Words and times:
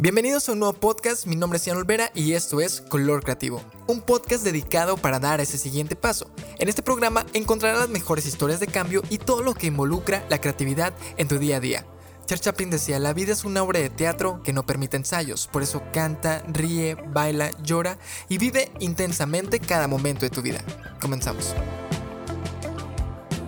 Bienvenidos 0.00 0.48
a 0.48 0.52
un 0.52 0.60
nuevo 0.60 0.74
podcast, 0.74 1.26
mi 1.26 1.34
nombre 1.34 1.56
es 1.56 1.64
Ian 1.64 1.76
Olvera 1.76 2.12
y 2.14 2.34
esto 2.34 2.60
es 2.60 2.82
Color 2.82 3.24
Creativo, 3.24 3.60
un 3.88 4.00
podcast 4.00 4.44
dedicado 4.44 4.96
para 4.96 5.18
dar 5.18 5.40
ese 5.40 5.58
siguiente 5.58 5.96
paso. 5.96 6.30
En 6.60 6.68
este 6.68 6.84
programa 6.84 7.26
encontrarás 7.32 7.80
las 7.80 7.88
mejores 7.88 8.24
historias 8.24 8.60
de 8.60 8.68
cambio 8.68 9.02
y 9.10 9.18
todo 9.18 9.42
lo 9.42 9.54
que 9.54 9.66
involucra 9.66 10.24
la 10.28 10.40
creatividad 10.40 10.94
en 11.16 11.26
tu 11.26 11.40
día 11.40 11.56
a 11.56 11.60
día. 11.60 11.84
Charles 12.26 12.42
Chaplin 12.42 12.70
decía, 12.70 13.00
la 13.00 13.12
vida 13.12 13.32
es 13.32 13.42
una 13.42 13.60
obra 13.64 13.80
de 13.80 13.90
teatro 13.90 14.40
que 14.44 14.52
no 14.52 14.64
permite 14.64 14.96
ensayos, 14.96 15.48
por 15.48 15.64
eso 15.64 15.82
canta, 15.92 16.44
ríe, 16.46 16.94
baila, 16.94 17.50
llora 17.64 17.98
y 18.28 18.38
vive 18.38 18.70
intensamente 18.78 19.58
cada 19.58 19.88
momento 19.88 20.20
de 20.20 20.30
tu 20.30 20.42
vida. 20.42 20.60
Comenzamos. 21.00 21.56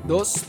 Dos 0.05 0.41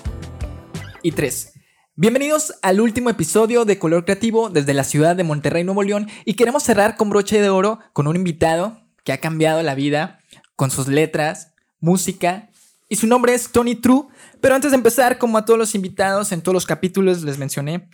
y 1.03 1.11
tres. 1.11 1.60
Bienvenidos 2.01 2.55
al 2.63 2.81
último 2.81 3.11
episodio 3.11 3.63
de 3.63 3.77
Color 3.77 4.05
Creativo 4.05 4.49
desde 4.49 4.73
la 4.73 4.83
ciudad 4.83 5.15
de 5.15 5.23
Monterrey, 5.23 5.63
Nuevo 5.63 5.83
León, 5.83 6.09
y 6.25 6.33
queremos 6.33 6.63
cerrar 6.63 6.97
con 6.97 7.11
broche 7.11 7.39
de 7.39 7.49
oro 7.49 7.77
con 7.93 8.07
un 8.07 8.15
invitado 8.15 8.81
que 9.03 9.13
ha 9.13 9.19
cambiado 9.19 9.61
la 9.61 9.75
vida 9.75 10.17
con 10.55 10.71
sus 10.71 10.87
letras, 10.87 11.53
música, 11.79 12.49
y 12.89 12.95
su 12.95 13.05
nombre 13.05 13.35
es 13.35 13.51
Tony 13.51 13.75
True. 13.75 14.07
Pero 14.39 14.55
antes 14.55 14.71
de 14.71 14.77
empezar, 14.77 15.19
como 15.19 15.37
a 15.37 15.45
todos 15.45 15.59
los 15.59 15.75
invitados 15.75 16.31
en 16.31 16.41
todos 16.41 16.55
los 16.55 16.65
capítulos 16.65 17.21
les 17.21 17.37
mencioné, 17.37 17.87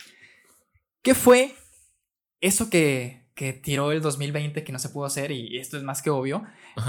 ¿qué 1.02 1.14
fue 1.14 1.54
eso 2.40 2.70
que, 2.70 3.26
que 3.34 3.52
tiró 3.52 3.92
el 3.92 4.00
2020 4.00 4.64
que 4.64 4.72
no 4.72 4.78
se 4.78 4.88
pudo 4.88 5.04
hacer? 5.04 5.32
Y 5.32 5.58
esto 5.58 5.76
es 5.76 5.82
más 5.82 6.00
que 6.00 6.08
obvio. 6.08 6.44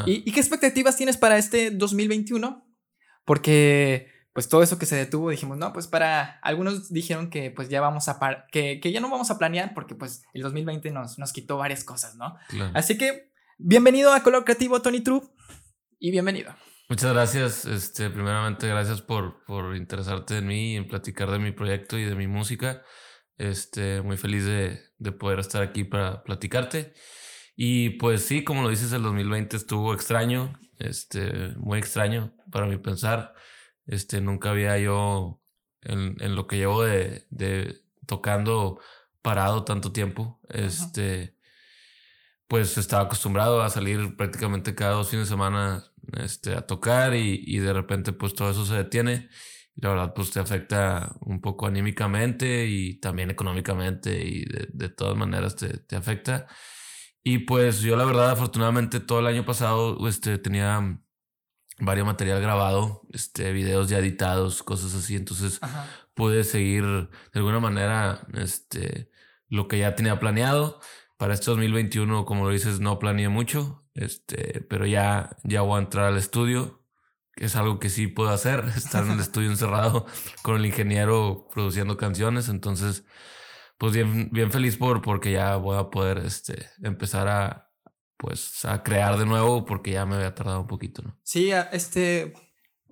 ¿Y, 0.05 0.23
¿Y 0.25 0.31
qué 0.31 0.39
expectativas 0.39 0.95
tienes 0.95 1.17
para 1.17 1.37
este 1.37 1.69
2021? 1.69 2.65
Porque 3.25 4.18
pues 4.39 4.47
todo 4.47 4.63
eso 4.63 4.79
que 4.79 4.85
se 4.85 4.95
detuvo, 4.95 5.31
dijimos, 5.31 5.57
no, 5.57 5.73
pues 5.73 5.87
para 5.87 6.39
algunos 6.43 6.93
dijeron 6.93 7.29
que 7.29 7.51
pues 7.51 7.67
ya 7.67 7.81
vamos 7.81 8.07
a, 8.07 8.45
que, 8.49 8.79
que, 8.79 8.93
ya 8.93 9.01
no 9.01 9.09
vamos 9.09 9.29
a 9.31 9.37
planear 9.37 9.73
porque 9.73 9.95
pues 9.95 10.23
el 10.33 10.43
2020 10.43 10.91
nos, 10.91 11.19
nos 11.19 11.33
quitó 11.33 11.57
varias 11.57 11.83
cosas, 11.83 12.15
¿no? 12.15 12.37
Así 12.73 12.97
que 12.97 13.33
bienvenido 13.57 14.13
a 14.13 14.23
Color 14.23 14.45
Creativo, 14.45 14.81
Tony 14.81 15.01
True, 15.01 15.23
y 15.99 16.11
bienvenido. 16.11 16.55
Muchas 16.87 17.11
gracias, 17.11 17.65
este, 17.65 18.09
primeramente 18.09 18.69
gracias 18.69 19.01
por, 19.01 19.43
por 19.43 19.75
interesarte 19.75 20.37
en 20.37 20.47
mí 20.47 20.71
y 20.71 20.75
en 20.77 20.87
platicar 20.87 21.29
de 21.31 21.39
mi 21.39 21.51
proyecto 21.51 21.97
y 21.97 22.05
de 22.05 22.15
mi 22.15 22.27
música. 22.27 22.81
Este, 23.37 24.01
muy 24.01 24.15
feliz 24.15 24.45
de, 24.45 24.79
de 24.99 25.11
poder 25.11 25.39
estar 25.39 25.61
aquí 25.61 25.83
para 25.83 26.23
platicarte. 26.23 26.93
Y 27.57 27.89
pues 27.97 28.23
sí, 28.23 28.45
como 28.45 28.63
lo 28.63 28.69
dices, 28.69 28.93
el 28.93 29.03
2020 29.03 29.57
estuvo 29.57 29.93
extraño, 29.93 30.57
este, 30.77 31.49
muy 31.57 31.77
extraño 31.77 32.33
para 32.49 32.67
mi 32.67 32.77
pensar. 32.77 33.33
Este, 33.89 34.21
nunca 34.21 34.51
había 34.51 34.77
yo, 34.77 35.41
en, 35.81 36.15
en 36.21 36.35
lo 36.35 36.45
que 36.47 36.57
llevo 36.57 36.83
de, 36.83 37.25
de, 37.31 37.81
tocando 38.05 38.79
parado 39.23 39.65
tanto 39.65 39.91
tiempo, 39.91 40.39
este, 40.49 41.35
pues 42.47 42.77
estaba 42.77 43.03
acostumbrado 43.03 43.61
a 43.61 43.69
salir 43.69 44.15
prácticamente 44.15 44.75
cada 44.75 44.93
dos 44.93 45.09
fines 45.09 45.27
de 45.27 45.29
semana 45.31 45.83
este, 46.17 46.55
a 46.55 46.65
tocar 46.65 47.15
y, 47.15 47.43
y 47.45 47.59
de 47.59 47.73
repente 47.73 48.13
pues 48.13 48.33
todo 48.33 48.49
eso 48.51 48.65
se 48.65 48.75
detiene. 48.75 49.29
Y 49.75 49.81
la 49.81 49.89
verdad 49.89 50.13
pues 50.15 50.31
te 50.31 50.39
afecta 50.39 51.15
un 51.21 51.41
poco 51.41 51.67
anímicamente 51.67 52.67
y 52.67 52.99
también 52.99 53.31
económicamente 53.31 54.23
y 54.23 54.45
de, 54.45 54.67
de 54.73 54.89
todas 54.89 55.15
maneras 55.15 55.55
te, 55.55 55.77
te 55.79 55.95
afecta. 55.95 56.47
Y 57.23 57.39
pues 57.39 57.81
yo 57.81 57.95
la 57.95 58.05
verdad 58.05 58.31
afortunadamente 58.31 58.99
todo 58.99 59.19
el 59.19 59.27
año 59.27 59.45
pasado 59.45 60.07
este, 60.07 60.37
tenía 60.37 60.99
varios 61.79 62.05
material 62.05 62.41
grabado, 62.41 63.01
este, 63.11 63.51
videos 63.51 63.89
ya 63.89 63.99
editados, 63.99 64.63
cosas 64.63 64.93
así. 64.95 65.15
Entonces 65.15 65.59
pude 66.13 66.43
seguir 66.43 66.83
de 66.83 67.09
alguna 67.39 67.59
manera 67.59 68.27
este, 68.33 69.09
lo 69.47 69.67
que 69.67 69.79
ya 69.79 69.95
tenía 69.95 70.19
planeado. 70.19 70.79
Para 71.17 71.33
este 71.33 71.51
2021, 71.51 72.25
como 72.25 72.45
lo 72.45 72.51
dices, 72.51 72.79
no 72.79 72.97
planeé 72.97 73.27
mucho, 73.27 73.83
este, 73.93 74.61
pero 74.69 74.85
ya, 74.85 75.35
ya 75.43 75.61
voy 75.61 75.77
a 75.77 75.83
entrar 75.83 76.05
al 76.05 76.17
estudio, 76.17 76.85
que 77.35 77.45
es 77.45 77.57
algo 77.57 77.77
que 77.77 77.89
sí 77.89 78.07
puedo 78.07 78.29
hacer, 78.29 78.63
estar 78.77 79.03
en 79.05 79.11
el 79.11 79.19
estudio 79.21 79.49
encerrado 79.49 80.05
con 80.43 80.55
el 80.55 80.65
ingeniero 80.65 81.47
produciendo 81.53 81.97
canciones. 81.97 82.47
Entonces, 82.47 83.05
pues 83.77 83.93
bien, 83.93 84.29
bien 84.31 84.51
feliz 84.51 84.77
por, 84.77 85.01
porque 85.01 85.33
ya 85.33 85.57
voy 85.57 85.77
a 85.77 85.89
poder 85.89 86.19
este, 86.19 86.69
empezar 86.83 87.27
a, 87.27 87.68
pues 88.19 88.65
a 88.65 88.83
crear 88.83 89.17
de 89.17 89.25
nuevo 89.25 89.65
porque 89.65 89.91
ya 89.91 90.05
me 90.05 90.15
había 90.15 90.35
tardado 90.35 90.59
un 90.59 90.67
poquito, 90.67 91.01
¿no? 91.01 91.17
Sí, 91.23 91.51
este, 91.71 92.33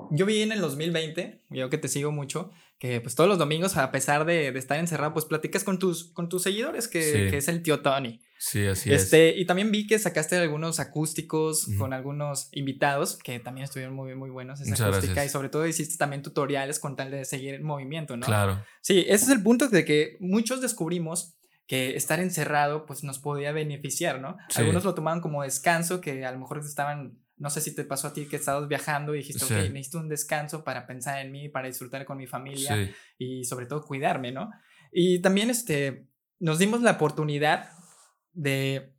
yo 0.10 0.26
vi 0.26 0.42
en 0.42 0.54
el 0.54 0.62
2020, 0.62 1.44
yo 1.50 1.70
que 1.70 1.78
te 1.78 1.90
sigo 1.90 2.14
mucho, 2.14 2.50
que 2.80 3.02
pues 3.02 3.16
todos 3.16 3.28
los 3.28 3.38
domingos, 3.38 3.76
a 3.76 3.92
pesar 3.92 4.24
de, 4.24 4.54
de 4.54 4.60
estar 4.60 4.80
encerrado, 4.80 5.12
pues 5.12 5.26
platicas 5.26 5.66
con 5.66 5.80
tus, 5.80 6.14
con 6.14 6.30
tus 6.30 6.44
seguidores, 6.44 6.88
que, 6.88 7.04
sí. 7.04 7.12
que 7.30 7.38
es 7.38 7.48
el 7.50 7.62
tío 7.62 7.82
Tony. 7.82 8.22
Sí, 8.40 8.66
así 8.68 8.94
este, 8.94 9.32
es. 9.32 9.38
Y 9.42 9.46
también 9.46 9.70
vi 9.70 9.86
que 9.86 10.00
sacaste 10.00 10.38
algunos 10.38 10.80
acústicos 10.80 11.68
uh 11.68 11.72
-huh. 11.72 11.78
con 11.78 11.92
algunos 11.92 12.48
invitados 12.54 13.18
que 13.18 13.40
también 13.40 13.66
estuvieron 13.66 13.96
muy, 13.96 14.16
muy 14.16 14.30
buenos 14.30 14.62
esa 14.62 14.70
Muchas 14.70 14.88
acústica 14.88 15.14
gracias. 15.14 15.32
y 15.32 15.34
sobre 15.34 15.50
todo 15.50 15.68
hiciste 15.68 15.98
también 15.98 16.22
tutoriales 16.22 16.80
con 16.80 16.96
tal 16.96 17.12
de 17.12 17.26
seguir 17.26 17.56
el 17.56 17.64
movimiento, 17.64 18.16
¿no? 18.16 18.26
Claro. 18.26 18.64
Sí, 18.82 19.00
ese 19.10 19.26
es 19.26 19.30
el 19.32 19.44
punto 19.44 19.68
de 19.68 19.84
que 19.84 20.16
muchos 20.22 20.62
descubrimos 20.62 21.38
que 21.68 21.96
estar 21.96 22.20
encerrado 22.20 22.86
pues 22.86 23.04
nos 23.04 23.20
podía 23.20 23.52
beneficiar, 23.52 24.22
¿no? 24.22 24.38
Sí. 24.50 24.62
Algunos 24.62 24.86
lo 24.86 24.96
tomaban 24.96 25.22
como 25.22 25.44
descanso, 25.44 26.02
que 26.02 26.26
a 26.26 26.32
lo 26.32 26.40
mejor 26.40 26.60
estaban, 26.60 27.20
no 27.36 27.50
sé 27.50 27.62
si 27.62 27.76
te 27.76 27.84
pasó 27.84 28.08
a 28.08 28.14
ti 28.14 28.28
que 28.28 28.38
estabas 28.38 28.68
viajando 28.70 29.14
y 29.14 29.20
dijiste, 29.20 29.46
sí. 29.46 29.54
ok, 29.54 29.60
necesito 29.72 30.00
un 30.00 30.08
descanso 30.08 30.64
para 30.64 30.88
pensar 30.88 31.20
en 31.20 31.32
mí, 31.32 31.50
para 31.50 31.68
disfrutar 31.68 32.06
con 32.06 32.18
mi 32.18 32.26
familia 32.26 32.74
sí. 32.74 32.92
y 33.18 33.44
sobre 33.44 33.66
todo 33.66 33.86
cuidarme, 33.86 34.32
¿no? 34.32 34.50
Y 34.92 35.20
también 35.20 35.50
este, 35.50 36.08
nos 36.40 36.58
dimos 36.58 36.82
la 36.82 36.92
oportunidad 36.92 37.72
de 38.32 38.94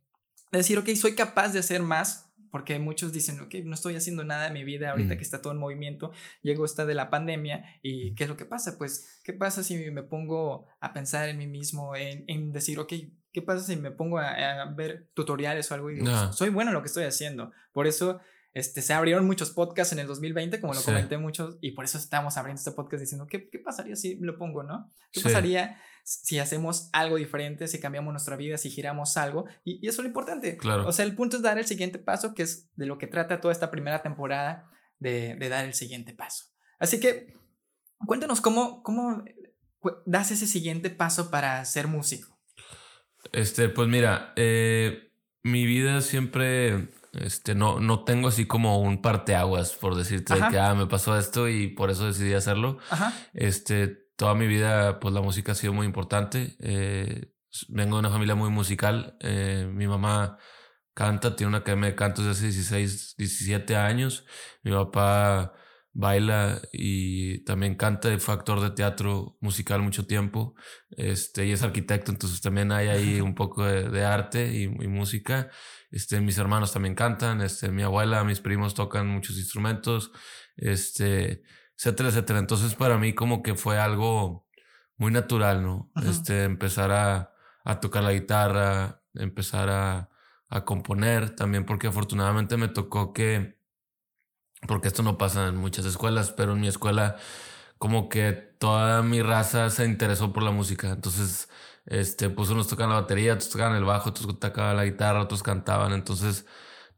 decir, 0.51 0.77
ok, 0.77 0.89
soy 0.95 1.15
capaz 1.15 1.53
de 1.53 1.59
hacer 1.59 1.81
más 1.81 2.28
porque 2.51 2.79
muchos 2.79 3.11
dicen, 3.13 3.39
ok, 3.39 3.55
no 3.65 3.73
estoy 3.73 3.95
haciendo 3.95 4.23
nada 4.23 4.47
en 4.47 4.53
mi 4.53 4.63
vida 4.63 4.91
ahorita 4.91 5.15
mm. 5.15 5.17
que 5.17 5.23
está 5.23 5.41
todo 5.41 5.53
en 5.53 5.59
movimiento, 5.59 6.11
llegó 6.41 6.65
esta 6.65 6.85
de 6.85 6.93
la 6.93 7.09
pandemia 7.09 7.65
y 7.81 8.15
¿qué 8.15 8.23
es 8.23 8.29
lo 8.29 8.37
que 8.37 8.45
pasa? 8.45 8.77
Pues, 8.77 9.21
¿qué 9.23 9.33
pasa 9.33 9.63
si 9.63 9.77
me 9.91 10.03
pongo 10.03 10.67
a 10.79 10.93
pensar 10.93 11.29
en 11.29 11.37
mí 11.37 11.47
mismo, 11.47 11.95
en, 11.95 12.25
en 12.27 12.51
decir, 12.51 12.79
ok, 12.79 12.93
¿qué 13.31 13.41
pasa 13.41 13.65
si 13.65 13.75
me 13.75 13.91
pongo 13.91 14.19
a, 14.19 14.61
a 14.61 14.65
ver 14.73 15.09
tutoriales 15.13 15.69
o 15.71 15.75
algo 15.75 15.91
y 15.91 15.95
digo, 15.95 16.07
no. 16.07 16.33
soy 16.33 16.49
bueno 16.49 16.71
en 16.71 16.75
lo 16.75 16.81
que 16.81 16.87
estoy 16.87 17.05
haciendo? 17.05 17.51
Por 17.71 17.87
eso 17.87 18.19
este, 18.53 18.81
se 18.81 18.93
abrieron 18.93 19.27
muchos 19.27 19.51
podcasts 19.51 19.93
en 19.93 19.99
el 19.99 20.07
2020, 20.07 20.59
como 20.59 20.73
lo 20.73 20.79
sí. 20.79 20.85
comenté 20.85 21.17
muchos, 21.17 21.57
y 21.61 21.71
por 21.71 21.85
eso 21.85 21.97
estamos 21.97 22.35
abriendo 22.37 22.59
este 22.59 22.71
podcast 22.71 23.01
diciendo, 23.01 23.27
¿qué, 23.27 23.47
qué 23.49 23.59
pasaría 23.59 23.95
si 23.95 24.15
lo 24.15 24.37
pongo, 24.37 24.63
no? 24.63 24.91
¿Qué 25.11 25.19
sí. 25.19 25.23
pasaría 25.23 25.79
si 26.09 26.39
hacemos 26.39 26.89
algo 26.91 27.17
diferente, 27.17 27.67
si 27.67 27.79
cambiamos 27.79 28.11
nuestra 28.11 28.35
vida, 28.35 28.57
si 28.57 28.71
giramos 28.71 29.15
algo? 29.15 29.45
Y, 29.63 29.85
y, 29.85 29.89
eso 29.89 30.01
es 30.01 30.05
lo 30.05 30.07
importante. 30.07 30.57
Claro. 30.57 30.87
O 30.87 30.91
sea, 30.91 31.05
el 31.05 31.15
punto 31.15 31.37
es 31.37 31.43
dar 31.43 31.59
el 31.59 31.67
siguiente 31.67 31.99
paso, 31.99 32.33
que 32.33 32.41
es 32.41 32.67
de 32.75 32.87
lo 32.87 32.97
que 32.97 33.05
trata 33.05 33.39
toda 33.39 33.51
esta 33.51 33.69
primera 33.69 34.01
temporada, 34.01 34.71
de, 34.97 35.35
de 35.35 35.49
dar 35.49 35.65
el 35.65 35.75
siguiente 35.75 36.15
paso. 36.15 36.45
Así 36.79 36.99
que, 36.99 37.35
cuéntanos 38.07 38.41
cómo, 38.41 38.81
cómo 38.81 39.23
das 40.07 40.31
ese 40.31 40.47
siguiente 40.47 40.89
paso 40.89 41.29
para 41.29 41.63
ser 41.65 41.87
músico. 41.87 42.39
Este, 43.31 43.69
pues 43.69 43.87
mira, 43.87 44.33
eh, 44.35 45.11
mi 45.43 45.67
vida 45.67 46.01
siempre 46.01 46.89
este, 47.13 47.53
no, 47.53 47.79
no 47.79 48.03
tengo 48.03 48.29
así 48.29 48.47
como 48.47 48.81
un 48.81 49.01
parteaguas 49.01 49.73
por 49.73 49.95
decirte 49.95 50.33
de 50.33 50.47
que 50.49 50.57
ah, 50.57 50.73
me 50.73 50.87
pasó 50.87 51.17
esto 51.17 51.47
y 51.47 51.67
por 51.67 51.91
eso 51.91 52.07
decidí 52.07 52.33
hacerlo. 52.33 52.79
Ajá. 52.89 53.13
Este, 53.33 54.08
toda 54.19 54.35
mi 54.35 54.47
vida, 54.47 54.99
pues 54.99 55.13
la 55.13 55.21
música 55.21 55.53
ha 55.53 55.55
sido 55.55 55.71
muy 55.71 55.85
importante. 55.87 56.57
Eh, 56.59 57.31
vengo 57.69 57.95
de 57.95 57.99
una 58.01 58.09
familia 58.09 58.35
muy 58.35 58.49
musical. 58.49 59.17
Eh, 59.21 59.65
mi 59.73 59.87
mamá 59.87 60.37
canta, 60.93 61.37
tiene 61.37 61.47
una 61.47 61.59
academia 61.59 61.91
de 61.91 61.95
cantos 61.95 62.25
desde 62.25 62.39
hace 62.39 62.45
16, 62.47 63.15
17 63.17 63.77
años. 63.77 64.25
Mi 64.61 64.71
papá 64.71 65.53
baila 65.93 66.61
y 66.73 67.45
también 67.45 67.75
canta 67.75 68.17
fue 68.19 68.33
actor 68.33 68.59
de 68.59 68.71
teatro 68.71 69.37
musical 69.39 69.81
mucho 69.81 70.05
tiempo. 70.05 70.53
Este, 70.91 71.45
y 71.45 71.53
es 71.53 71.63
arquitecto, 71.63 72.11
entonces 72.11 72.41
también 72.41 72.73
hay 72.73 72.89
ahí 72.89 73.21
un 73.21 73.35
poco 73.35 73.63
de, 73.63 73.89
de 73.89 74.03
arte 74.03 74.53
y, 74.53 74.63
y 74.63 74.87
música. 74.89 75.49
Este, 75.91 76.19
mis 76.19 76.37
hermanos 76.37 76.73
también 76.73 76.93
cantan, 76.93 77.39
este, 77.39 77.71
mi 77.71 77.83
abuela, 77.83 78.25
mis 78.25 78.41
primos 78.41 78.73
tocan 78.73 79.07
muchos 79.07 79.37
instrumentos, 79.37 80.11
este, 80.57 81.41
etcétera, 81.79 82.09
etcétera. 82.09 82.39
Entonces 82.39 82.75
para 82.75 82.97
mí 82.97 83.13
como 83.13 83.41
que 83.41 83.55
fue 83.55 83.79
algo 83.79 84.45
muy 84.97 85.11
natural, 85.11 85.63
¿no? 85.63 85.91
Este, 86.03 86.43
empezar 86.43 86.91
a, 86.91 87.33
a, 87.63 87.79
tocar 87.79 88.03
la 88.03 88.11
guitarra, 88.11 89.01
empezar 89.13 89.69
a, 89.69 90.09
a, 90.49 90.65
componer 90.65 91.35
también, 91.35 91.65
porque 91.65 91.87
afortunadamente 91.87 92.57
me 92.57 92.67
tocó 92.67 93.13
que, 93.13 93.57
porque 94.67 94.89
esto 94.89 95.03
no 95.03 95.17
pasa 95.17 95.47
en 95.47 95.55
muchas 95.55 95.85
escuelas, 95.85 96.31
pero 96.31 96.53
en 96.53 96.59
mi 96.61 96.67
escuela 96.67 97.17
como 97.77 98.09
que 98.09 98.33
toda 98.33 99.01
mi 99.03 99.21
raza 99.21 99.69
se 99.69 99.85
interesó 99.85 100.33
por 100.33 100.43
la 100.43 100.51
música. 100.51 100.89
Entonces, 100.89 101.49
este, 101.85 102.29
pues 102.29 102.49
unos 102.49 102.67
tocan 102.67 102.89
la 102.89 102.95
batería, 103.01 103.33
otros 103.33 103.49
tocaban 103.49 103.77
el 103.77 103.85
bajo, 103.85 104.09
otros 104.09 104.39
tocaban 104.39 104.75
la 104.77 104.85
guitarra, 104.85 105.21
otros 105.21 105.43
cantaban. 105.43 105.93
Entonces, 105.93 106.45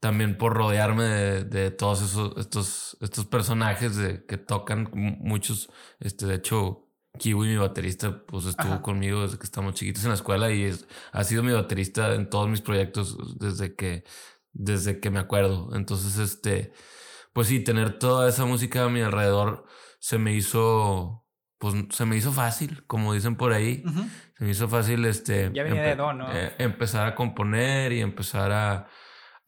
también 0.02 0.36
por 0.36 0.56
rodearme 0.56 1.04
de, 1.04 1.44
de 1.44 1.72
todos 1.72 2.02
esos, 2.02 2.36
estos, 2.38 2.98
estos 3.02 3.26
personajes 3.28 3.96
de, 3.96 4.26
que 4.26 4.38
tocan 4.38 4.90
muchos, 4.94 5.70
este, 6.00 6.26
de 6.26 6.36
hecho, 6.36 6.88
Kiwi, 7.20 7.50
mi 7.50 7.58
baterista, 7.58 8.26
pues 8.26 8.46
estuvo 8.46 8.82
conmigo 8.82 9.22
desde 9.22 9.38
que 9.38 9.44
estamos 9.44 9.76
chiquitos 9.76 10.04
en 10.04 10.10
la 10.10 10.16
escuela 10.16 10.52
y 10.52 10.64
es, 10.64 10.88
ha 11.12 11.24
sido 11.24 11.44
mi 11.44 11.52
baterista 11.52 12.16
en 12.16 12.30
todos 12.32 12.50
mis 12.50 12.62
proyectos 12.62 13.38
desde 13.38 13.76
que, 13.76 14.04
desde 14.54 15.00
que 15.00 15.12
me 15.12 15.20
acuerdo. 15.20 15.70
Entonces, 15.76 16.18
este, 16.18 16.74
pues 17.32 17.48
sí, 17.48 17.60
tener 17.60 18.00
toda 18.00 18.28
esa 18.28 18.46
música 18.46 18.86
a 18.86 18.90
mi 18.90 19.02
alrededor 19.02 19.66
se 20.00 20.18
me 20.18 20.34
hizo, 20.34 21.28
pues 21.60 21.76
se 21.92 22.06
me 22.06 22.18
hizo 22.18 22.32
fácil, 22.32 22.84
como 22.88 23.14
dicen 23.14 23.36
por 23.36 23.54
ahí. 23.54 23.84
Se 24.40 24.46
me 24.46 24.50
hizo 24.50 24.68
fácil, 24.68 25.06
este, 25.06 25.52
ya 25.54 25.62
venía 25.62 25.84
de 25.84 25.96
don, 25.96 26.18
¿no? 26.18 26.36
Eh, 26.36 26.56
empezar 26.58 27.06
a 27.06 27.14
componer 27.14 27.92
y 27.92 28.02
empezar 28.02 28.52
a, 28.52 28.88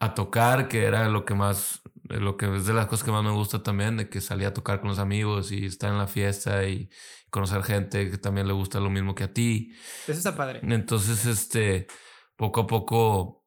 a 0.04 0.14
tocar, 0.16 0.68
que 0.68 0.86
era 0.86 1.08
lo 1.10 1.26
que 1.26 1.34
más 1.34 1.84
lo 2.04 2.38
que 2.38 2.54
es 2.56 2.66
de 2.66 2.74
las 2.74 2.88
cosas 2.88 3.06
que 3.06 3.12
más 3.12 3.24
me 3.24 3.32
gusta 3.32 3.64
también, 3.64 3.98
de 3.98 4.10
que 4.10 4.22
salía 4.22 4.50
a 4.50 4.54
tocar 4.54 4.80
con 4.80 4.90
los 4.90 5.00
amigos 5.00 5.52
y 5.52 5.66
estar 5.66 5.92
en 5.92 5.98
la 5.98 6.08
fiesta 6.08 6.66
y 6.68 6.90
conocer 7.30 7.64
gente 7.64 8.12
que 8.12 8.18
también 8.18 8.48
le 8.48 8.54
gusta 8.54 8.80
lo 8.80 8.90
mismo 8.90 9.16
que 9.16 9.24
a 9.24 9.34
ti. 9.34 9.74
Eso 10.08 10.18
está 10.18 10.36
padre. 10.36 10.60
Entonces, 10.64 11.26
este, 11.26 11.88
poco 12.36 12.62
a 12.62 12.68
poco, 12.68 13.46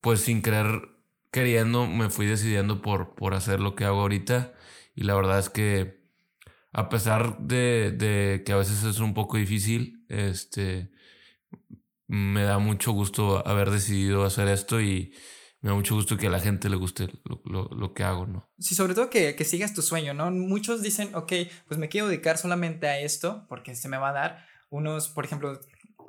pues 0.00 0.20
sin 0.20 0.42
querer, 0.42 0.88
queriendo, 1.30 1.86
me 1.86 2.10
fui 2.10 2.26
decidiendo 2.26 2.80
por, 2.82 3.14
por 3.14 3.34
hacer 3.34 3.60
lo 3.60 3.74
que 3.74 3.84
hago 3.84 4.00
ahorita. 4.00 4.54
Y 4.94 5.04
la 5.04 5.14
verdad 5.14 5.38
es 5.38 5.50
que, 5.50 6.02
a 6.72 6.88
pesar 6.88 7.38
de, 7.38 7.92
de 7.92 8.42
que 8.44 8.52
a 8.52 8.56
veces 8.56 8.82
es 8.84 8.98
un 8.98 9.14
poco 9.14 9.36
difícil, 9.36 10.04
este, 10.08 10.90
me 12.06 12.42
da 12.42 12.58
mucho 12.58 12.92
gusto 12.92 13.46
haber 13.46 13.70
decidido 13.70 14.24
hacer 14.24 14.48
esto 14.48 14.80
y 14.80 15.14
me 15.64 15.70
da 15.70 15.76
mucho 15.76 15.94
gusto 15.94 16.18
que 16.18 16.26
a 16.26 16.30
la 16.30 16.40
gente 16.40 16.68
le 16.68 16.76
guste 16.76 17.08
lo, 17.24 17.70
lo, 17.70 17.94
que 17.94 18.04
hago, 18.04 18.26
¿no? 18.26 18.46
Sí, 18.58 18.74
sobre 18.74 18.92
todo 18.92 19.08
que, 19.08 19.34
que, 19.34 19.44
sigas 19.46 19.72
tu 19.72 19.80
sueño, 19.80 20.12
¿no? 20.12 20.30
Muchos 20.30 20.82
dicen, 20.82 21.14
ok, 21.14 21.32
pues 21.66 21.80
me 21.80 21.88
quiero 21.88 22.06
dedicar 22.06 22.36
solamente 22.36 22.86
a 22.86 23.00
esto 23.00 23.46
porque 23.48 23.74
se 23.74 23.88
me 23.88 23.96
va 23.96 24.10
a 24.10 24.12
dar. 24.12 24.46
Unos, 24.68 25.08
por 25.08 25.24
ejemplo, 25.24 25.58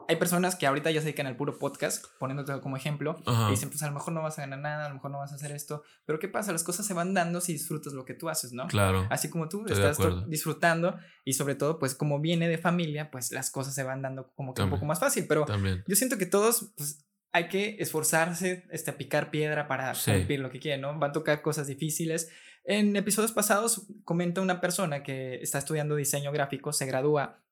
hay 0.10 0.18
personas 0.18 0.57
que 0.57 0.68
ahorita 0.68 0.92
ya 0.92 1.00
se 1.00 1.06
dedican 1.06 1.28
al 1.28 1.38
puro 1.38 1.57
podcast, 1.57 2.04
poniéndote 2.19 2.60
como 2.60 2.75
ejemplo, 2.75 3.16
y 3.25 3.52
dicen, 3.52 3.69
pues 3.69 3.81
a 3.84 3.88
lo 3.88 3.94
mejor 3.94 4.12
no 4.12 4.22
vas 4.22 4.38
a 4.40 4.42
ganar 4.42 4.60
nada, 4.60 4.88
a 4.88 4.90
lo 4.90 4.96
mejor 4.96 5.12
no 5.12 5.19
vas 5.19 5.31
a 5.31 5.36
hacer 5.36 5.54
esto, 5.54 5.84
pero 6.06 6.19
¿qué 6.19 6.28
pasa? 6.28 6.52
Las 6.52 6.66
cosas 6.66 6.86
se 6.86 6.94
van 6.94 7.13
dando 7.13 7.40
si 7.40 7.54
disfrutas 7.54 7.94
lo 7.94 8.04
que 8.04 8.13
tú 8.13 8.28
haces, 8.28 8.52
¿no? 8.52 8.68
Claro. 8.68 9.07
Así 9.10 9.30
como 9.30 9.48
tú 9.48 9.63
estás 9.68 9.98
disfrutando 10.28 10.98
y 11.24 11.31
sobre 11.31 11.56
todo, 11.56 11.80
pues 11.80 11.96
como 11.96 12.19
viene 12.19 12.50
de 12.50 12.57
familia, 12.57 13.10
pues 13.10 13.31
las 13.31 13.52
cosas 13.52 13.74
se 13.74 13.84
van 13.84 14.02
dando 14.02 14.34
como 14.36 14.54
que 14.54 14.63
un 14.63 14.69
poco 14.69 14.84
más 14.84 15.00
fácil, 15.00 15.28
pero 15.30 15.46
yo 15.88 15.96
siento 15.96 16.18
que 16.18 16.25
todos, 16.25 16.74
pues 16.75 17.06
hay 17.36 17.50
que 17.50 17.76
esforzarse, 17.80 18.64
este, 18.72 18.94
picar 18.94 19.30
piedra 19.30 19.68
para 19.68 19.92
cumplir 19.92 20.40
lo 20.40 20.50
que 20.50 20.60
quieren, 20.60 20.80
¿no? 20.80 20.98
Van 20.98 21.10
a 21.10 21.14
tocar 21.14 21.42
cosas 21.42 21.68
difíciles. 21.68 22.30
En 22.64 22.96
episodios 22.96 23.34
pasados 23.34 23.88
comenta 24.06 24.40
una 24.40 24.62
persona 24.62 25.04
que 25.04 25.42
está 25.42 25.58
estudiando 25.58 25.98
diseño 25.98 26.32
gráfico, 26.32 26.72
se 26.72 26.86
gradúa, 26.86 27.44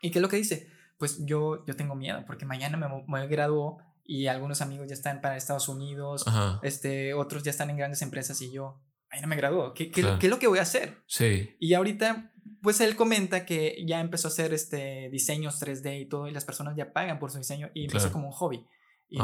y 0.00 0.12
¿qué 0.12 0.18
es 0.18 0.22
lo 0.22 0.28
que 0.28 0.36
dice? 0.36 0.68
Pues 0.98 1.26
yo, 1.26 1.66
yo 1.66 1.74
tengo 1.74 1.96
miedo 1.96 2.22
porque 2.28 2.46
mañana 2.46 2.76
me, 2.76 2.86
me 3.08 3.26
graduó 3.26 3.78
y 4.04 4.28
algunos 4.28 4.60
amigos 4.60 4.86
ya 4.86 4.94
están 4.94 5.20
para 5.20 5.36
Estados 5.36 5.68
Unidos, 5.68 6.24
este, 6.62 7.12
otros 7.14 7.42
ya 7.42 7.50
están 7.50 7.70
en 7.70 7.76
grandes 7.76 8.02
empresas 8.02 8.40
y 8.40 8.52
yo, 8.52 8.80
mañana 9.10 9.26
me 9.26 9.34
graduó, 9.34 9.74
¿Qué, 9.74 9.90
qué, 9.90 10.02
¿qué, 10.20 10.26
es 10.26 10.30
lo 10.30 10.38
que 10.38 10.46
voy 10.46 10.60
a 10.60 10.62
hacer? 10.62 11.02
Sí. 11.06 11.56
Y 11.58 11.74
ahorita, 11.74 12.32
pues 12.62 12.80
él 12.80 12.94
comenta 12.94 13.44
que 13.44 13.84
ya 13.84 13.98
empezó 13.98 14.28
a 14.28 14.30
hacer 14.30 14.54
este, 14.54 15.08
diseños 15.10 15.60
3D 15.60 16.02
y 16.02 16.06
todo 16.06 16.28
y 16.28 16.30
las 16.30 16.44
personas 16.44 16.76
ya 16.76 16.92
pagan 16.92 17.18
por 17.18 17.32
su 17.32 17.38
diseño 17.38 17.70
y 17.74 17.86
empezó 17.86 18.12
como 18.12 18.28
un 18.28 18.32
hobby. 18.32 18.64
Y, 19.08 19.20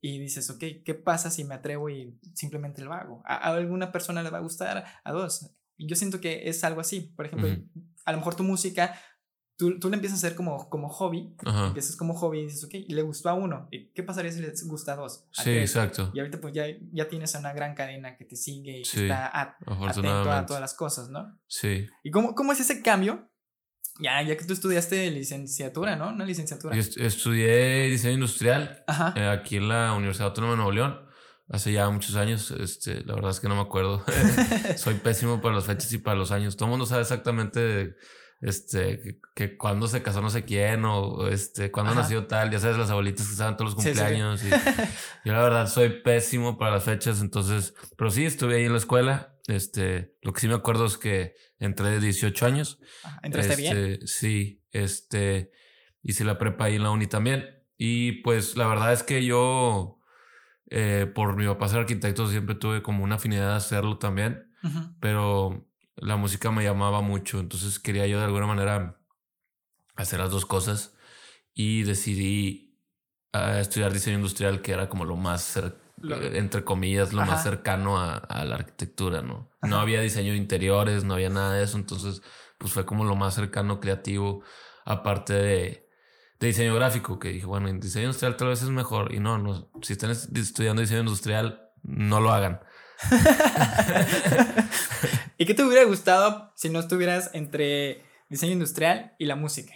y 0.00 0.18
dices, 0.18 0.48
ok, 0.50 0.62
¿qué 0.84 0.94
pasa 0.94 1.30
si 1.30 1.44
me 1.44 1.54
atrevo 1.54 1.90
y 1.90 2.18
simplemente 2.34 2.82
lo 2.82 2.92
hago? 2.92 3.22
A, 3.24 3.36
alguna 3.54 3.90
persona 3.90 4.22
le 4.22 4.30
va 4.30 4.38
a 4.38 4.42
gustar, 4.42 4.84
a 5.02 5.12
dos. 5.12 5.50
Yo 5.76 5.96
siento 5.96 6.20
que 6.20 6.48
es 6.48 6.62
algo 6.62 6.80
así. 6.80 7.12
Por 7.16 7.26
ejemplo, 7.26 7.48
a 8.04 8.12
lo 8.12 8.18
mejor 8.18 8.36
tu 8.36 8.44
música, 8.44 8.94
tú, 9.56 9.78
tú 9.80 9.88
la 9.88 9.96
empiezas 9.96 10.22
a 10.22 10.26
hacer 10.26 10.36
como, 10.36 10.68
como 10.68 10.88
hobby. 10.88 11.34
Empiezas 11.66 11.96
como 11.96 12.14
hobby 12.14 12.40
y 12.40 12.44
dices, 12.44 12.64
ok, 12.64 12.74
le 12.88 13.02
gustó 13.02 13.28
a 13.28 13.34
uno. 13.34 13.66
¿Y 13.72 13.88
¿Qué 13.88 14.02
pasaría 14.02 14.30
si 14.30 14.40
le 14.40 14.52
gusta 14.66 14.92
a 14.92 14.96
dos? 14.96 15.26
sí, 15.32 15.50
exacto. 15.50 16.10
Y 16.14 16.20
ahorita 16.20 16.40
pues 16.40 16.54
ya, 16.54 16.66
ya 16.92 17.08
tienes 17.08 17.34
una 17.34 17.52
gran 17.52 17.74
cadena 17.74 18.16
que 18.16 18.24
te 18.24 18.36
sigue 18.36 18.78
y 18.78 18.82
que 18.82 19.02
está 19.02 19.30
atento 19.36 20.30
a 20.30 20.46
todas 20.46 20.60
las 20.60 20.74
cosas, 20.74 21.08
¿no? 21.08 21.38
Sí. 21.48 21.86
¿Y 22.04 22.10
cómo, 22.10 22.34
cómo 22.34 22.52
es 22.52 22.60
ese 22.60 22.82
cambio 22.82 23.30
ya, 24.00 24.22
ya 24.22 24.36
que 24.36 24.44
tú 24.44 24.52
estudiaste 24.52 25.10
licenciatura, 25.10 25.96
¿no? 25.96 26.08
Una 26.08 26.24
licenciatura. 26.24 26.74
Yo 26.74 26.80
estudié 27.04 27.84
diseño 27.88 28.14
industrial 28.14 28.84
eh, 29.14 29.26
aquí 29.26 29.56
en 29.56 29.68
la 29.68 29.92
Universidad 29.92 30.28
Autónoma 30.28 30.52
de 30.52 30.56
Nuevo 30.56 30.72
León. 30.72 31.00
Hace 31.48 31.72
ya 31.72 31.88
muchos 31.90 32.16
años, 32.16 32.50
este, 32.52 33.04
la 33.04 33.14
verdad 33.14 33.30
es 33.30 33.40
que 33.40 33.48
no 33.48 33.54
me 33.54 33.60
acuerdo. 33.60 34.04
Soy 34.76 34.94
pésimo 34.94 35.40
para 35.40 35.54
las 35.54 35.66
fechas 35.66 35.92
y 35.92 35.98
para 35.98 36.16
los 36.16 36.32
años. 36.32 36.56
Todo 36.56 36.66
el 36.66 36.70
mundo 36.70 36.86
sabe 36.86 37.02
exactamente 37.02 37.96
este, 38.40 39.20
que, 39.34 39.56
cuando 39.56 39.86
se 39.86 40.02
casó 40.02 40.20
no 40.20 40.30
sé 40.30 40.44
quién 40.44 40.84
o 40.84 41.28
este, 41.28 41.70
cuando 41.70 41.94
nació 41.94 42.26
tal. 42.26 42.50
Ya 42.50 42.58
sabes, 42.58 42.78
las 42.78 42.90
abuelitas 42.90 43.28
que 43.28 43.34
saben 43.34 43.56
todos 43.56 43.74
los 43.74 43.84
cumpleaños. 43.84 44.42
Y, 44.42 44.50
yo 45.24 45.32
la 45.32 45.42
verdad 45.42 45.68
soy 45.68 46.00
pésimo 46.02 46.58
para 46.58 46.72
las 46.72 46.84
fechas, 46.84 47.20
entonces, 47.20 47.74
pero 47.96 48.10
sí, 48.10 48.24
estuve 48.24 48.56
ahí 48.56 48.64
en 48.64 48.72
la 48.72 48.78
escuela. 48.78 49.33
Este, 49.46 50.16
lo 50.22 50.32
que 50.32 50.40
sí 50.40 50.48
me 50.48 50.54
acuerdo 50.54 50.86
es 50.86 50.96
que 50.96 51.34
entré 51.58 51.90
de 51.90 52.00
18 52.00 52.46
años. 52.46 52.80
¿Entraste 53.22 53.56
bien? 53.56 53.76
Este, 53.76 54.06
sí, 54.06 54.62
este, 54.72 55.50
hice 56.02 56.24
la 56.24 56.38
prepa 56.38 56.66
ahí 56.66 56.76
en 56.76 56.82
la 56.82 56.90
uni 56.90 57.06
también. 57.06 57.46
Y 57.76 58.22
pues 58.22 58.56
la 58.56 58.66
verdad 58.66 58.92
es 58.92 59.02
que 59.02 59.24
yo, 59.24 60.00
eh, 60.70 61.10
por 61.14 61.36
mi 61.36 61.46
papá 61.46 61.68
ser 61.68 61.80
arquitecto, 61.80 62.28
siempre 62.28 62.54
tuve 62.54 62.82
como 62.82 63.04
una 63.04 63.16
afinidad 63.16 63.50
de 63.50 63.56
hacerlo 63.56 63.98
también. 63.98 64.50
Pero 64.98 65.68
la 65.94 66.16
música 66.16 66.50
me 66.50 66.64
llamaba 66.64 67.02
mucho, 67.02 67.38
entonces 67.38 67.78
quería 67.78 68.06
yo 68.06 68.18
de 68.18 68.24
alguna 68.24 68.46
manera 68.46 68.98
hacer 69.94 70.20
las 70.20 70.30
dos 70.30 70.46
cosas. 70.46 70.96
Y 71.52 71.82
decidí 71.82 72.80
ah, 73.34 73.60
estudiar 73.60 73.92
diseño 73.92 74.16
industrial, 74.16 74.62
que 74.62 74.72
era 74.72 74.88
como 74.88 75.04
lo 75.04 75.16
más 75.16 75.42
cercano 75.42 75.83
eh, 76.02 76.32
entre 76.34 76.64
comillas, 76.64 77.12
lo 77.12 77.24
más 77.24 77.42
cercano 77.42 77.98
a, 77.98 78.44
la 78.44 78.56
arquitectura, 78.56 79.22
¿no? 79.22 79.50
No 79.62 79.78
había 79.78 80.00
diseño 80.00 80.32
de 80.32 80.38
interiores, 80.38 81.04
no 81.04 81.14
había 81.14 81.30
nada 81.30 81.54
de 81.54 81.64
eso, 81.64 81.76
entonces 81.76 82.22
pues 82.58 82.72
fue 82.72 82.86
como 82.86 83.04
lo 83.04 83.16
más 83.16 83.34
cercano 83.34 83.80
creativo, 83.80 84.42
aparte 84.84 85.34
de, 85.34 85.88
de 86.40 86.46
diseño 86.46 86.74
gráfico, 86.74 87.18
que 87.18 87.28
dije, 87.28 87.46
bueno, 87.46 87.68
en 87.68 87.80
diseño 87.80 88.06
industrial 88.06 88.36
tal 88.36 88.48
vez 88.48 88.62
es 88.62 88.70
mejor, 88.70 89.14
y 89.14 89.20
no, 89.20 89.38
no 89.38 89.70
si 89.82 89.92
están 89.92 90.10
estudiando 90.10 90.80
diseño 90.80 91.00
industrial, 91.00 91.70
no 91.82 92.20
lo 92.20 92.32
hagan. 92.32 92.60
¿Y 95.38 95.46
qué 95.46 95.54
te 95.54 95.64
hubiera 95.64 95.84
gustado 95.84 96.52
si 96.56 96.70
no 96.70 96.80
estuvieras 96.80 97.30
entre 97.34 98.04
diseño 98.28 98.52
industrial 98.52 99.14
y 99.18 99.26
la 99.26 99.36
música? 99.36 99.74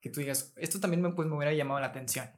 Que 0.00 0.10
tú 0.10 0.20
digas, 0.20 0.52
esto 0.56 0.80
también 0.80 1.02
me, 1.02 1.10
pues, 1.10 1.28
me 1.28 1.36
hubiera 1.36 1.52
llamado 1.52 1.80
la 1.80 1.88
atención. 1.88 2.30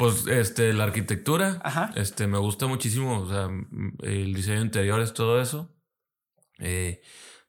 Pues 0.00 0.26
este, 0.28 0.72
la 0.72 0.84
arquitectura, 0.84 1.60
este, 1.94 2.26
me 2.26 2.38
gusta 2.38 2.66
muchísimo, 2.66 3.20
o 3.20 3.28
sea, 3.28 3.50
el 4.02 4.32
diseño 4.32 4.62
interior 4.62 4.98
es 5.02 5.12
todo 5.12 5.42
eso. 5.42 5.76
Eh, 6.58 7.02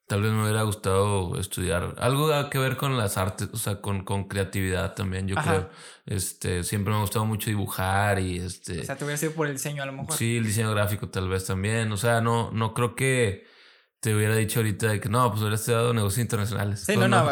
tal 0.06 0.22
vez 0.22 0.34
me 0.34 0.44
hubiera 0.44 0.64
gustado 0.64 1.40
estudiar 1.40 1.96
algo 1.98 2.30
que 2.50 2.58
ver 2.58 2.76
con 2.76 2.98
las 2.98 3.16
artes, 3.16 3.48
o 3.54 3.58
sea, 3.58 3.80
con, 3.80 4.04
con 4.04 4.26
creatividad 4.26 4.96
también, 4.96 5.30
yo 5.30 5.38
creo. 5.38 5.70
Este, 6.06 6.66
siempre 6.66 6.92
me 6.92 6.98
ha 6.98 7.02
gustado 7.04 7.26
mucho 7.26 7.50
dibujar 7.50 8.20
y 8.20 8.40
este. 8.40 8.82
O 8.82 8.84
sea, 8.84 8.98
te 8.98 9.06
hubiera 9.06 9.18
sido 9.18 9.32
por 9.32 9.48
el 9.48 9.54
diseño 9.54 9.82
a 9.84 9.86
lo 9.86 9.94
mejor. 9.94 10.14
Sí, 10.14 10.36
el 10.36 10.44
diseño 10.44 10.72
gráfico 10.72 11.08
tal 11.08 11.30
vez 11.30 11.46
también. 11.46 11.90
O 11.94 11.96
sea, 11.96 12.20
no, 12.20 12.52
no 12.52 12.74
creo 12.74 12.96
que 12.96 13.46
te 14.02 14.14
hubiera 14.14 14.36
dicho 14.36 14.60
ahorita 14.60 14.90
de 14.90 15.00
que 15.00 15.08
no, 15.08 15.30
pues 15.30 15.40
hubiera 15.40 15.56
estudiado 15.56 15.94
negocios 15.94 16.20
internacionales. 16.20 16.82
Sí, 16.82 16.98
no, 16.98 17.08
no, 17.08 17.20
algo 17.20 17.30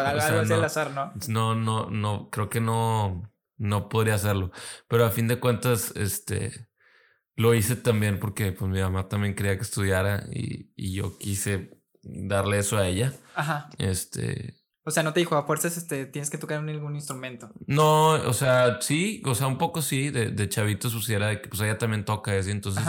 al 0.54 0.64
azar, 0.64 0.92
¿no? 0.92 1.12
No, 1.28 1.54
no, 1.54 1.90
no, 1.90 2.30
creo 2.30 2.48
que 2.48 2.62
no 2.62 3.30
no 3.60 3.88
podría 3.88 4.14
hacerlo. 4.14 4.50
Pero 4.88 5.04
a 5.04 5.10
fin 5.10 5.28
de 5.28 5.38
cuentas, 5.38 5.92
este, 5.94 6.68
lo 7.36 7.54
hice 7.54 7.76
también 7.76 8.18
porque 8.18 8.52
pues 8.52 8.70
mi 8.70 8.80
mamá 8.80 9.08
también 9.08 9.34
quería 9.34 9.56
que 9.56 9.62
estudiara 9.62 10.24
y, 10.32 10.72
y 10.74 10.94
yo 10.94 11.16
quise 11.18 11.78
darle 12.02 12.58
eso 12.58 12.78
a 12.78 12.88
ella. 12.88 13.12
Ajá. 13.34 13.68
Este. 13.78 14.56
O 14.82 14.90
sea, 14.90 15.02
no 15.02 15.12
te 15.12 15.20
dijo 15.20 15.36
a 15.36 15.46
fuerzas, 15.46 15.76
este, 15.76 16.06
tienes 16.06 16.30
que 16.30 16.38
tocar 16.38 16.62
ningún 16.62 16.96
instrumento. 16.96 17.50
No, 17.66 18.12
o 18.12 18.32
sea, 18.32 18.80
sí, 18.80 19.22
o 19.26 19.34
sea, 19.34 19.46
un 19.46 19.58
poco 19.58 19.82
sí, 19.82 20.08
de, 20.08 20.30
de 20.30 20.48
chavito 20.48 20.88
sucediera 20.88 21.28
de 21.28 21.42
que 21.42 21.48
pues 21.50 21.60
ella 21.60 21.76
también 21.76 22.06
toca 22.06 22.34
eso, 22.34 22.48
entonces 22.48 22.82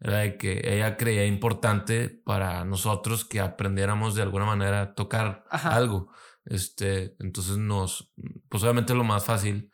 era 0.00 0.18
de 0.18 0.38
que 0.38 0.62
ella 0.64 0.96
creía 0.96 1.26
importante 1.26 2.08
para 2.08 2.64
nosotros 2.64 3.24
que 3.24 3.40
aprendiéramos 3.40 4.14
de 4.14 4.22
alguna 4.22 4.44
manera 4.44 4.80
a 4.80 4.94
tocar 4.94 5.44
algo. 5.50 6.12
Este, 6.44 7.16
entonces 7.18 7.56
nos, 7.56 8.12
pues 8.48 8.62
obviamente 8.62 8.94
lo 8.94 9.02
más 9.02 9.24
fácil 9.24 9.72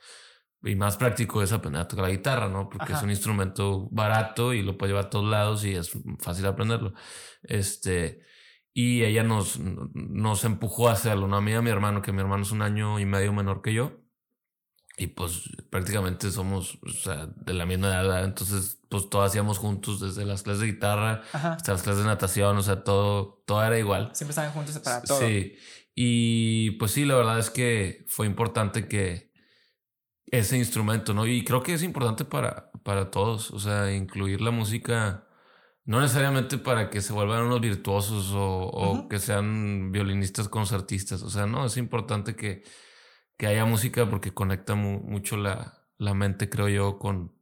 y 0.63 0.75
más 0.75 0.97
práctico 0.97 1.43
es 1.43 1.53
aprender 1.53 1.83
a 1.83 1.89
tocar 1.89 2.05
la 2.05 2.11
guitarra, 2.11 2.49
¿no? 2.49 2.69
Porque 2.69 2.93
es 2.93 3.03
un 3.03 3.11
instrumento 3.11 3.89
barato 3.91 4.53
y 4.53 4.63
lo 4.63 4.77
puede 4.77 4.93
llevar 4.93 5.07
a 5.07 5.11
todos 5.11 5.29
lados 5.29 5.65
y 5.65 5.75
es 5.75 5.91
fácil 6.19 6.47
aprenderlo. 6.47 6.93
Este, 7.43 8.21
y 8.75 9.03
ella 9.05 9.23
nos, 9.23 9.59
nos 9.59 10.45
empujó 10.45 10.89
a 10.89 10.93
hacerlo, 10.93 11.29
¿no? 11.29 11.37
A 11.37 11.41
mí 11.41 11.53
y 11.53 11.55
a 11.55 11.63
mi 11.63 11.71
hermano, 11.71 12.03
que 12.03 12.13
mi 12.13 12.21
hermano 12.21 12.43
es 12.43 12.51
un 12.51 12.63
año 12.63 12.99
y 13.01 13.07
medio 13.07 13.33
menor 13.33 13.63
que 13.63 13.73
yo. 13.73 14.01
Y 14.99 15.07
pues 15.07 15.49
prácticamente 15.71 16.31
somos 16.31 16.79
o 16.83 16.91
sea, 16.91 17.27
de 17.27 17.55
la 17.55 17.65
misma 17.65 17.89
edad, 17.89 18.23
entonces 18.23 18.83
pues 18.91 19.09
todo 19.09 19.23
hacíamos 19.23 19.57
juntos, 19.57 19.99
desde 19.99 20.27
las 20.27 20.43
clases 20.43 20.61
de 20.61 20.67
guitarra 20.67 21.23
hasta 21.33 21.73
las 21.73 21.83
clases 21.83 22.03
de 22.03 22.09
natación, 22.11 22.59
o 22.59 22.63
sea, 22.63 22.85
todo, 22.85 23.43
todo 23.47 23.65
era 23.65 23.79
igual. 23.79 24.11
Siempre 24.13 24.33
estaban 24.33 24.53
juntos 24.53 24.79
para 24.81 25.01
todo. 25.01 25.19
Sí, 25.21 25.57
Y 25.95 26.73
pues 26.73 26.91
sí, 26.91 27.07
la 27.07 27.15
verdad 27.15 27.39
es 27.39 27.49
que 27.49 28.05
fue 28.09 28.27
importante 28.27 28.89
que 28.89 29.30
ese 30.31 30.57
instrumento, 30.57 31.15
¿no? 31.15 31.27
Y 31.27 31.45
creo 31.45 31.63
que 31.63 31.75
es 31.75 31.83
importante 31.83 32.25
para, 32.25 32.71
para 32.83 33.11
todos, 33.11 33.51
o 33.51 33.59
sea, 33.59 33.93
incluir 33.93 34.41
la 34.41 34.51
música, 34.51 35.27
no 35.85 36.01
necesariamente 36.01 36.59
para 36.59 36.91
que 36.91 37.01
se 37.01 37.13
vuelvan 37.13 37.45
unos 37.45 37.61
virtuosos 37.61 38.33
o, 38.35 39.09
que 39.09 39.19
sean 39.19 39.93
violinistas 39.93 40.49
concertistas, 40.49 41.23
o 41.23 41.31
sea, 41.31 41.47
no, 41.47 41.67
es 41.67 41.77
importante 41.77 42.37
que, 42.37 42.63
que 43.37 43.47
haya 43.47 43.65
música 43.65 44.09
porque 44.09 44.33
conecta 44.33 44.75
mucho 44.75 45.37
la, 45.37 45.85
la 45.99 46.15
mente, 46.15 46.49
creo 46.49 46.69
yo, 46.69 46.99
con, 46.99 47.33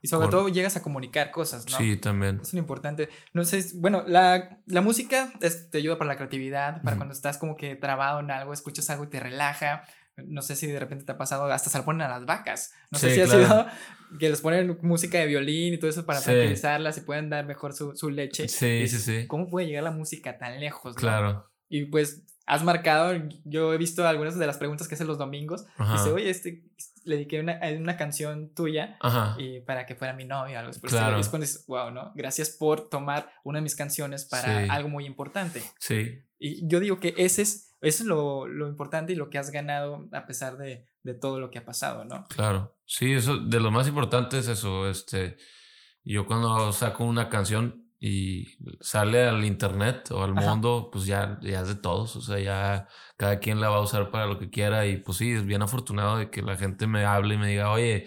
y 0.00 0.08
sobre 0.08 0.28
todo 0.28 0.48
llegas 0.48 0.76
a 0.76 0.82
comunicar 0.82 1.32
cosas, 1.32 1.66
¿no? 1.68 1.76
Sí, 1.76 1.96
también. 1.96 2.38
Es 2.40 2.52
lo 2.52 2.60
importante. 2.60 3.08
No 3.32 3.44
sé, 3.44 3.64
bueno, 3.74 4.04
la, 4.06 4.60
la 4.66 4.80
música 4.80 5.32
te 5.70 5.78
ayuda 5.78 5.98
para 5.98 6.08
la 6.08 6.16
creatividad, 6.16 6.82
para 6.82 6.96
cuando 6.96 7.14
estás 7.14 7.36
como 7.36 7.56
que 7.56 7.74
trabado 7.74 8.20
en 8.20 8.30
algo, 8.30 8.52
escuchas 8.52 8.88
algo 8.90 9.04
y 9.04 9.08
te 9.08 9.18
relaja. 9.18 9.82
No 10.26 10.42
sé 10.42 10.56
si 10.56 10.66
de 10.66 10.78
repente 10.78 11.04
te 11.04 11.12
ha 11.12 11.18
pasado, 11.18 11.44
hasta 11.44 11.70
se 11.70 11.78
le 11.78 11.84
ponen 11.84 12.02
a 12.02 12.08
las 12.08 12.26
vacas. 12.26 12.72
No 12.90 12.98
sé 12.98 13.14
si 13.14 13.20
ha 13.20 13.26
sido 13.26 13.66
que 14.18 14.30
les 14.30 14.40
ponen 14.40 14.78
música 14.82 15.18
de 15.18 15.26
violín 15.26 15.74
y 15.74 15.78
todo 15.78 15.90
eso 15.90 16.06
para 16.06 16.20
tranquilizarlas 16.20 16.98
y 16.98 17.02
pueden 17.02 17.30
dar 17.30 17.46
mejor 17.46 17.72
su, 17.72 17.94
su 17.94 18.10
leche. 18.10 18.48
Sí, 18.48 18.88
sí, 18.88 18.98
sí. 18.98 19.26
¿Cómo 19.26 19.48
puede 19.48 19.66
llegar 19.66 19.84
la 19.84 19.90
música 19.90 20.38
tan 20.38 20.60
lejos? 20.60 20.96
Claro. 20.96 21.50
Y 21.68 21.86
pues 21.86 22.22
has 22.48 22.64
marcado, 22.64 23.12
yo 23.44 23.74
he 23.74 23.76
visto 23.76 24.06
algunas 24.08 24.38
de 24.38 24.46
las 24.46 24.56
preguntas 24.56 24.88
que 24.88 24.94
hacen 24.94 25.06
los 25.06 25.18
domingos. 25.18 25.66
Dice, 25.78 26.10
oye, 26.10 26.30
este, 26.30 26.64
le 27.04 27.16
dediqué 27.16 27.40
una, 27.40 27.60
una 27.78 27.96
canción 27.98 28.54
tuya 28.54 28.98
y 29.36 29.60
para 29.60 29.84
que 29.84 29.94
fuera 29.94 30.14
mi 30.14 30.24
novio 30.24 30.56
o 30.56 30.58
algo 30.58 30.70
así. 30.70 30.80
Claro. 30.80 31.18
Es 31.18 31.28
cuando 31.28 31.46
dices, 31.46 31.66
wow, 31.66 31.90
¿no? 31.90 32.10
Gracias 32.14 32.48
por 32.48 32.88
tomar 32.88 33.30
una 33.44 33.58
de 33.58 33.62
mis 33.62 33.76
canciones 33.76 34.24
para 34.24 34.72
algo 34.72 34.88
muy 34.88 35.04
importante. 35.04 35.62
Sí. 35.78 36.20
Y 36.38 36.66
yo 36.66 36.80
digo 36.80 36.98
que 37.00 37.14
ese 37.18 37.42
es, 37.42 37.76
eso 37.82 38.02
es 38.02 38.08
lo, 38.08 38.48
lo 38.48 38.66
importante 38.66 39.12
y 39.12 39.16
lo 39.16 39.28
que 39.28 39.36
has 39.36 39.50
ganado 39.50 40.08
a 40.12 40.24
pesar 40.24 40.56
de, 40.56 40.88
de, 41.02 41.14
todo 41.14 41.40
lo 41.40 41.50
que 41.50 41.58
ha 41.58 41.66
pasado, 41.66 42.06
¿no? 42.06 42.24
Claro. 42.28 42.78
Sí, 42.86 43.12
eso, 43.12 43.36
de 43.36 43.60
lo 43.60 43.70
más 43.70 43.86
importante 43.88 44.38
es 44.38 44.48
eso. 44.48 44.88
Este, 44.88 45.36
yo 46.02 46.26
cuando 46.26 46.72
saco 46.72 47.04
una 47.04 47.28
canción, 47.28 47.87
y 48.00 48.46
sale 48.80 49.24
al 49.24 49.44
internet 49.44 50.10
o 50.12 50.22
al 50.22 50.32
mundo, 50.32 50.88
pues 50.92 51.06
ya, 51.06 51.38
ya 51.42 51.62
es 51.62 51.68
de 51.68 51.74
todos, 51.74 52.14
o 52.14 52.20
sea, 52.20 52.38
ya 52.38 52.88
cada 53.16 53.40
quien 53.40 53.60
la 53.60 53.70
va 53.70 53.78
a 53.78 53.82
usar 53.82 54.10
para 54.10 54.26
lo 54.26 54.38
que 54.38 54.50
quiera 54.50 54.86
y 54.86 54.98
pues 54.98 55.18
sí, 55.18 55.32
es 55.32 55.44
bien 55.44 55.62
afortunado 55.62 56.16
de 56.16 56.30
que 56.30 56.42
la 56.42 56.56
gente 56.56 56.86
me 56.86 57.04
hable 57.04 57.34
y 57.34 57.38
me 57.38 57.48
diga, 57.48 57.72
oye, 57.72 58.06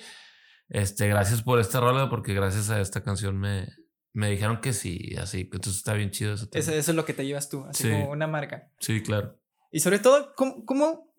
este, 0.70 1.10
gracias 1.10 1.42
por 1.42 1.60
esta 1.60 1.82
rola 1.82 2.10
porque 2.10 2.34
gracias 2.34 2.70
a 2.70 2.80
esta 2.80 3.04
canción 3.04 3.38
me, 3.38 3.68
me 4.14 4.30
dijeron 4.30 4.62
que 4.62 4.72
sí, 4.72 5.14
así, 5.20 5.42
entonces 5.42 5.76
está 5.76 5.94
bien 5.94 6.12
chido 6.12 6.36
eso. 6.36 6.48
Eso, 6.54 6.72
es 6.72 6.88
lo 6.88 7.04
que 7.04 7.14
te 7.14 7.26
llevas 7.26 7.50
tú, 7.50 7.66
así 7.66 7.90
como 7.90 8.12
una 8.12 8.28
marca. 8.28 8.72
Sí, 8.80 9.04
claro. 9.04 9.38
Y 9.72 9.82
sobre 9.82 10.00
todo, 10.00 10.34
¿cómo, 10.36 10.66
cómo, 10.66 11.14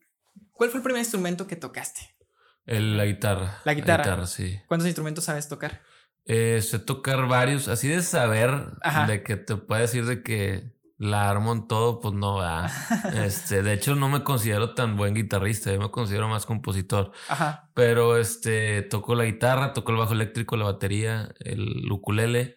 cuál 0.53 0.71
fue 0.71 0.79
el 0.79 0.85
primer 0.85 1.01
instrumento 1.01 1.47
que 1.47 1.57
tocaste? 1.57 2.17
El, 2.65 2.97
la 2.97 3.05
guitarra. 3.05 3.61
La 3.65 3.75
guitarra. 3.75 4.05
La 4.05 4.05
guitarra, 4.05 4.27
sí. 4.27 4.61
¿Cuántos 4.67 4.87
instrumentos 4.87 5.25
sabes 5.25 5.49
tocar? 5.49 5.83
Eh, 6.25 6.61
sé 6.63 6.79
tocar 6.79 7.27
varios, 7.27 7.69
así 7.69 7.89
de 7.89 8.03
saber, 8.03 8.75
de 9.09 9.23
que 9.25 9.37
te 9.37 9.57
puede 9.57 9.83
decir 9.83 10.07
de 10.07 10.23
que 10.23 10.73
la 11.03 11.29
armo 11.29 11.53
en 11.53 11.67
todo, 11.67 11.99
pues 11.99 12.15
no, 12.15 12.37
va. 12.37 12.71
este, 13.25 13.63
de 13.63 13.73
hecho, 13.73 13.97
no 13.97 14.09
me 14.09 14.23
considero 14.23 14.75
tan 14.75 14.97
buen 14.97 15.15
guitarrista, 15.15 15.73
yo 15.73 15.81
me 15.81 15.91
considero 15.91 16.29
más 16.29 16.47
compositor. 16.47 17.11
Ajá. 17.29 17.71
Pero 17.75 18.17
este, 18.19 18.83
toco 18.83 19.17
la 19.17 19.25
guitarra, 19.25 19.73
toco 19.73 19.91
el 19.91 19.99
bajo 19.99 20.13
eléctrico, 20.13 20.57
la 20.57 20.67
batería, 20.67 21.35
el 21.41 21.91
ukulele, 21.91 22.57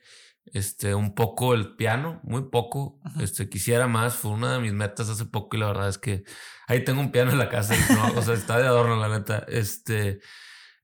este, 0.54 0.94
un 0.94 1.16
poco 1.16 1.56
el 1.56 1.76
piano, 1.76 2.20
muy 2.24 2.44
poco. 2.50 3.00
Este, 3.20 3.50
quisiera 3.50 3.88
más, 3.88 4.14
fue 4.14 4.30
una 4.30 4.54
de 4.54 4.60
mis 4.60 4.74
metas 4.74 5.10
hace 5.10 5.26
poco 5.26 5.58
y 5.58 5.60
la 5.62 5.68
verdad 5.68 5.90
es 5.90 5.98
que 5.98 6.24
ahí 6.68 6.84
tengo 6.84 7.02
un 7.02 7.12
piano 7.12 7.32
en 7.32 7.40
la 7.40 7.50
casa, 7.50 7.74
o 8.16 8.22
sea, 8.22 8.36
está 8.36 8.60
de 8.60 8.68
adorno, 8.68 8.96
la 8.98 9.10
neta. 9.10 9.44
Este, 9.48 10.20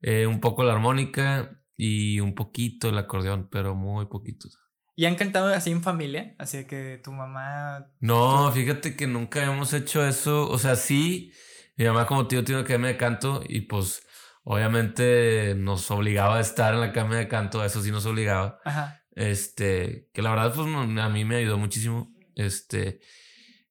eh, 0.01 0.25
un 0.25 0.39
poco 0.39 0.63
la 0.63 0.73
armónica 0.73 1.60
y 1.83 2.19
un 2.19 2.35
poquito 2.35 2.89
el 2.89 2.97
acordeón, 2.99 3.49
pero 3.49 3.73
muy 3.73 4.05
poquito. 4.05 4.47
¿Y 4.95 5.05
han 5.05 5.15
cantado 5.15 5.47
así 5.47 5.71
en 5.71 5.81
familia? 5.81 6.35
Así 6.37 6.65
que 6.65 7.01
tu 7.03 7.11
mamá... 7.11 7.87
No, 7.99 8.51
fíjate 8.51 8.95
que 8.95 9.07
nunca 9.07 9.43
hemos 9.43 9.73
hecho 9.73 10.05
eso. 10.05 10.47
O 10.47 10.59
sea, 10.59 10.75
sí, 10.75 11.33
mi 11.77 11.85
mamá 11.85 12.05
como 12.05 12.27
tío 12.27 12.43
tiene 12.43 12.59
una 12.59 12.65
academia 12.65 12.89
de 12.89 12.97
canto 12.97 13.41
y 13.49 13.61
pues 13.61 14.05
obviamente 14.43 15.55
nos 15.57 15.89
obligaba 15.89 16.37
a 16.37 16.41
estar 16.41 16.75
en 16.75 16.81
la 16.81 16.85
academia 16.87 17.17
de 17.17 17.27
canto, 17.27 17.65
eso 17.65 17.81
sí 17.81 17.89
nos 17.89 18.05
obligaba. 18.05 18.59
Ajá. 18.63 19.01
Este, 19.15 20.07
que 20.13 20.21
la 20.21 20.29
verdad 20.29 20.53
pues 20.53 20.67
a 20.67 21.09
mí 21.09 21.25
me 21.25 21.37
ayudó 21.37 21.57
muchísimo. 21.57 22.13
Este, 22.35 22.99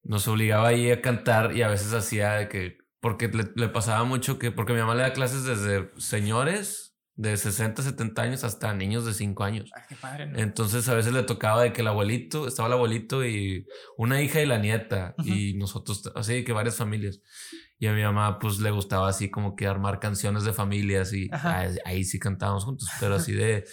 nos 0.03 0.27
obligaba 0.27 0.67
ahí 0.67 0.91
a 0.91 1.01
cantar 1.01 1.55
y 1.55 1.61
a 1.61 1.69
veces 1.69 1.93
hacía 1.93 2.33
de 2.33 2.49
que, 2.49 2.77
porque 2.99 3.29
le, 3.29 3.45
le 3.55 3.69
pasaba 3.69 4.03
mucho 4.03 4.37
que, 4.37 4.51
porque 4.51 4.73
mi 4.73 4.79
mamá 4.79 4.95
le 4.95 5.03
da 5.03 5.13
clases 5.13 5.45
desde 5.45 5.91
señores 5.95 6.90
de 7.21 7.37
60, 7.37 7.83
70 7.83 8.21
años 8.21 8.43
hasta 8.43 8.73
niños 8.73 9.05
de 9.05 9.13
5 9.13 9.43
años. 9.43 9.69
Ay, 9.75 9.83
qué 9.87 9.95
padre, 9.95 10.31
Entonces 10.37 10.89
a 10.89 10.95
veces 10.95 11.13
le 11.13 11.21
tocaba 11.21 11.61
de 11.61 11.71
que 11.71 11.81
el 11.81 11.87
abuelito, 11.87 12.47
estaba 12.47 12.67
el 12.67 12.73
abuelito 12.73 13.23
y 13.23 13.67
una 13.95 14.21
hija 14.23 14.41
y 14.41 14.47
la 14.47 14.57
nieta 14.57 15.13
y 15.23 15.53
nosotros, 15.53 16.11
así 16.15 16.43
que 16.43 16.51
varias 16.51 16.77
familias. 16.77 17.21
Y 17.77 17.85
a 17.85 17.93
mi 17.93 18.01
mamá 18.01 18.39
pues 18.39 18.59
le 18.59 18.71
gustaba 18.71 19.07
así 19.07 19.29
como 19.29 19.55
que 19.55 19.67
armar 19.67 19.99
canciones 19.99 20.45
de 20.45 20.53
familias 20.53 21.13
y 21.13 21.29
ahí, 21.85 22.03
sí 22.03 22.17
cantábamos 22.17 22.65
juntos, 22.65 22.89
pero 22.99 23.15
así 23.15 23.33
de, 23.33 23.65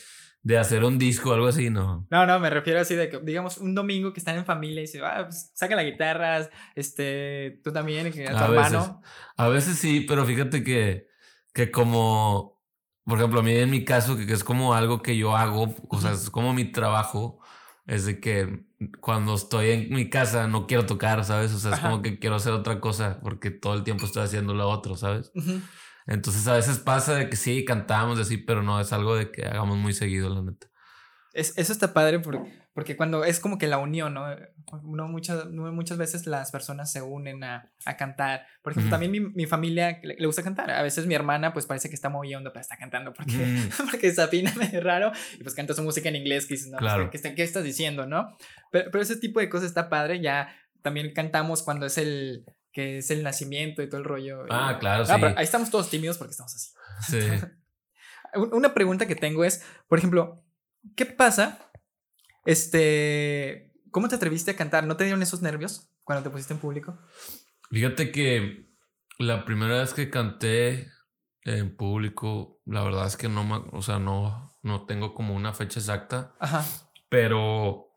de 0.42 0.58
hacer 0.58 0.84
un 0.84 0.98
disco 0.98 1.30
o 1.30 1.32
algo 1.32 1.46
así, 1.46 1.70
no. 1.70 2.06
No, 2.10 2.26
no, 2.26 2.38
me 2.40 2.50
refiero 2.50 2.80
así 2.80 2.96
de 2.96 3.08
que, 3.08 3.18
digamos, 3.20 3.56
un 3.56 3.74
domingo 3.74 4.12
que 4.12 4.20
están 4.20 4.36
en 4.36 4.44
familia 4.44 4.82
y 4.82 4.86
se 4.86 5.00
va, 5.00 5.20
ah, 5.20 5.24
pues, 5.24 5.52
saca 5.54 5.74
la 5.74 5.84
guitarra, 5.84 6.50
este, 6.74 7.60
tú 7.64 7.72
también, 7.72 8.12
que 8.12 8.28
a 8.28 8.36
tu 8.36 8.52
hermano. 8.52 9.00
A 9.38 9.48
veces 9.48 9.78
sí, 9.78 10.04
pero 10.06 10.26
fíjate 10.26 10.62
que, 10.62 11.06
que 11.54 11.70
como 11.70 12.57
por 13.08 13.18
ejemplo, 13.18 13.40
a 13.40 13.42
mí 13.42 13.56
en 13.56 13.70
mi 13.70 13.84
caso, 13.84 14.16
que, 14.16 14.30
es 14.30 14.44
como 14.44 14.74
algo 14.74 15.00
que 15.02 15.16
yo 15.16 15.36
hago, 15.36 15.74
o 15.88 16.00
sea, 16.00 16.12
es 16.12 16.28
como 16.28 16.52
mi 16.52 16.66
trabajo, 16.70 17.40
es 17.86 18.04
de 18.04 18.20
que 18.20 18.66
cuando 19.00 19.34
estoy 19.34 19.70
en 19.70 19.90
mi 19.90 20.10
casa 20.10 20.46
no 20.46 20.66
quiero 20.66 20.84
tocar, 20.84 21.24
¿sabes? 21.24 21.52
O 21.54 21.58
sea, 21.58 21.74
es 21.74 21.80
como 21.80 22.02
que 22.02 22.18
quiero 22.18 22.36
hacer 22.36 22.52
otra 22.52 22.80
cosa 22.80 23.18
porque 23.22 23.50
todo 23.50 23.74
el 23.74 23.82
tiempo 23.82 24.04
estoy 24.04 24.24
haciendo 24.24 24.52
lo 24.52 24.68
otro, 24.68 24.94
¿sabes? 24.94 25.32
Entonces 26.06 26.46
a 26.48 26.54
veces 26.54 26.78
pasa 26.78 27.14
de 27.14 27.30
que 27.30 27.36
sí, 27.36 27.64
cantamos 27.64 28.18
así, 28.18 28.36
pero 28.36 28.62
no 28.62 28.78
es 28.78 28.92
algo 28.92 29.16
de 29.16 29.30
que 29.30 29.46
hagamos 29.46 29.78
muy 29.78 29.94
seguido, 29.94 30.28
la 30.28 30.42
neta. 30.42 30.68
Es, 31.32 31.56
eso 31.56 31.72
está 31.72 31.94
padre 31.94 32.18
porque 32.20 32.40
porque 32.78 32.96
cuando 32.96 33.24
es 33.24 33.40
como 33.40 33.58
que 33.58 33.66
la 33.66 33.78
unión, 33.78 34.14
¿no? 34.14 34.24
No 34.84 35.08
muchas, 35.08 35.46
muchas 35.50 35.98
veces 35.98 36.28
las 36.28 36.52
personas 36.52 36.92
se 36.92 37.02
unen 37.02 37.42
a, 37.42 37.72
a 37.84 37.96
cantar. 37.96 38.46
Por 38.62 38.70
ejemplo, 38.70 38.88
también 38.88 39.10
mi, 39.10 39.18
mi 39.18 39.46
familia 39.46 39.98
le, 40.00 40.24
gusta 40.24 40.44
cantar. 40.44 40.70
A 40.70 40.82
veces 40.82 41.04
mi 41.04 41.16
hermana, 41.16 41.52
pues 41.52 41.66
parece 41.66 41.88
que 41.88 41.96
está 41.96 42.08
moviendo, 42.08 42.52
pero 42.52 42.60
está 42.60 42.76
cantando 42.76 43.12
porque, 43.12 43.34
porque 43.90 44.12
se 44.12 44.22
afina 44.22 44.54
medio 44.54 44.80
raro 44.80 45.10
y 45.36 45.42
pues 45.42 45.56
canta 45.56 45.74
su 45.74 45.82
música 45.82 46.08
en 46.08 46.14
inglés 46.14 46.46
que 46.46 46.54
dices, 46.54 46.68
no, 46.68 46.78
pues, 46.78 46.92
claro. 46.92 47.10
¿qué, 47.10 47.34
¿qué, 47.34 47.42
estás 47.42 47.64
diciendo, 47.64 48.06
no? 48.06 48.36
Pero, 48.70 48.92
pero 48.92 49.02
ese 49.02 49.16
tipo 49.16 49.40
de 49.40 49.48
cosas 49.48 49.70
está 49.70 49.88
padre. 49.88 50.20
Ya 50.20 50.54
también 50.80 51.12
cantamos 51.12 51.64
cuando 51.64 51.84
es 51.84 51.98
el 51.98 52.44
que 52.70 52.98
es 52.98 53.10
el 53.10 53.24
nacimiento 53.24 53.82
y 53.82 53.88
todo 53.88 53.98
el 54.00 54.04
rollo. 54.04 54.44
Ah, 54.50 54.76
claro, 54.78 55.02
ah, 55.08 55.16
sí. 55.18 55.24
ahí 55.36 55.44
estamos 55.44 55.72
todos 55.72 55.90
tímidos 55.90 56.16
porque 56.16 56.30
estamos 56.30 56.54
así. 56.54 56.70
Sí. 57.10 57.28
Una 58.52 58.72
pregunta 58.72 59.08
que 59.08 59.16
tengo 59.16 59.44
es, 59.44 59.64
por 59.88 59.98
ejemplo, 59.98 60.44
¿qué 60.94 61.06
pasa 61.06 61.67
este, 62.48 63.74
¿cómo 63.90 64.08
te 64.08 64.14
atreviste 64.14 64.52
a 64.52 64.56
cantar? 64.56 64.86
¿No 64.86 64.96
te 64.96 65.04
dieron 65.04 65.22
esos 65.22 65.42
nervios 65.42 65.90
cuando 66.02 66.22
te 66.22 66.30
pusiste 66.30 66.54
en 66.54 66.60
público? 66.60 66.98
Fíjate 67.70 68.10
que 68.10 68.72
la 69.18 69.44
primera 69.44 69.80
vez 69.80 69.92
que 69.92 70.08
canté 70.08 70.90
en 71.44 71.76
público, 71.76 72.62
la 72.64 72.82
verdad 72.82 73.06
es 73.06 73.18
que 73.18 73.28
no, 73.28 73.68
o 73.72 73.82
sea, 73.82 73.98
no, 73.98 74.58
no 74.62 74.86
tengo 74.86 75.12
como 75.12 75.34
una 75.34 75.52
fecha 75.52 75.78
exacta. 75.78 76.34
Ajá. 76.40 76.64
Pero 77.10 77.90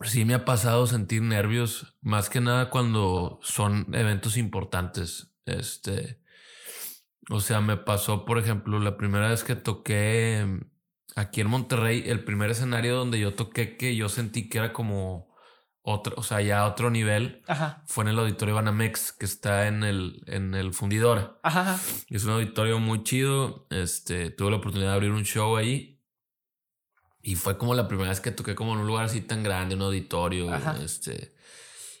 sí 0.00 0.24
me 0.24 0.34
ha 0.34 0.44
pasado 0.44 0.88
sentir 0.88 1.22
nervios, 1.22 1.96
más 2.00 2.28
que 2.28 2.40
nada 2.40 2.68
cuando 2.68 3.38
son 3.44 3.94
eventos 3.94 4.36
importantes. 4.36 5.36
Este, 5.46 6.20
o 7.30 7.38
sea, 7.38 7.60
me 7.60 7.76
pasó, 7.76 8.24
por 8.24 8.38
ejemplo, 8.38 8.80
la 8.80 8.96
primera 8.96 9.28
vez 9.28 9.44
que 9.44 9.54
toqué 9.54 10.64
aquí 11.14 11.40
en 11.40 11.48
Monterrey, 11.48 12.04
el 12.06 12.24
primer 12.24 12.50
escenario 12.50 12.96
donde 12.96 13.18
yo 13.18 13.34
toqué 13.34 13.76
que 13.76 13.96
yo 13.96 14.08
sentí 14.08 14.48
que 14.48 14.58
era 14.58 14.72
como 14.72 15.34
otro, 15.86 16.14
o 16.16 16.22
sea, 16.22 16.40
ya 16.40 16.64
otro 16.64 16.90
nivel, 16.90 17.42
fue 17.86 18.04
en 18.04 18.08
el 18.08 18.18
auditorio 18.18 18.54
Banamex, 18.54 19.12
que 19.12 19.26
está 19.26 19.66
en 19.66 19.84
el, 19.84 20.22
en 20.26 20.54
el 20.54 20.72
fundidor. 20.72 21.38
Ajá. 21.42 21.78
Es 22.08 22.24
un 22.24 22.30
auditorio 22.30 22.78
muy 22.78 23.02
chido. 23.02 23.66
Este, 23.68 24.30
tuve 24.30 24.50
la 24.50 24.56
oportunidad 24.56 24.90
de 24.90 24.94
abrir 24.94 25.10
un 25.10 25.24
show 25.24 25.56
ahí. 25.56 26.00
Y 27.20 27.34
fue 27.34 27.58
como 27.58 27.74
la 27.74 27.86
primera 27.86 28.08
vez 28.08 28.20
que 28.20 28.30
toqué 28.30 28.54
como 28.54 28.72
en 28.72 28.80
un 28.80 28.86
lugar 28.86 29.04
así 29.04 29.20
tan 29.20 29.42
grande, 29.42 29.74
un 29.74 29.82
auditorio. 29.82 30.54
Este. 30.82 31.34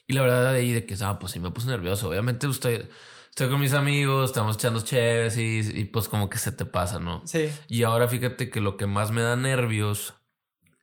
Y 0.06 0.14
la 0.14 0.22
verdad 0.22 0.52
de 0.52 0.58
ahí 0.58 0.72
de 0.72 0.86
que, 0.86 0.96
ah, 1.02 1.18
pues 1.18 1.32
sí 1.32 1.40
me 1.40 1.50
puse 1.50 1.68
nervioso. 1.68 2.08
Obviamente 2.08 2.46
usted 2.46 2.88
estoy 3.34 3.48
con 3.48 3.58
mis 3.58 3.72
amigos, 3.72 4.30
estamos 4.30 4.54
echando 4.54 4.80
chéves 4.80 5.36
y, 5.36 5.84
pues 5.86 6.08
como 6.08 6.30
que 6.30 6.38
se 6.38 6.52
te 6.52 6.64
pasa, 6.64 7.00
¿no? 7.00 7.20
Sí. 7.26 7.50
Y 7.66 7.82
ahora 7.82 8.06
fíjate 8.06 8.48
que 8.48 8.60
lo 8.60 8.76
que 8.76 8.86
más 8.86 9.10
me 9.10 9.22
da 9.22 9.34
nervios 9.34 10.14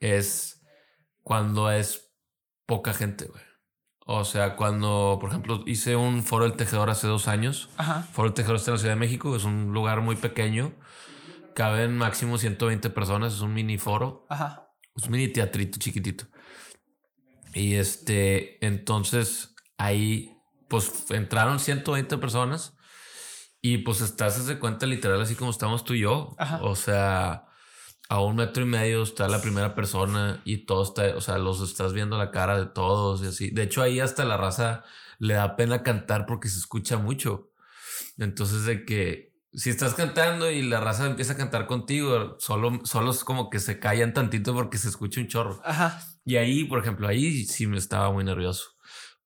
es 0.02 0.62
cuando 1.24 1.72
es 1.72 2.12
poca 2.66 2.94
gente, 2.94 3.28
güey. 3.28 3.42
O 4.06 4.26
sea, 4.26 4.58
cuando, 4.58 5.18
por 5.22 5.30
ejemplo, 5.30 5.64
hice 5.66 5.96
un 5.96 6.24
foro 6.24 6.44
del 6.44 6.58
tejedor 6.58 6.90
hace 6.90 7.08
dos 7.08 7.30
años. 7.30 7.70
Ajá. 7.78 8.04
Foro 8.12 8.28
del 8.28 8.34
tejedor 8.34 8.58
está 8.58 8.72
en 8.72 8.76
la 8.76 8.80
Ciudad 8.80 8.96
de 8.96 9.00
México, 9.00 9.34
es 9.34 9.46
un 9.46 9.72
lugar 9.72 10.02
muy 10.02 10.18
pequeño. 10.18 10.74
Caben 11.56 11.98
máximo 11.98 12.38
120 12.38 12.90
personas, 12.90 13.34
es 13.34 13.40
un 13.40 13.54
mini 13.54 13.78
foro. 13.78 14.26
Ajá. 14.28 14.74
Es 14.98 15.06
un 15.06 15.12
mini 15.12 15.30
teatrito 15.30 15.80
chiquitito. 15.80 16.26
Y 17.54 17.76
este, 17.76 18.66
entonces 18.66 19.56
ahí, 19.78 20.38
pues 20.72 21.12
entraron 21.12 21.60
120 21.60 22.18
personas 22.18 22.78
y 23.62 23.80
pues 23.80 24.00
estás 24.00 24.48
de 24.48 24.58
cuenta 24.58 24.86
literal 24.86 25.22
así 25.22 25.36
como 25.36 25.52
estamos 25.52 25.84
tú 25.84 25.94
y 25.94 26.00
yo. 26.00 26.34
Ajá. 26.40 26.64
O 26.64 26.78
sea, 26.78 27.46
a 28.08 28.22
un 28.22 28.38
metro 28.38 28.64
y 28.64 28.68
medio 28.68 29.04
está 29.04 29.28
la 29.28 29.42
primera 29.42 29.76
persona 29.76 30.42
y 30.46 30.66
todo 30.66 30.84
está, 30.84 31.18
o 31.18 31.22
sea, 31.22 31.38
los 31.38 31.62
estás 31.62 31.92
viendo 31.92 32.18
la 32.18 32.32
cara 32.32 32.58
de 32.58 32.68
todos 32.68 33.22
y 33.22 33.28
así. 33.28 33.52
De 33.52 33.64
hecho, 33.64 33.82
ahí 33.82 34.00
hasta 34.00 34.24
la 34.24 34.38
raza 34.38 34.86
le 35.20 35.34
da 35.34 35.58
pena 35.58 35.84
cantar 35.84 36.26
porque 36.26 36.48
se 36.48 36.58
escucha 36.58 36.98
mucho. 36.98 37.52
Entonces, 38.18 38.64
de 38.64 38.86
que 38.86 39.34
si 39.54 39.70
estás 39.70 39.94
cantando 39.94 40.50
y 40.50 40.62
la 40.62 40.80
raza 40.80 41.06
empieza 41.06 41.34
a 41.34 41.38
cantar 41.38 41.68
contigo, 41.68 42.38
solo, 42.40 42.80
solo 42.86 43.12
es 43.12 43.26
como 43.26 43.50
que 43.50 43.60
se 43.60 43.78
callan 43.78 44.14
tantito 44.14 44.54
porque 44.54 44.78
se 44.78 44.88
escucha 44.88 45.20
un 45.20 45.28
chorro. 45.28 45.62
Ajá. 45.66 46.02
Y 46.24 46.38
ahí, 46.38 46.64
por 46.64 46.80
ejemplo, 46.80 47.10
ahí 47.10 47.44
sí 47.44 47.68
me 47.68 47.78
estaba 47.78 48.10
muy 48.10 48.24
nervioso. 48.24 48.78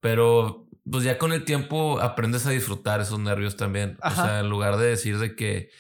Pero 0.06 0.68
pues 0.88 1.04
ya 1.04 1.18
con 1.18 1.34
el 1.34 1.46
tiempo 1.46 2.00
aprendes 2.00 2.46
a 2.46 2.52
disfrutar 2.52 3.02
esos 3.02 3.18
nervios 3.18 3.58
también. 3.58 3.98
Ajá. 4.02 4.22
O 4.22 4.26
sea, 4.28 4.40
en 4.42 4.50
lugar 4.50 4.78
de 4.78 4.86
decir 4.86 5.18
de 5.18 5.36
que, 5.36 5.72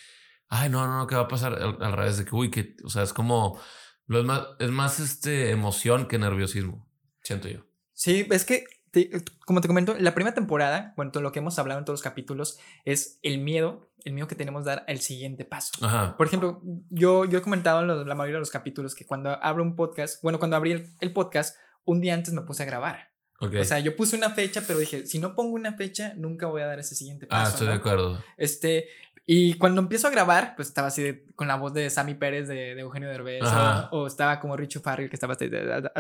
ay, 0.47 0.67
no, 0.69 0.87
no, 0.87 0.97
no, 0.97 1.05
¿qué 1.05 1.13
va 1.13 1.21
a 1.21 1.27
pasar? 1.27 1.53
Al, 1.53 1.77
al 1.79 1.93
revés 1.93 2.17
de 2.17 2.25
que, 2.25 2.35
uy, 2.35 2.49
que, 2.49 2.75
o 2.83 2.89
sea, 2.89 3.03
es 3.03 3.13
como, 3.13 3.59
lo 4.07 4.17
es 4.19 4.25
más, 4.25 4.47
es 4.57 4.71
más 4.71 4.99
este 4.99 5.51
emoción 5.51 6.07
que 6.07 6.17
nerviosismo, 6.17 6.89
siento 7.21 7.47
yo. 7.49 7.59
Sí, 7.93 8.27
es 8.31 8.45
que, 8.45 8.63
te- 8.89 9.11
como 9.45 9.61
te 9.61 9.67
comento, 9.67 9.95
la 9.99 10.15
primera 10.15 10.33
temporada, 10.33 10.95
bueno, 10.97 11.11
todo 11.11 11.21
lo 11.21 11.31
que 11.31 11.37
hemos 11.37 11.59
hablado 11.59 11.77
en 11.77 11.85
todos 11.85 11.99
los 11.99 12.03
capítulos, 12.03 12.57
es 12.83 13.19
el 13.21 13.37
miedo, 13.41 13.91
el 14.05 14.13
miedo 14.13 14.27
que 14.27 14.33
tenemos 14.33 14.65
dar 14.65 14.85
el 14.87 15.01
siguiente 15.01 15.45
paso. 15.45 15.85
Ajá. 15.85 16.17
Por 16.17 16.25
ejemplo, 16.25 16.63
yo, 16.89 17.25
yo 17.25 17.37
he 17.37 17.41
comentado 17.43 17.81
en 17.81 18.07
la 18.09 18.15
mayoría 18.15 18.37
de 18.37 18.39
los 18.39 18.49
capítulos 18.49 18.95
que 18.95 19.05
cuando 19.05 19.29
abro 19.43 19.61
un 19.61 19.75
podcast, 19.75 20.23
bueno, 20.23 20.39
cuando 20.39 20.55
abrí 20.57 20.71
el, 20.71 20.89
el 20.99 21.13
podcast, 21.13 21.55
un 21.83 22.01
día 22.01 22.15
antes 22.15 22.33
me 22.33 22.41
puse 22.41 22.63
a 22.63 22.65
grabar. 22.65 23.13
Ok. 23.39 23.55
O 23.59 23.63
sea, 23.65 23.79
yo 23.79 23.95
puse 23.95 24.15
una 24.15 24.29
fecha, 24.29 24.63
pero 24.65 24.79
dije, 24.79 25.05
si 25.05 25.19
no 25.19 25.35
pongo 25.35 25.53
una 25.55 25.73
fecha, 25.73 26.13
nunca 26.15 26.47
voy 26.47 26.61
a 26.61 26.67
dar 26.67 26.79
ese 26.79 26.95
siguiente 26.95 27.27
ah, 27.29 27.39
paso. 27.43 27.51
estoy 27.51 27.67
¿no? 27.67 27.73
de 27.73 27.77
acuerdo. 27.79 28.23
Este, 28.37 28.87
y 29.27 29.55
cuando 29.55 29.81
empiezo 29.81 30.07
a 30.07 30.11
grabar, 30.11 30.53
pues 30.55 30.67
estaba 30.67 30.87
así 30.89 31.01
de- 31.01 31.25
con 31.35 31.47
la 31.47 31.55
voz 31.55 31.73
de 31.73 31.89
Sammy 31.89 32.13
Pérez 32.13 32.47
de, 32.47 32.75
de 32.75 32.81
Eugenio 32.81 33.09
Derbez, 33.09 33.43
o, 33.43 33.89
o 34.03 34.07
estaba 34.07 34.39
como 34.39 34.55
Richo 34.55 34.79
Farrell, 34.81 35.09
que 35.09 35.15
estaba 35.15 35.33
así 35.33 35.49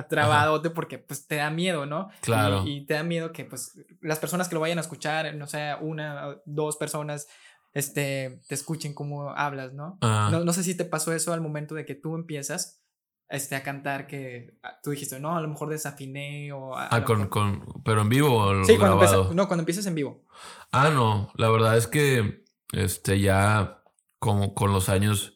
trabadote 0.09 0.69
porque 0.69 0.97
pues 0.99 1.27
te 1.27 1.35
da 1.37 1.49
miedo, 1.49 1.85
¿no? 1.85 2.09
Claro. 2.21 2.63
Y, 2.65 2.77
y 2.77 2.85
te 2.85 2.93
da 2.93 3.03
miedo 3.03 3.31
que 3.31 3.45
pues 3.45 3.73
las 4.01 4.19
personas 4.19 4.47
que 4.47 4.55
lo 4.55 4.61
vayan 4.61 4.77
a 4.77 4.81
escuchar, 4.81 5.33
no 5.35 5.47
sé, 5.47 5.73
una 5.81 6.37
dos 6.45 6.77
personas, 6.77 7.27
este, 7.73 8.39
te 8.47 8.55
escuchen 8.55 8.93
cómo 8.93 9.31
hablas, 9.31 9.73
¿no? 9.73 9.97
Ah, 10.01 10.29
No, 10.31 10.43
no 10.45 10.53
sé 10.53 10.63
si 10.63 10.75
te 10.75 10.85
pasó 10.85 11.13
eso 11.13 11.33
al 11.33 11.41
momento 11.41 11.75
de 11.75 11.85
que 11.85 11.95
tú 11.95 12.15
empiezas 12.15 12.81
este, 13.29 13.55
a 13.55 13.63
cantar 13.63 14.07
que 14.07 14.57
ah, 14.63 14.79
tú 14.83 14.91
dijiste, 14.91 15.19
no, 15.19 15.35
a 15.35 15.41
lo 15.41 15.47
mejor 15.47 15.69
desafiné 15.69 16.51
o... 16.53 16.75
a- 16.75 16.85
a 16.85 16.87
ah, 16.95 16.99
lo 16.99 17.05
con, 17.05 17.17
mejor-". 17.19 17.29
con, 17.29 17.83
pero 17.83 18.01
en 18.01 18.09
vivo 18.09 18.35
o 18.35 18.63
Sí, 18.65 18.77
cuando 18.77 18.97
grabado. 18.97 19.15
empiezas, 19.15 19.35
no, 19.35 19.47
cuando 19.47 19.61
empiezas 19.61 19.85
en 19.87 19.95
vivo. 19.95 20.23
Ah, 20.71 20.89
no, 20.89 21.31
la 21.35 21.49
verdad 21.49 21.77
es 21.77 21.87
que 21.87 22.45
este 22.73 23.19
ya 23.19 23.81
como 24.19 24.53
con 24.53 24.71
los 24.73 24.89
años, 24.89 25.33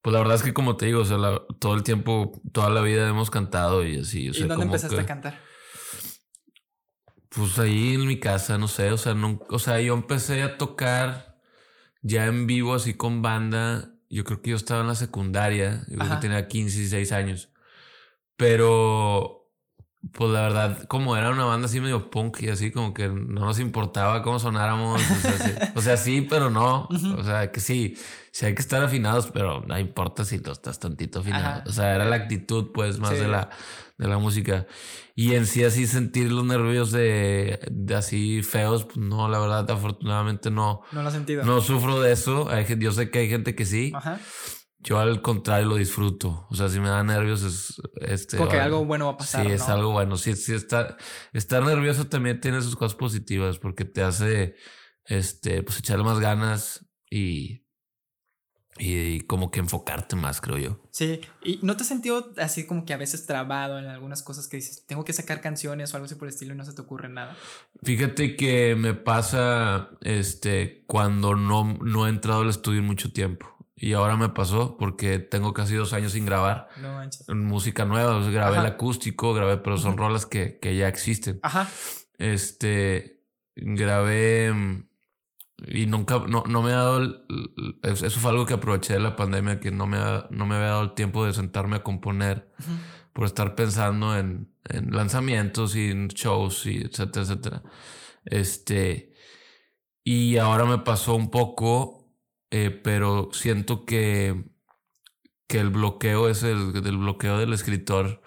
pues 0.00 0.12
la 0.12 0.18
verdad 0.20 0.36
es 0.36 0.42
que 0.42 0.52
como 0.54 0.76
te 0.76 0.86
digo, 0.86 1.00
o 1.00 1.04
sea, 1.04 1.18
la- 1.18 1.42
todo 1.60 1.74
el 1.74 1.82
tiempo, 1.82 2.32
toda 2.52 2.70
la 2.70 2.80
vida 2.82 3.08
hemos 3.08 3.30
cantado 3.30 3.84
y 3.86 3.98
así, 3.98 4.28
o 4.28 4.32
¿Y 4.32 4.34
sea, 4.34 4.42
dónde 4.42 4.54
como 4.56 4.66
empezaste 4.74 4.96
que, 4.96 5.02
a 5.02 5.06
cantar? 5.06 5.40
Pues 7.30 7.58
ahí 7.58 7.94
en 7.94 8.06
mi 8.06 8.20
casa, 8.20 8.58
no 8.58 8.68
sé, 8.68 8.90
o 8.92 8.98
sea, 8.98 9.14
nunca, 9.14 9.46
o 9.50 9.58
sea, 9.58 9.80
yo 9.80 9.94
empecé 9.94 10.42
a 10.42 10.58
tocar 10.58 11.38
ya 12.02 12.26
en 12.26 12.46
vivo 12.46 12.74
así 12.74 12.94
con 12.94 13.22
banda, 13.22 13.91
yo 14.12 14.24
creo 14.24 14.42
que 14.42 14.50
yo 14.50 14.56
estaba 14.56 14.82
en 14.82 14.88
la 14.88 14.94
secundaria, 14.94 15.84
yo 15.88 15.96
creo 15.96 16.10
que 16.10 16.16
tenía 16.16 16.46
15, 16.46 16.78
16 16.78 17.12
años, 17.12 17.48
pero 18.36 19.41
pues 20.10 20.30
la 20.32 20.42
verdad, 20.42 20.82
como 20.88 21.16
era 21.16 21.30
una 21.30 21.44
banda 21.44 21.66
así 21.66 21.80
medio 21.80 22.10
punk 22.10 22.42
y 22.42 22.48
así, 22.48 22.72
como 22.72 22.92
que 22.92 23.08
no 23.08 23.40
nos 23.46 23.60
importaba 23.60 24.22
cómo 24.22 24.38
sonáramos. 24.40 25.00
O 25.00 25.20
sea, 25.20 25.38
sí, 25.38 25.52
o 25.76 25.80
sea, 25.80 25.96
sí, 25.96 26.26
pero 26.28 26.50
no. 26.50 26.88
O 27.16 27.22
sea, 27.22 27.52
que 27.52 27.60
sí, 27.60 27.96
sí 28.32 28.46
hay 28.46 28.54
que 28.54 28.62
estar 28.62 28.82
afinados, 28.82 29.28
pero 29.32 29.60
no 29.66 29.78
importa 29.78 30.24
si 30.24 30.38
no 30.38 30.50
estás 30.52 30.80
tantito 30.80 31.20
afinado. 31.20 31.44
Ajá. 31.46 31.64
O 31.66 31.72
sea, 31.72 31.94
era 31.94 32.04
la 32.04 32.16
actitud, 32.16 32.72
pues, 32.74 32.98
más 32.98 33.10
Sí. 33.10 33.16
de, 33.16 33.28
la, 33.28 33.50
de 33.96 34.08
la 34.08 34.18
música. 34.18 34.66
Y 35.14 35.34
en 35.34 35.46
sí, 35.46 35.62
así 35.62 35.86
sentir 35.86 36.32
los 36.32 36.44
nervios 36.44 36.90
de, 36.90 37.60
de 37.70 37.94
así 37.94 38.42
feos, 38.42 38.84
pues 38.84 38.96
no, 38.96 39.28
la 39.28 39.38
verdad, 39.38 39.70
afortunadamente 39.70 40.50
no. 40.50 40.80
No 40.90 41.02
lo 41.02 41.10
he 41.10 41.12
sentido. 41.12 41.44
No 41.44 41.60
sufro 41.60 42.00
de 42.00 42.12
eso. 42.12 42.48
Hay, 42.50 42.66
yo 42.80 42.90
sé 42.90 43.10
que 43.10 43.20
hay 43.20 43.28
gente 43.28 43.54
que 43.54 43.66
sí. 43.66 43.92
Ajá. 43.94 44.18
Yo 44.82 44.98
al 44.98 45.22
contrario 45.22 45.68
lo 45.68 45.76
disfruto. 45.76 46.46
O 46.50 46.54
sea, 46.54 46.68
si 46.68 46.80
me 46.80 46.88
da 46.88 47.02
nervios 47.04 47.42
es 47.42 47.80
este. 48.00 48.36
Como 48.36 48.48
que 48.48 48.56
ahora- 48.56 48.66
algo 48.66 48.84
bueno 48.84 49.06
va 49.06 49.12
a 49.12 49.16
pasar. 49.16 49.46
Sí, 49.46 49.52
es 49.52 49.68
algo 49.68 49.92
bueno. 49.92 50.16
Sí, 50.16 50.34
sí, 50.34 50.54
está, 50.54 50.96
estar 51.32 51.62
nervioso 51.62 52.08
también 52.08 52.40
tiene 52.40 52.60
sus 52.62 52.74
cosas 52.74 52.96
positivas 52.96 53.58
porque 53.58 53.84
te 53.84 54.02
hace 54.02 54.56
este, 55.04 55.62
pues 55.62 55.78
echarle 55.78 56.04
más 56.04 56.18
ganas 56.18 56.86
y, 57.08 57.64
y, 58.78 59.20
como 59.22 59.50
que 59.50 59.60
enfocarte 59.60 60.16
más, 60.16 60.40
creo 60.40 60.58
yo. 60.58 60.80
Sí, 60.90 61.20
y 61.44 61.60
¿no 61.62 61.76
te 61.76 61.82
has 61.82 61.88
sentido 61.88 62.32
así 62.38 62.66
como 62.66 62.84
que 62.84 62.92
a 62.92 62.96
veces 62.96 63.26
trabado 63.26 63.78
en 63.78 63.86
algunas 63.86 64.22
cosas 64.22 64.48
que 64.48 64.56
dices, 64.56 64.84
tengo 64.86 65.04
que 65.04 65.12
sacar 65.12 65.40
canciones 65.40 65.92
o 65.92 65.96
algo 65.96 66.06
así 66.06 66.14
por 66.14 66.26
el 66.26 66.34
estilo 66.34 66.54
y 66.54 66.56
no 66.56 66.64
se 66.64 66.72
te 66.72 66.80
ocurre 66.82 67.08
nada? 67.08 67.36
Fíjate 67.82 68.36
que 68.36 68.74
me 68.74 68.94
pasa 68.94 69.90
este, 70.00 70.84
cuando 70.86 71.36
no, 71.36 71.78
no 71.82 72.06
he 72.06 72.10
entrado 72.10 72.42
al 72.42 72.48
estudio 72.48 72.80
en 72.80 72.86
mucho 72.86 73.12
tiempo. 73.12 73.46
Y 73.74 73.94
ahora 73.94 74.16
me 74.16 74.28
pasó 74.28 74.76
porque 74.76 75.18
tengo 75.18 75.52
casi 75.54 75.74
dos 75.74 75.92
años 75.92 76.12
sin 76.12 76.26
grabar 76.26 76.68
No 76.80 76.92
manches. 76.94 77.26
música 77.30 77.84
nueva. 77.84 78.18
Grabé 78.30 78.58
Ajá. 78.58 78.66
el 78.66 78.72
acústico, 78.74 79.32
grabé, 79.34 79.56
pero 79.56 79.78
son 79.78 79.92
Ujú. 79.94 80.02
rolas 80.02 80.26
que, 80.26 80.58
que 80.60 80.76
ya 80.76 80.88
existen. 80.88 81.40
Ajá. 81.42 81.68
Este, 82.18 83.22
grabé 83.56 84.52
mm, 84.52 84.86
y 85.68 85.86
nunca, 85.86 86.18
no, 86.28 86.44
no 86.46 86.62
me 86.62 86.72
ha 86.72 86.76
dado, 86.76 86.98
el- 86.98 87.24
eso 87.82 88.20
fue 88.20 88.30
algo 88.30 88.46
que 88.46 88.54
aproveché 88.54 88.92
de 88.94 89.00
la 89.00 89.16
pandemia, 89.16 89.58
que 89.60 89.70
no 89.70 89.86
me, 89.86 89.96
ha- 89.96 90.26
no 90.30 90.46
me 90.46 90.56
había 90.56 90.68
dado 90.68 90.82
el 90.82 90.94
tiempo 90.94 91.24
de 91.24 91.32
sentarme 91.32 91.76
a 91.76 91.82
componer 91.82 92.52
por 93.12 93.24
estar 93.26 93.54
pensando 93.54 94.16
en, 94.18 94.52
en 94.68 94.90
lanzamientos 94.94 95.76
y 95.76 95.90
en 95.90 96.08
shows 96.08 96.66
y 96.66 96.78
etcétera, 96.82 97.22
etcétera. 97.24 97.62
Este, 98.24 99.12
y 100.04 100.36
ahora 100.36 100.64
me 100.64 100.78
pasó 100.78 101.14
un 101.14 101.30
poco, 101.30 102.01
eh, 102.54 102.70
pero 102.70 103.30
siento 103.32 103.86
que, 103.86 104.44
que 105.48 105.58
el 105.58 105.70
bloqueo 105.70 106.28
es 106.28 106.42
el 106.42 106.74
del 106.82 106.98
bloqueo 106.98 107.38
del 107.38 107.54
escritor. 107.54 108.20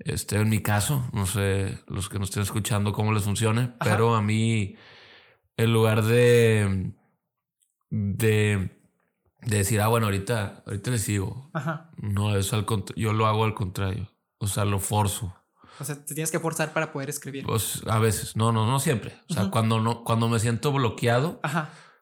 Este, 0.00 0.36
en 0.36 0.50
mi 0.50 0.60
caso, 0.60 1.08
no 1.14 1.24
sé 1.24 1.82
los 1.86 2.10
que 2.10 2.18
nos 2.18 2.28
estén 2.28 2.42
escuchando 2.42 2.92
cómo 2.92 3.10
les 3.12 3.24
funcione, 3.24 3.62
Ajá. 3.62 3.76
pero 3.80 4.14
a 4.14 4.20
mí, 4.20 4.76
en 5.56 5.72
lugar 5.72 6.02
de, 6.02 6.92
de, 7.88 8.78
de 9.40 9.56
decir, 9.56 9.80
ah, 9.80 9.88
bueno, 9.88 10.06
ahorita, 10.08 10.62
ahorita 10.66 10.90
le 10.90 10.98
sigo, 10.98 11.50
Ajá. 11.54 11.90
no, 11.96 12.36
es 12.36 12.52
al 12.52 12.66
yo 12.96 13.14
lo 13.14 13.26
hago 13.26 13.44
al 13.44 13.54
contrario. 13.54 14.12
O 14.40 14.46
sea, 14.46 14.66
lo 14.66 14.78
forzo. 14.78 15.34
O 15.80 15.84
sea, 15.84 16.04
te 16.04 16.12
tienes 16.12 16.30
que 16.30 16.38
forzar 16.38 16.74
para 16.74 16.92
poder 16.92 17.08
escribir. 17.08 17.46
Pues 17.46 17.82
a 17.86 17.98
veces, 17.98 18.36
no, 18.36 18.52
no, 18.52 18.66
no 18.66 18.78
siempre. 18.78 19.18
O 19.30 19.32
sea, 19.32 19.48
cuando 19.50 19.80
no, 19.80 20.04
cuando 20.04 20.28
me 20.28 20.38
siento 20.38 20.70
bloqueado, 20.70 21.40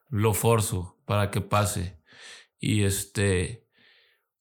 lo 0.09 0.35
forzo 0.35 0.96
para 1.07 1.31
que 1.31 1.41
pase. 1.41 2.03
Y 2.59 2.85
este, 2.85 3.67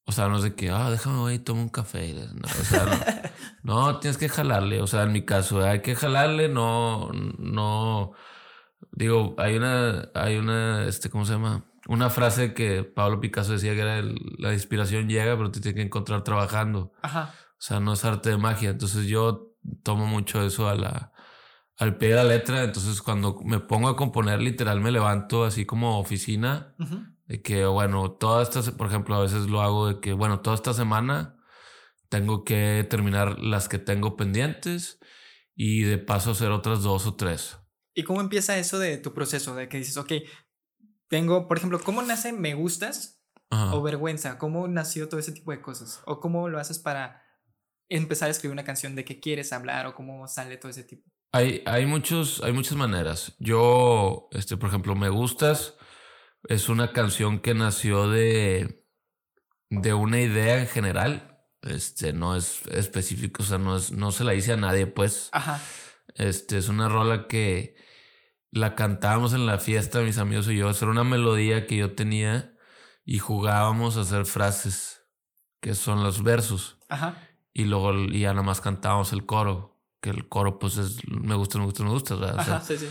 o 0.05 0.11
sea, 0.11 0.27
no 0.27 0.37
es 0.37 0.43
de 0.43 0.55
que, 0.55 0.69
ah, 0.69 0.89
déjame 0.91 1.17
voy 1.19 1.33
y 1.35 1.39
tomo 1.39 1.61
un 1.61 1.69
café. 1.69 2.13
No, 2.13 2.47
o 2.47 2.63
sea, 2.63 2.85
no, 3.63 3.81
no, 3.91 3.99
tienes 3.99 4.17
que 4.17 4.27
jalarle. 4.29 4.81
O 4.81 4.87
sea, 4.87 5.03
en 5.03 5.13
mi 5.13 5.23
caso, 5.25 5.63
hay 5.63 5.81
que 5.81 5.95
jalarle, 5.95 6.49
no, 6.49 7.11
no. 7.37 8.11
Digo, 8.91 9.35
hay 9.37 9.55
una, 9.57 10.09
hay 10.13 10.37
una, 10.37 10.85
este, 10.87 11.09
¿cómo 11.09 11.25
se 11.25 11.33
llama? 11.33 11.65
Una 11.87 12.09
frase 12.09 12.53
que 12.53 12.83
Pablo 12.83 13.19
Picasso 13.19 13.53
decía 13.53 13.73
que 13.73 13.81
era 13.81 13.99
el- 13.99 14.15
la 14.39 14.53
inspiración 14.53 15.07
llega, 15.07 15.35
pero 15.37 15.51
te 15.51 15.59
tiene 15.61 15.75
que 15.75 15.81
encontrar 15.83 16.23
trabajando. 16.23 16.91
Ajá. 17.01 17.33
O 17.51 17.61
sea, 17.61 17.79
no 17.79 17.93
es 17.93 18.03
arte 18.05 18.29
de 18.29 18.37
magia. 18.37 18.69
Entonces 18.71 19.05
yo 19.07 19.51
tomo 19.83 20.05
mucho 20.07 20.43
eso 20.45 20.67
a 20.67 20.75
la, 20.75 21.11
al 21.77 21.97
pie 21.97 22.09
de 22.09 22.15
la 22.15 22.23
letra. 22.23 22.63
Entonces 22.63 23.01
cuando 23.01 23.39
me 23.43 23.59
pongo 23.59 23.89
a 23.89 23.95
componer, 23.95 24.41
literal 24.41 24.81
me 24.81 24.91
levanto 24.91 25.45
así 25.45 25.65
como 25.65 25.99
oficina. 25.99 26.75
Ujú. 26.79 26.99
De 27.25 27.41
que, 27.41 27.65
bueno, 27.65 28.11
todas 28.11 28.49
estas, 28.49 28.69
por 28.71 28.87
ejemplo, 28.87 29.15
a 29.15 29.21
veces 29.21 29.47
lo 29.47 29.61
hago 29.61 29.87
de 29.87 29.99
que, 29.99 30.13
bueno, 30.13 30.41
toda 30.41 30.55
esta 30.55 30.73
semana 30.73 31.35
tengo 32.09 32.43
que 32.43 32.85
terminar 32.87 33.39
las 33.39 33.67
que 33.67 33.79
tengo 33.79 34.15
pendientes 34.15 34.99
y 35.55 35.81
de 35.81 35.97
paso 35.97 36.31
hacer 36.31 36.51
otras 36.51 36.83
dos 36.83 37.07
o 37.07 37.15
tres. 37.15 37.57
¿Y 37.95 38.03
cómo 38.03 38.21
empieza 38.21 38.57
eso 38.57 38.77
de 38.77 38.97
tu 38.97 39.13
proceso? 39.13 39.55
De 39.55 39.69
que 39.69 39.77
dices, 39.77 39.97
ok, 39.97 40.11
tengo, 41.07 41.47
por 41.47 41.57
ejemplo, 41.57 41.79
¿cómo 41.79 42.01
nace 42.01 42.33
me 42.33 42.53
gustas 42.53 43.23
Ajá. 43.49 43.73
o 43.73 43.81
vergüenza? 43.81 44.37
¿Cómo 44.37 44.67
nació 44.67 45.09
todo 45.09 45.19
ese 45.19 45.31
tipo 45.31 45.51
de 45.51 45.61
cosas? 45.61 46.01
¿O 46.05 46.19
cómo 46.19 46.49
lo 46.49 46.59
haces 46.59 46.77
para 46.77 47.23
empezar 47.89 48.27
a 48.27 48.31
escribir 48.31 48.53
una 48.53 48.65
canción 48.65 48.95
de 48.95 49.05
qué 49.05 49.19
quieres 49.19 49.53
hablar 49.53 49.87
o 49.87 49.95
cómo 49.95 50.27
sale 50.27 50.57
todo 50.57 50.69
ese 50.69 50.83
tipo? 50.83 51.09
Hay, 51.35 51.63
hay, 51.65 51.85
muchos, 51.85 52.41
hay 52.45 52.53
muchas 52.53 52.77
maneras. 52.77 53.35
Yo, 53.39 54.29
este, 54.31 54.55
por 54.55 54.69
ejemplo, 54.69 54.95
Me 54.95 55.09
Gustas 55.09 55.75
es 56.47 56.69
una 56.69 56.93
canción 56.93 57.39
que 57.39 57.53
nació 57.53 58.07
de, 58.09 58.85
de 59.69 59.93
una 59.93 60.21
idea 60.21 60.61
en 60.61 60.67
general. 60.67 61.41
Este, 61.61 62.13
no 62.13 62.37
es 62.37 62.65
específico, 62.67 63.43
o 63.43 63.45
sea, 63.45 63.57
no, 63.57 63.75
es, 63.75 63.91
no 63.91 64.13
se 64.13 64.23
la 64.23 64.33
hice 64.33 64.53
a 64.53 64.55
nadie, 64.55 64.87
pues. 64.87 65.27
Ajá. 65.33 65.61
Este, 66.13 66.57
es 66.57 66.69
una 66.69 66.87
rola 66.87 67.27
que 67.27 67.75
la 68.51 68.75
cantábamos 68.75 69.33
en 69.33 69.45
la 69.45 69.57
fiesta, 69.57 69.99
mis 69.99 70.19
amigos 70.19 70.47
y 70.47 70.55
yo. 70.55 70.69
Era 70.69 70.87
una 70.87 71.03
melodía 71.03 71.67
que 71.67 71.75
yo 71.75 71.95
tenía 71.95 72.55
y 73.03 73.19
jugábamos 73.19 73.97
a 73.97 74.01
hacer 74.01 74.25
frases, 74.25 75.03
que 75.59 75.75
son 75.75 76.01
los 76.01 76.23
versos. 76.23 76.77
Ajá. 76.87 77.27
Y 77.51 77.65
luego 77.65 77.93
y 77.93 78.21
ya 78.21 78.29
nada 78.29 78.43
más 78.43 78.61
cantábamos 78.61 79.11
el 79.11 79.25
coro, 79.25 79.74
que 80.05 80.11
el 80.11 80.29
coro 80.29 80.59
pues 80.59 80.77
es 80.77 80.99
me 81.07 81.33
gusta, 81.33 81.57
me 81.57 81.65
gusta, 81.65 81.83
me 81.83 81.89
gusta. 81.89 82.13
Ajá, 82.37 82.61
sí, 82.61 82.77
sí. 82.77 82.87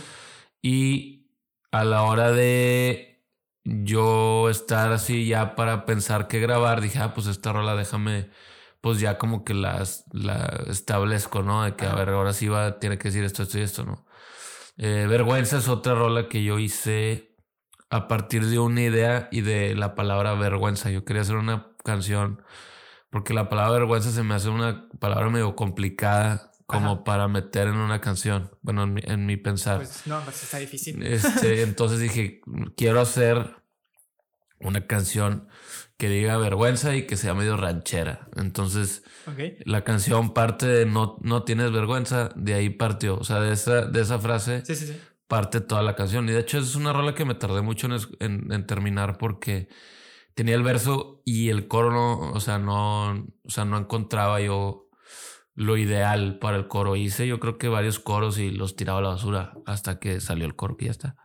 Y 0.61 1.29
a 1.71 1.85
la 1.85 2.03
hora 2.03 2.33
de 2.33 3.23
yo 3.63 4.49
estar 4.49 4.91
así 4.91 5.25
ya 5.25 5.55
para 5.55 5.85
pensar 5.85 6.27
qué 6.27 6.41
grabar, 6.41 6.81
dije, 6.81 6.99
ah, 6.99 7.13
pues 7.13 7.27
esta 7.27 7.53
rola 7.53 7.73
déjame, 7.75 8.29
pues 8.81 8.99
ya 8.99 9.17
como 9.17 9.45
que 9.45 9.53
las, 9.53 10.03
la 10.11 10.65
establezco, 10.67 11.41
¿no? 11.41 11.63
De 11.63 11.77
que, 11.77 11.85
a 11.85 11.95
ver, 11.95 12.09
ahora 12.09 12.33
sí 12.33 12.49
va, 12.49 12.79
tiene 12.79 12.97
que 12.97 13.07
decir 13.07 13.23
esto, 13.23 13.43
esto 13.43 13.59
y 13.59 13.61
esto, 13.61 13.85
¿no? 13.85 14.05
Eh, 14.77 15.07
Vergüenza 15.09 15.59
es 15.59 15.69
otra 15.69 15.95
rola 15.95 16.27
que 16.27 16.43
yo 16.43 16.59
hice 16.59 17.37
a 17.89 18.09
partir 18.09 18.45
de 18.45 18.59
una 18.59 18.81
idea 18.81 19.29
y 19.31 19.39
de 19.39 19.73
la 19.73 19.95
palabra 19.95 20.33
vergüenza. 20.33 20.91
Yo 20.91 21.05
quería 21.05 21.21
hacer 21.21 21.37
una 21.37 21.71
canción 21.85 22.43
porque 23.09 23.33
la 23.33 23.47
palabra 23.47 23.79
vergüenza 23.79 24.11
se 24.11 24.23
me 24.23 24.35
hace 24.35 24.49
una 24.49 24.89
palabra 24.99 25.29
medio 25.29 25.55
complicada 25.55 26.51
como 26.65 27.03
para 27.03 27.27
meter 27.27 27.67
en 27.67 27.75
una 27.75 28.01
canción. 28.01 28.51
Bueno, 28.61 28.83
en 28.83 28.93
mi, 28.93 29.01
en 29.03 29.25
mi 29.25 29.37
pensar. 29.37 29.77
Pues 29.77 30.07
no, 30.07 30.19
pues 30.23 30.43
está 30.43 30.57
difícil. 30.57 31.01
Este, 31.03 31.61
entonces 31.63 31.99
dije, 31.99 32.41
quiero 32.75 33.01
hacer 33.01 33.55
una 34.59 34.87
canción 34.87 35.47
que 35.97 36.09
diga 36.09 36.37
vergüenza 36.37 36.95
y 36.95 37.05
que 37.05 37.17
sea 37.17 37.33
medio 37.33 37.55
ranchera. 37.55 38.27
Entonces, 38.35 39.03
la 39.65 39.83
canción 39.83 40.33
parte 40.33 40.67
de 40.67 40.85
no, 40.85 41.17
no 41.21 41.43
tienes 41.43 41.71
vergüenza, 41.71 42.29
de 42.35 42.53
ahí 42.53 42.69
partió. 42.69 43.17
O 43.17 43.23
sea, 43.23 43.39
de 43.39 43.53
esa, 43.53 43.85
de 43.85 44.01
esa 44.01 44.19
frase 44.19 44.63
parte 45.27 45.61
toda 45.61 45.81
la 45.81 45.95
canción. 45.95 46.27
Y 46.29 46.33
de 46.33 46.39
hecho, 46.39 46.57
es 46.57 46.75
una 46.75 46.93
rola 46.93 47.15
que 47.15 47.25
me 47.25 47.35
tardé 47.35 47.61
mucho 47.61 47.87
en, 48.19 48.51
en, 48.51 48.67
terminar 48.67 49.17
porque 49.17 49.69
tenía 50.33 50.55
el 50.55 50.63
verso 50.63 51.21
y 51.25 51.49
el 51.49 51.67
coro 51.67 51.91
no, 51.91 52.31
o 52.31 52.39
sea, 52.39 52.59
no, 52.59 53.11
o 53.11 53.49
sea, 53.49 53.65
no 53.65 53.77
encontraba 53.77 54.41
yo 54.41 54.84
lo 55.55 55.77
ideal 55.77 56.37
para 56.39 56.57
el 56.57 56.67
coro. 56.67 56.95
Hice 56.95 57.27
yo 57.27 57.39
creo 57.39 57.57
que 57.57 57.67
varios 57.67 57.99
coros 57.99 58.37
y 58.37 58.51
los 58.51 58.75
tiraba 58.75 58.99
a 58.99 59.01
la 59.01 59.09
basura 59.09 59.53
hasta 59.65 59.99
que 59.99 60.19
salió 60.19 60.45
el 60.45 60.55
coro 60.55 60.77
que 60.77 60.85
ya 60.85 60.91
está. 60.91 61.15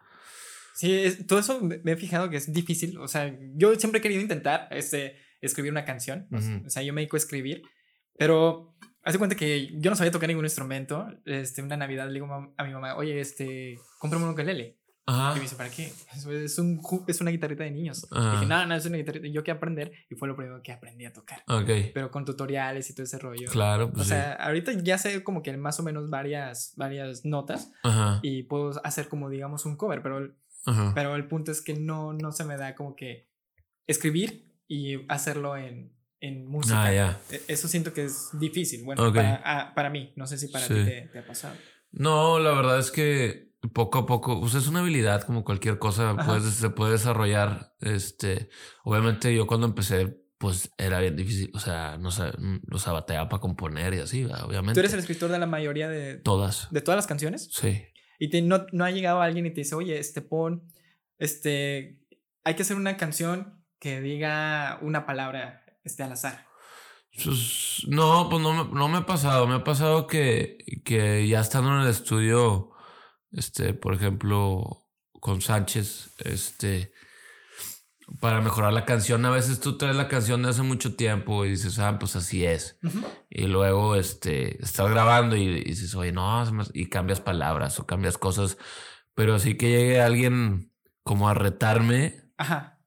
Sí, 0.74 1.04
todo 1.26 1.40
eso 1.40 1.60
me, 1.60 1.80
he 1.84 1.96
fijado 1.96 2.30
que 2.30 2.38
es 2.38 2.52
difícil. 2.52 2.96
O 2.98 3.08
sea, 3.08 3.36
yo 3.54 3.74
siempre 3.74 3.98
he 3.98 4.02
querido 4.02 4.22
intentar 4.22 4.66
este, 4.70 5.16
escribir 5.42 5.72
una 5.72 5.84
canción. 5.84 6.26
O 6.64 6.70
sea, 6.70 6.82
yo 6.82 6.94
me 6.94 7.02
dedico 7.02 7.16
a 7.16 7.18
escribir. 7.18 7.62
Pero 8.16 8.74
hace 9.02 9.18
cuenta 9.18 9.36
que 9.36 9.68
yo 9.78 9.90
no 9.90 9.96
sabía 9.96 10.10
tocar 10.10 10.28
ningún 10.28 10.46
instrumento. 10.46 11.06
Este, 11.26 11.62
una 11.62 11.76
Navidad 11.76 12.06
le 12.06 12.14
digo 12.14 12.52
a 12.56 12.64
mi 12.64 12.72
mamá, 12.72 12.96
oye, 12.96 13.20
este, 13.20 13.76
cómprame 13.98 14.24
un 14.24 14.32
ukelele. 14.32 14.79
Ajá. 15.06 15.32
Y 15.32 15.36
me 15.36 15.40
dice, 15.42 15.56
¿para 15.56 15.70
qué? 15.70 15.92
Es, 16.14 16.58
un, 16.58 16.80
es 17.08 17.20
una 17.20 17.30
guitarrita 17.30 17.64
de 17.64 17.70
niños. 17.70 18.06
Y 18.10 18.30
dije, 18.32 18.46
no, 18.46 18.64
no, 18.66 18.74
es 18.74 18.86
una 18.86 18.96
guitarrita. 18.96 19.26
Yo 19.28 19.42
quiero 19.42 19.56
aprender. 19.56 19.92
Y 20.08 20.14
fue 20.14 20.28
lo 20.28 20.36
primero 20.36 20.62
que 20.62 20.72
aprendí 20.72 21.04
a 21.04 21.12
tocar. 21.12 21.42
Ok. 21.48 21.92
Pero 21.92 22.10
con 22.10 22.24
tutoriales 22.24 22.88
y 22.90 22.94
todo 22.94 23.04
ese 23.04 23.18
rollo. 23.18 23.50
Claro. 23.50 23.90
Pues 23.92 24.06
o 24.06 24.08
sea, 24.08 24.34
ahorita 24.34 24.72
ya 24.82 24.98
sé 24.98 25.24
como 25.24 25.42
que 25.42 25.56
más 25.56 25.80
o 25.80 25.82
menos 25.82 26.10
varias, 26.10 26.74
varias 26.76 27.24
notas. 27.24 27.72
Ajá. 27.82 28.20
Y 28.22 28.44
puedo 28.44 28.80
hacer 28.84 29.08
como, 29.08 29.30
digamos, 29.30 29.66
un 29.66 29.76
cover. 29.76 30.02
Pero 30.02 30.30
pero 30.94 31.16
el 31.16 31.26
punto 31.26 31.52
es 31.52 31.62
que 31.62 31.74
no, 31.74 32.12
no 32.12 32.32
se 32.32 32.44
me 32.44 32.56
da 32.56 32.74
como 32.74 32.94
que 32.94 33.28
escribir 33.86 34.54
y 34.68 35.06
hacerlo 35.08 35.56
en, 35.56 35.92
en 36.20 36.46
música. 36.46 36.84
Ah, 36.84 36.92
ya. 36.92 37.20
E, 37.30 37.42
eso 37.48 37.68
siento 37.68 37.92
que 37.92 38.04
es 38.04 38.28
difícil. 38.38 38.84
Bueno, 38.84 39.12
para, 39.12 39.42
ah, 39.44 39.72
para, 39.74 39.90
mí. 39.90 40.12
No 40.16 40.26
sé 40.26 40.38
si 40.38 40.48
para 40.48 40.66
ti 40.66 40.74
te, 40.74 41.18
ha 41.18 41.26
pasado. 41.26 41.54
No, 41.92 42.38
la 42.38 42.52
verdad 42.52 42.78
es 42.78 42.90
que 42.90 43.49
poco 43.68 43.98
a 43.98 44.06
poco, 44.06 44.40
pues 44.40 44.54
es 44.54 44.66
una 44.68 44.80
habilidad 44.80 45.22
como 45.22 45.44
cualquier 45.44 45.78
cosa, 45.78 46.16
pues 46.24 46.44
se 46.44 46.70
puede 46.70 46.92
desarrollar. 46.92 47.74
Este, 47.80 48.48
obviamente 48.84 49.34
yo 49.34 49.46
cuando 49.46 49.66
empecé, 49.66 50.18
pues 50.38 50.72
era 50.78 51.00
bien 51.00 51.16
difícil, 51.16 51.50
o 51.54 51.58
sea, 51.58 51.98
no 51.98 52.10
sé, 52.10 52.32
o 52.70 52.78
sea, 52.78 52.92
batallaba 52.92 53.28
para 53.28 53.40
componer 53.40 53.94
y 53.94 53.98
así, 53.98 54.24
obviamente. 54.24 54.74
¿Tú 54.74 54.80
eres 54.80 54.94
el 54.94 55.00
escritor 55.00 55.30
de 55.30 55.38
la 55.38 55.46
mayoría 55.46 55.88
de... 55.88 56.16
Todas. 56.16 56.68
¿De 56.70 56.80
todas 56.80 56.96
las 56.96 57.06
canciones? 57.06 57.50
Sí. 57.52 57.84
Y 58.18 58.42
no, 58.42 58.66
no 58.72 58.84
ha 58.84 58.90
llegado 58.90 59.20
alguien 59.20 59.46
y 59.46 59.50
te 59.50 59.62
dice, 59.62 59.74
oye, 59.74 59.98
este 59.98 60.22
pon, 60.22 60.66
este, 61.18 62.00
hay 62.44 62.54
que 62.54 62.62
hacer 62.62 62.76
una 62.76 62.96
canción 62.96 63.62
que 63.78 64.00
diga 64.00 64.78
una 64.82 65.06
palabra 65.06 65.64
este, 65.84 66.02
al 66.02 66.12
azar. 66.12 66.46
Pues, 67.24 67.84
no, 67.88 68.28
pues 68.30 68.42
no, 68.42 68.64
no, 68.64 68.88
me 68.88 68.98
ha 68.98 69.06
pasado. 69.06 69.46
Me 69.46 69.54
ha 69.54 69.64
pasado 69.64 70.06
que, 70.06 70.58
que 70.84 71.26
ya 71.26 71.40
estando 71.40 71.74
en 71.74 71.82
el 71.82 71.88
estudio, 71.88 72.69
este, 73.32 73.74
por 73.74 73.94
ejemplo, 73.94 74.86
con 75.20 75.40
Sánchez, 75.40 76.12
este, 76.18 76.92
para 78.18 78.40
mejorar 78.40 78.72
la 78.72 78.84
canción. 78.84 79.24
A 79.24 79.30
veces 79.30 79.60
tú 79.60 79.78
traes 79.78 79.96
la 79.96 80.08
canción 80.08 80.42
de 80.42 80.48
hace 80.48 80.62
mucho 80.62 80.96
tiempo 80.96 81.44
y 81.44 81.50
dices, 81.50 81.78
ah, 81.78 81.98
pues 81.98 82.16
así 82.16 82.44
es. 82.44 82.78
Y 83.28 83.46
luego 83.46 83.94
este, 83.94 84.62
estás 84.62 84.90
grabando 84.90 85.36
y, 85.36 85.62
dices, 85.62 85.94
oye, 85.94 86.12
no, 86.12 86.44
y 86.72 86.86
cambias 86.88 87.20
palabras 87.20 87.78
o 87.78 87.86
cambias 87.86 88.18
cosas. 88.18 88.58
Pero 89.14 89.34
así 89.34 89.56
que 89.56 89.68
llegue 89.68 90.00
alguien 90.00 90.72
como 91.02 91.28
a 91.28 91.34
retarme. 91.34 92.32
Ajá. 92.36 92.78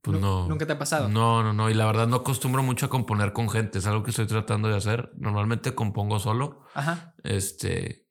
Pues 0.00 0.20
no. 0.20 0.48
¿Nunca 0.48 0.66
te 0.66 0.72
ha 0.72 0.78
pasado? 0.78 1.08
No, 1.08 1.42
no, 1.42 1.52
no. 1.52 1.70
Y 1.70 1.74
la 1.74 1.86
verdad 1.86 2.08
no 2.08 2.16
acostumbro 2.16 2.62
mucho 2.62 2.86
a 2.86 2.90
componer 2.90 3.32
con 3.32 3.48
gente. 3.48 3.78
Es 3.78 3.86
algo 3.86 4.02
que 4.02 4.10
estoy 4.10 4.26
tratando 4.26 4.68
de 4.68 4.76
hacer. 4.76 5.12
Normalmente 5.16 5.74
compongo 5.74 6.18
solo. 6.18 6.64
Ajá. 6.74 7.14
Este. 7.22 8.01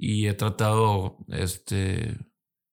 Y 0.00 0.28
he 0.28 0.34
tratado, 0.34 1.18
este, 1.28 2.16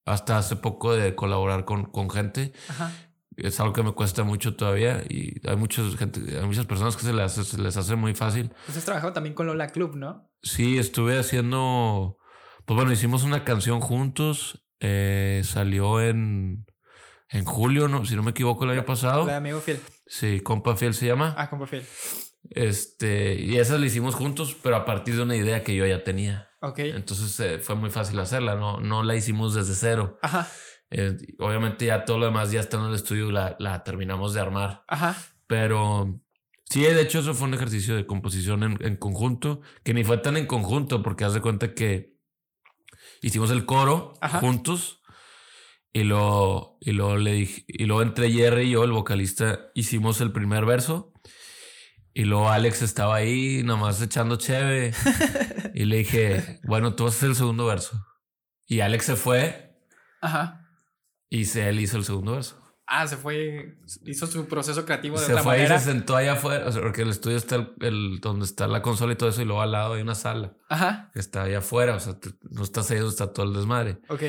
hasta 0.06 0.38
hace 0.38 0.56
poco 0.56 0.96
de 0.96 1.16
colaborar 1.16 1.66
con, 1.66 1.86
con 1.86 2.10
gente. 2.10 2.54
Ajá 2.70 2.92
es 3.38 3.60
algo 3.60 3.74
que 3.74 3.84
me 3.84 3.92
cuesta 3.92 4.24
mucho 4.24 4.56
todavía 4.56 5.04
y 5.10 5.42
hay, 5.48 5.56
muchos 5.56 5.98
gente, 5.98 6.22
hay 6.38 6.46
muchas 6.46 6.66
personas 6.66 6.96
que 6.96 7.04
se 7.04 7.14
les, 7.14 7.38
hace, 7.38 7.62
les 7.62 7.78
hace 7.78 7.96
muy 7.96 8.16
fácil. 8.16 8.52
Pues 8.66 8.78
has 8.78 8.86
trabajado 8.86 9.14
también 9.14 9.36
con 9.36 9.48
Lola 9.48 9.68
Club, 9.70 9.96
¿no? 9.96 10.30
Sí, 10.42 10.78
estuve 10.78 11.18
haciendo, 11.18 12.18
pues 12.66 12.76
bueno, 12.76 12.92
hicimos 12.92 13.24
una 13.24 13.44
canción 13.44 13.82
juntos, 13.82 14.66
eh, 14.80 15.42
salió 15.44 16.02
en, 16.02 16.66
en 17.30 17.46
julio, 17.46 17.88
¿no? 17.88 18.06
si 18.06 18.16
no 18.16 18.24
me 18.24 18.32
equivoco, 18.32 18.64
el 18.64 18.72
año 18.72 18.86
pasado. 18.86 19.26
La 19.26 19.34
de 19.34 19.38
Amigo 19.38 19.60
Fiel. 19.60 19.80
Sí, 20.08 20.40
Compa 20.40 20.76
Fiel 20.76 20.94
se 20.94 21.08
llama. 21.08 21.34
Ah, 21.38 21.50
Compa 21.50 21.68
Fiel. 21.68 21.84
Este, 22.52 23.42
y 23.42 23.58
esa 23.58 23.78
la 23.78 23.88
hicimos 23.88 24.16
juntos, 24.16 24.56
pero 24.62 24.76
a 24.76 24.86
partir 24.86 25.16
de 25.16 25.24
una 25.24 25.36
idea 25.36 25.64
que 25.64 25.76
yo 25.76 25.86
ya 25.86 26.04
tenía. 26.04 26.50
Ok. 26.68 26.80
Entonces 26.80 27.40
eh, 27.40 27.60
fue 27.60 27.76
muy 27.76 27.90
fácil 27.90 28.20
hacerla, 28.20 28.56
no, 28.56 28.80
no 28.80 29.04
la 29.04 29.16
hicimos 29.16 29.54
desde 29.54 29.76
cero. 29.76 30.18
Ajá. 30.22 30.48
Eh, 30.90 31.16
obviamente 31.40 31.86
ya 31.86 32.06
todo 32.06 32.18
lo 32.18 32.26
demás 32.26 32.52
ya 32.52 32.60
está 32.60 32.78
en 32.78 32.86
el 32.86 32.94
estudio, 32.94 33.32
la, 33.32 33.56
la 33.60 33.84
terminamos 33.84 34.34
de 34.34 34.42
armar. 34.42 34.84
Ajá. 34.88 35.16
Pero 35.48 36.20
sí, 36.70 36.82
de 36.82 37.02
hecho 37.02 37.20
eso 37.20 37.34
fue 37.34 37.48
un 37.48 37.54
ejercicio 37.54 37.96
de 37.96 38.06
composición 38.06 38.64
en, 38.64 38.78
en 38.82 38.96
conjunto, 38.98 39.62
que 39.84 39.94
ni 39.94 40.04
fue 40.04 40.18
tan 40.18 40.38
en 40.38 40.48
conjunto, 40.48 41.02
porque 41.04 41.24
haz 41.24 41.34
de 41.34 41.42
cuenta 41.42 41.74
que 41.74 42.16
hicimos 43.22 43.52
el 43.52 43.66
coro 43.66 44.14
juntos. 44.40 45.02
Y 45.94 46.04
lo, 46.04 46.78
y 46.82 46.92
lo 46.92 47.16
le 47.16 47.32
dije, 47.32 47.64
y 47.70 47.86
luego 47.86 48.02
entre 48.02 48.30
Jerry 48.30 48.64
y 48.64 48.72
yo, 48.72 48.84
el 48.84 48.92
vocalista, 48.92 49.72
hicimos 49.76 50.20
el 50.20 50.34
primer 50.34 50.66
verso. 50.66 51.14
Y 52.18 52.24
luego 52.24 52.50
Alex 52.50 52.82
estaba 52.82 53.16
ahí 53.16 53.62
nomás 53.64 54.02
echando 54.02 54.38
cheve. 54.38 54.94
y 55.76 55.84
le 55.84 55.98
dije, 55.98 56.62
bueno, 56.64 56.96
tú 56.96 57.06
hacer 57.06 57.30
el 57.30 57.36
segundo 57.36 57.66
verso. 57.66 58.08
Y 58.66 58.80
Alex 58.80 59.06
se 59.06 59.16
fue. 59.18 59.78
Ajá. 60.22 60.66
Y 61.30 61.44
se, 61.44 61.68
él 61.68 61.78
hizo 61.82 61.98
el 61.98 62.06
segundo 62.06 62.32
verso. 62.32 62.58
Ah, 62.88 63.06
se 63.06 63.18
fue, 63.18 63.80
hizo 64.06 64.28
su 64.28 64.48
proceso 64.48 64.86
creativo 64.86 65.20
de 65.20 65.26
se 65.26 65.34
otra 65.34 65.44
fue 65.44 65.58
manera. 65.58 65.76
y 65.76 65.80
se 65.80 65.86
sentó 65.86 66.16
allá 66.16 66.34
afuera, 66.34 66.70
porque 66.72 67.02
el 67.02 67.10
estudio 67.10 67.36
está 67.36 67.68
el, 67.82 68.20
donde 68.22 68.46
está 68.46 68.68
la 68.68 68.82
consola 68.82 69.12
y 69.12 69.16
todo 69.18 69.30
eso, 69.30 69.42
y 69.42 69.46
luego 69.46 69.62
al 69.62 69.74
lado 69.74 69.96
hay 69.96 70.02
una 70.02 70.16
sala. 70.16 70.56
Ajá. 70.70 71.10
Que 71.12 71.20
está 71.20 71.44
allá 71.44 71.58
afuera, 71.58 71.96
o 71.96 72.00
sea, 72.00 72.18
no 72.44 72.64
estás 72.64 72.90
ahí 72.92 72.98
donde 72.98 73.12
está 73.12 73.34
todo 73.34 73.46
el 73.46 73.54
desmadre. 73.54 74.00
Ok. 74.08 74.22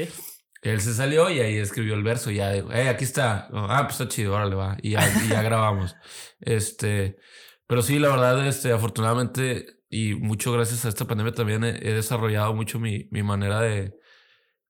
Él 0.63 0.81
se 0.81 0.93
salió 0.93 1.31
y 1.31 1.39
ahí 1.39 1.57
escribió 1.59 1.95
el 1.95 2.03
verso 2.03 2.33
y 2.33 2.37
ya 2.37 2.51
dijo, 2.51 2.71
hey, 2.73 2.89
aquí 2.89 3.05
está. 3.05 3.49
Ah, 3.53 3.83
pues 3.85 4.01
está 4.01 4.09
chido, 4.09 4.35
órale, 4.35 4.57
va. 4.57 4.77
Y 4.83 4.93
ya, 4.93 5.09
y 5.25 5.29
ya 5.29 5.43
grabamos. 5.43 5.95
Este, 6.41 7.19
pero 7.67 7.83
sí, 7.83 7.99
la 7.99 8.09
verdad, 8.09 8.47
este, 8.47 8.73
afortunadamente, 8.73 9.81
y 9.89 10.15
mucho 10.15 10.53
gracias 10.53 10.85
a 10.85 10.89
esta 10.89 11.07
pandemia 11.07 11.33
también 11.33 11.65
he, 11.65 11.71
he 11.89 11.95
desarrollado 11.95 12.55
mucho 12.55 12.79
mi, 12.79 13.09
mi 13.11 13.23
manera 13.23 13.61
de, 13.61 13.95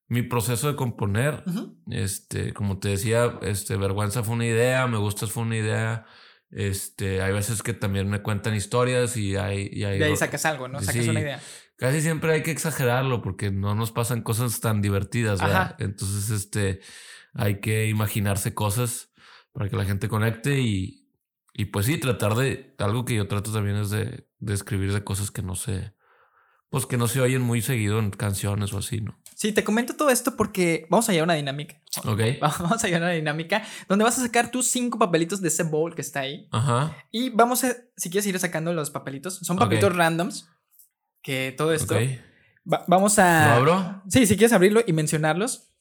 mi 0.09 0.23
proceso 0.23 0.69
de 0.69 0.77
componer. 0.77 1.43
Este, 1.91 2.53
como 2.53 2.79
te 2.79 2.91
decía, 2.91 3.39
este, 3.43 3.77
Vergüenza 3.77 4.23
fue 4.23 4.35
una 4.35 4.47
idea, 4.47 4.87
Me 4.87 4.99
Gustas 4.99 5.33
fue 5.33 5.43
una 5.43 5.57
idea. 5.57 6.07
Este, 6.51 7.23
hay 7.23 7.33
veces 7.33 7.63
que 7.63 7.75
también 7.75 8.09
me 8.09 8.23
cuentan 8.23 8.55
historias 8.55 9.17
y 9.17 9.37
hay... 9.37 9.69
Y 9.73 9.85
hay 9.85 9.99
de 9.99 10.05
ahí 10.05 10.17
sacas 10.17 10.45
algo, 10.47 10.69
¿no? 10.69 10.81
Sacas 10.81 11.09
una 11.09 11.21
idea. 11.21 11.41
Casi 11.77 12.01
siempre 12.01 12.33
hay 12.33 12.43
que 12.43 12.53
exagerarlo 12.53 13.21
porque 13.21 13.51
no 13.51 13.75
nos 13.75 13.91
pasan 13.91 14.23
cosas 14.23 14.61
tan 14.61 14.81
divertidas, 14.81 15.41
¿verdad? 15.41 15.77
Entonces, 15.79 16.31
este, 16.31 16.81
hay 17.35 17.61
que 17.61 17.87
imaginarse 17.89 18.55
cosas 18.55 19.13
para 19.53 19.69
que 19.69 19.77
la 19.77 19.85
gente 19.85 20.09
conecte 20.09 20.61
y, 20.61 21.06
y 21.59 21.67
pues 21.67 21.87
sí, 21.87 21.99
tratar 21.99 22.35
de, 22.35 22.75
algo 22.79 23.07
que 23.07 23.15
yo 23.15 23.27
trato 23.29 23.51
también 23.51 23.77
es 23.77 23.89
de, 23.89 24.29
de 24.39 24.55
escribir 24.55 24.93
de 24.93 25.03
cosas 25.03 25.31
que 25.31 25.41
no 25.41 25.55
se, 25.55 25.95
pues 26.69 26.85
que 26.85 26.99
no 26.99 27.09
se 27.09 27.23
oyen 27.23 27.41
muy 27.41 27.63
seguido 27.63 27.99
en 27.99 28.11
canciones 28.11 28.75
o 28.75 28.79
así, 28.79 29.01
¿no? 29.01 29.19
Sí, 29.35 29.53
te 29.53 29.65
comento 29.65 29.97
todo 29.97 30.11
esto 30.11 30.37
porque 30.37 30.87
vamos 30.91 31.09
a 31.09 31.13
llevar 31.13 31.29
una 31.29 31.35
dinámica. 31.35 31.81
Ok. 32.05 32.21
Vamos 32.41 32.85
a 32.85 32.87
llevar 32.87 33.03
una 33.03 33.13
dinámica 33.13 33.63
donde 33.89 34.05
vas 34.05 34.19
a 34.19 34.23
sacar 34.23 34.51
tus 34.51 34.67
cinco 34.67 34.99
papelitos 34.99 35.41
de 35.41 35.49
ese 35.49 35.63
bowl 35.63 35.95
que 35.95 36.03
está 36.03 36.21
ahí. 36.21 36.47
Ajá. 36.53 36.95
Y 37.11 37.31
vamos 37.31 37.65
a, 37.65 37.75
si 37.97 38.11
quieres 38.11 38.27
ir 38.27 38.39
sacando 38.39 38.75
los 38.75 38.91
papelitos, 38.91 39.37
son 39.37 39.57
papelitos 39.57 39.95
randoms. 39.95 40.49
Que 41.23 41.55
todo 41.57 41.73
esto. 41.73 41.97
vamos 42.65 43.19
a. 43.19 43.47
¿Lo 43.47 43.55
abro? 43.55 44.03
Sí, 44.09 44.27
si 44.27 44.37
quieres 44.37 44.53
abrirlo 44.53 44.83
y 44.87 44.93
mencionarlos. 44.93 45.73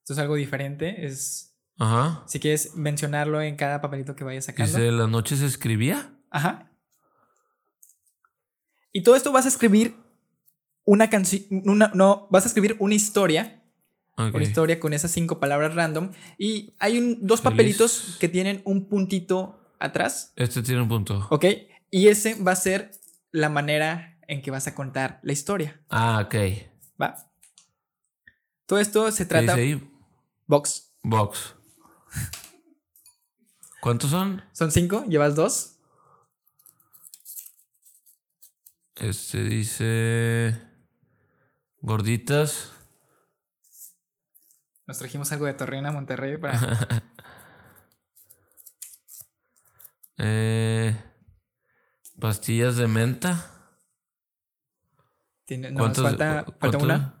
Esto 0.00 0.12
es 0.12 0.18
algo 0.18 0.36
diferente. 0.36 1.06
Es. 1.06 1.55
Ajá. 1.78 2.24
Si 2.26 2.40
quieres 2.40 2.74
mencionarlo 2.74 3.40
en 3.42 3.56
cada 3.56 3.80
papelito 3.80 4.16
que 4.16 4.24
vayas 4.24 4.46
sacando. 4.46 4.78
¿Dice 4.78 4.90
la 4.92 5.06
noche 5.06 5.36
se 5.36 5.46
escribía? 5.46 6.14
Ajá. 6.30 6.70
Y 8.92 9.02
todo 9.02 9.14
esto 9.14 9.30
vas 9.32 9.44
a 9.44 9.48
escribir 9.48 9.94
una 10.84 11.10
canción, 11.10 11.42
no, 11.50 12.28
vas 12.30 12.44
a 12.44 12.48
escribir 12.48 12.76
una 12.78 12.94
historia. 12.94 13.62
Una 14.16 14.42
historia 14.42 14.80
con 14.80 14.94
esas 14.94 15.10
cinco 15.10 15.38
palabras 15.38 15.74
random. 15.74 16.12
Y 16.38 16.72
hay 16.78 16.96
un, 16.96 17.18
dos 17.26 17.42
papelitos 17.42 18.16
que 18.18 18.30
tienen 18.30 18.62
un 18.64 18.88
puntito 18.88 19.60
atrás. 19.78 20.32
Este 20.36 20.62
tiene 20.62 20.80
un 20.80 20.88
punto. 20.88 21.26
Ok. 21.28 21.44
Y 21.90 22.08
ese 22.08 22.42
va 22.42 22.52
a 22.52 22.56
ser 22.56 22.92
la 23.30 23.50
manera 23.50 24.18
en 24.26 24.40
que 24.40 24.50
vas 24.50 24.66
a 24.66 24.74
contar 24.74 25.20
la 25.22 25.32
historia. 25.32 25.82
Ah, 25.90 26.22
ok. 26.24 26.34
Va. 26.98 27.30
Todo 28.64 28.78
esto 28.78 29.10
se 29.12 29.26
trata. 29.26 29.54
¿Qué 29.54 29.60
dice 29.60 29.74
ahí? 29.74 29.90
Box. 30.46 30.94
Box. 31.02 31.55
¿Cuántos 33.80 34.10
son? 34.10 34.42
Son 34.52 34.72
cinco, 34.72 35.04
llevas 35.06 35.36
dos. 35.36 35.78
Este 38.96 39.44
dice. 39.44 40.60
Gorditas. 41.80 42.72
Nos 44.86 44.98
trajimos 44.98 45.30
algo 45.32 45.46
de 45.46 45.54
Torreón 45.54 45.86
a 45.86 45.92
Monterrey 45.92 46.36
para. 46.36 46.58
eh, 50.18 50.96
pastillas 52.18 52.76
de 52.76 52.88
menta. 52.88 53.52
Tiene, 55.44 55.70
no, 55.70 55.94
falta, 55.94 56.44
falta 56.58 56.78
una. 56.78 57.15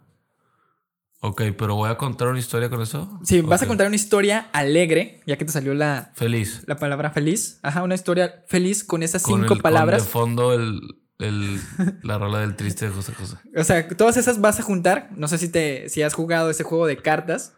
Ok, 1.26 1.42
pero 1.58 1.74
voy 1.74 1.90
a 1.90 1.96
contar 1.96 2.28
una 2.28 2.38
historia 2.38 2.70
con 2.70 2.80
eso. 2.80 3.18
Sí, 3.24 3.40
vas 3.40 3.60
a 3.60 3.66
contar 3.66 3.88
una 3.88 3.96
historia 3.96 4.48
alegre, 4.52 5.22
ya 5.26 5.36
que 5.36 5.44
te 5.44 5.50
salió 5.50 5.74
la. 5.74 6.12
Feliz. 6.14 6.62
La 6.66 6.76
palabra 6.76 7.10
feliz. 7.10 7.58
Ajá, 7.64 7.82
una 7.82 7.96
historia 7.96 8.44
feliz 8.46 8.84
con 8.84 9.02
esas 9.02 9.22
cinco 9.22 9.56
palabras. 9.56 10.02
Con 10.02 10.06
de 10.06 10.12
fondo 10.12 10.52
el, 10.52 10.80
el, 11.18 11.60
la 12.04 12.18
rola 12.18 12.38
del 12.42 12.54
triste 12.54 12.86
de 12.86 12.92
José 12.92 13.12
José. 13.12 13.38
O 13.56 13.64
sea, 13.64 13.88
todas 13.88 14.16
esas 14.16 14.40
vas 14.40 14.60
a 14.60 14.62
juntar. 14.62 15.10
No 15.16 15.26
sé 15.26 15.38
si 15.38 15.48
te 15.48 15.88
si 15.88 16.02
has 16.02 16.14
jugado 16.14 16.48
ese 16.48 16.62
juego 16.62 16.86
de 16.86 16.96
cartas 16.96 17.54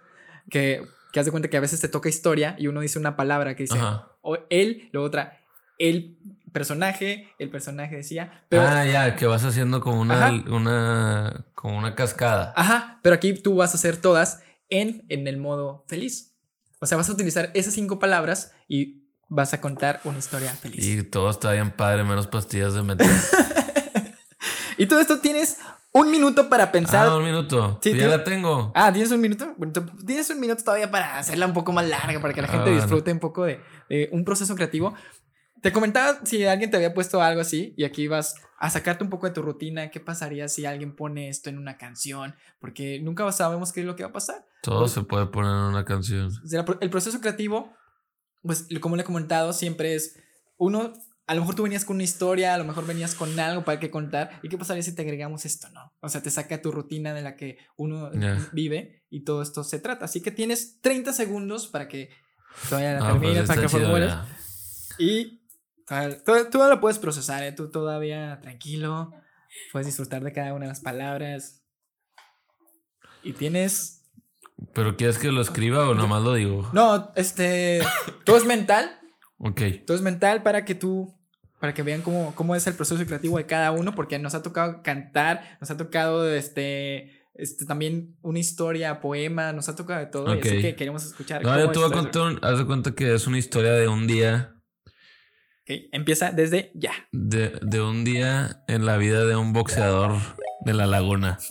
que, 0.49 0.87
que 1.13 1.21
haz 1.21 1.27
de 1.27 1.31
cuenta 1.31 1.51
que 1.51 1.59
a 1.59 1.61
veces 1.61 1.79
te 1.79 1.89
toca 1.89 2.09
historia 2.09 2.57
y 2.59 2.69
uno 2.69 2.81
dice 2.81 2.99
una 2.99 3.17
palabra 3.17 3.55
que 3.55 3.65
dice 3.65 3.79
o 4.23 4.39
él, 4.49 4.89
luego 4.93 5.07
otra 5.07 5.39
el 5.79 6.19
personaje, 6.51 7.29
el 7.39 7.51
personaje 7.51 7.97
decía. 7.97 8.45
ah, 8.53 8.85
ya, 8.85 9.17
que 9.17 9.27
vas 9.27 9.45
haciendo 9.45 9.81
como 9.81 10.01
una, 10.01 10.31
una, 10.49 11.47
como 11.55 11.79
una 11.79 11.95
cascada. 11.95 12.53
Ajá, 12.57 13.01
pero 13.03 13.15
aquí 13.15 13.35
tú 13.35 13.57
vas 13.57 13.73
a 13.73 13.77
hacer 13.77 13.97
todas 13.97 14.43
en, 14.69 15.05
en 15.09 15.27
el 15.27 15.37
modo 15.37 15.85
feliz. 15.89 16.35
O 16.81 16.87
sea, 16.87 16.97
vas 16.97 17.09
a 17.09 17.13
utilizar 17.13 17.51
esas 17.55 17.75
cinco 17.75 17.99
palabras 17.99 18.53
y 18.69 19.09
vas 19.29 19.53
a 19.55 19.61
contar 19.61 20.01
una 20.05 20.19
historia 20.19 20.51
feliz. 20.53 20.85
Y 20.85 21.03
todo 21.03 21.31
está 21.31 21.53
bien 21.53 21.71
padre, 21.71 22.05
menos 22.05 22.27
pastillas 22.27 22.75
de 22.75 22.83
metal. 22.83 23.09
y 24.79 24.87
todo 24.87 25.01
esto 25.01 25.19
tienes 25.21 25.59
un 25.93 26.11
minuto 26.11 26.49
para 26.49 26.71
pensar. 26.71 27.09
Ah, 27.09 27.17
un 27.17 27.25
minuto. 27.25 27.79
Sí, 27.83 27.95
ya 27.97 28.09
la 28.09 28.25
tengo. 28.25 28.73
Ah, 28.75 28.93
¿tienes 28.93 29.11
un 29.11 29.21
minuto? 29.21 29.55
tienes 30.07 30.31
un 30.31 30.41
minuto 30.41 30.63
todavía 30.63 30.91
para 30.91 31.19
hacerla 31.19 31.47
un 31.47 31.53
poco 31.53 31.73
más 31.73 31.87
larga, 31.87 32.21
para 32.21 32.35
que 32.35 32.43
la 32.43 32.49
gente 32.49 32.71
ah, 32.71 32.75
disfrute 32.75 33.13
un 33.13 33.19
poco 33.19 33.45
de, 33.45 33.61
un 34.13 34.25
proceso 34.25 34.55
creativo. 34.55 34.95
Te 35.63 35.73
comentaba 35.73 36.21
si 36.25 36.45
alguien 36.45 36.71
te 36.71 36.77
había 36.77 36.95
puesto 36.95 37.21
algo 37.23 37.41
así 37.41 37.75
y 37.77 37.85
aquí 37.85 38.09
vas 38.09 38.35
a 38.59 38.71
sacarte 38.71 39.05
un 39.05 39.11
poco 39.11 39.27
de 39.27 39.33
tu 39.33 39.43
rutina. 39.43 39.91
¿Qué 39.91 40.01
pasaría 40.01 40.49
si 40.49 40.67
alguien 40.67 40.95
pone 40.95 41.29
esto 41.29 41.51
en 41.51 41.59
una 41.59 41.77
canción? 41.77 42.35
Porque 42.61 43.01
nunca 43.01 43.31
sabemos 43.33 43.73
qué 43.73 43.81
es 43.81 43.87
lo 43.87 43.97
que 43.97 44.03
va 44.03 44.11
a 44.11 44.13
pasar. 44.13 44.47
Todo 44.63 44.89
se 44.89 45.03
puede 45.03 45.27
poner 45.27 45.51
en 45.53 45.59
una 45.59 45.85
canción. 45.85 46.31
El 46.81 46.91
proceso 46.91 47.21
creativo 47.21 47.73
pues 48.43 48.67
como 48.81 48.97
le 48.97 49.03
he 49.03 49.05
comentado, 49.05 49.53
siempre 49.53 49.95
es 49.95 50.19
uno, 50.57 50.93
a 51.27 51.35
lo 51.35 51.41
mejor 51.43 51.55
tú 51.55 51.63
venías 51.65 51.85
con 51.85 51.97
una 51.97 52.05
historia, 52.05 52.55
a 52.55 52.59
lo 52.59 52.65
mejor 52.65 52.87
venías 52.87 53.15
con 53.15 53.39
algo 53.39 53.65
para 53.65 53.81
que 53.81 53.91
contar, 53.91 54.41
¿y 54.43 54.49
qué 54.49 54.59
pasaría 54.59 54.83
si 54.83 54.95
te 54.95 55.03
agregamos 55.03 55.45
esto? 55.45 55.69
No, 55.71 55.93
o 56.01 56.09
sea, 56.09 56.23
te 56.23 56.31
saca 56.31 56.63
tu 56.63 56.73
rutina 56.73 57.13
de 57.15 57.23
la 57.23 57.37
que 57.37 57.59
uno 57.77 58.11
vive 58.53 59.05
y 59.11 59.25
todo 59.25 59.43
esto 59.43 59.65
se 59.65 59.79
trata. 59.79 60.07
Así 60.07 60.21
que 60.21 60.31
tienes 60.31 60.81
30 60.81 61.13
segundos 61.13 61.67
para 61.67 61.89
que 61.89 62.11
todavía 62.69 62.95
la 62.95 62.99
ah, 62.99 63.11
pues 63.11 63.21
termines, 63.21 63.47
para 63.47 63.61
que 63.61 63.69
formules. 63.69 64.15
Y 64.99 65.38
tú, 66.25 66.59
lo 66.59 66.81
puedes 66.81 66.99
procesar, 66.99 67.43
¿eh? 67.43 67.53
tú 67.53 67.71
todavía 67.71 68.41
tranquilo, 68.41 69.13
puedes 69.73 69.87
disfrutar 69.87 70.23
de 70.23 70.33
cada 70.33 70.55
una 70.55 70.67
de 70.67 70.73
las 70.73 70.81
palabras. 70.81 71.63
Y 73.23 73.33
tienes 73.33 73.99
¿Pero 74.73 74.97
quieres 74.97 75.19
que 75.19 75.31
lo 75.31 75.41
escriba 75.41 75.89
o 75.89 75.95
nomás 75.95 76.23
lo 76.23 76.35
digo? 76.35 76.69
No, 76.73 77.13
este. 77.15 77.81
todo 78.25 78.37
es 78.37 78.45
mental. 78.45 78.99
Ok. 79.39 79.63
Todo 79.87 79.97
es 79.97 80.03
mental 80.03 80.43
para 80.43 80.65
que 80.65 80.75
tú. 80.75 81.15
Para 81.61 81.75
que 81.75 81.83
vean 81.83 82.03
cómo, 82.03 82.35
cómo 82.37 82.55
es 82.55 82.67
el 82.69 82.75
proceso 82.75 83.05
creativo 83.05 83.37
de 83.37 83.47
cada 83.47 83.73
uno, 83.73 83.95
porque 83.95 84.19
nos 84.19 84.35
ha 84.35 84.43
tocado 84.43 84.83
cantar, 84.83 85.59
nos 85.61 85.71
ha 85.71 85.77
tocado 85.77 86.29
este. 86.33 87.17
Este, 87.35 87.67
también 87.67 88.17
una 88.23 88.41
historia, 88.41 89.01
poema, 89.01 89.53
nos 89.53 89.69
ha 89.69 89.77
tocado 89.77 90.01
de 90.01 90.07
todo. 90.07 90.35
Y 90.35 90.41
así 90.41 90.61
que 90.61 90.75
queremos 90.75 91.05
escuchar. 91.05 91.43
No, 91.45 91.57
yo 91.57 91.71
te 91.71 91.79
voy 91.79 91.89
a 91.89 91.93
contar. 91.93 92.39
haz 92.43 92.59
de 92.59 92.67
cuenta 92.67 92.95
que 92.97 93.15
es 93.15 93.29
una 93.29 93.39
historia 93.39 93.73
de 93.73 93.87
un 93.87 94.09
día. 94.09 94.57
Empieza 95.69 96.31
desde 96.31 96.71
ya. 96.75 96.93
De, 97.13 97.59
de 97.61 97.83
un 97.83 98.05
día 98.05 98.63
en 98.69 98.87
la 98.87 98.97
vida 98.97 99.27
de 99.27 99.37
un 99.37 99.53
boxeador 99.53 100.17
de 100.63 100.73
la 100.73 100.87
laguna. 100.87 101.39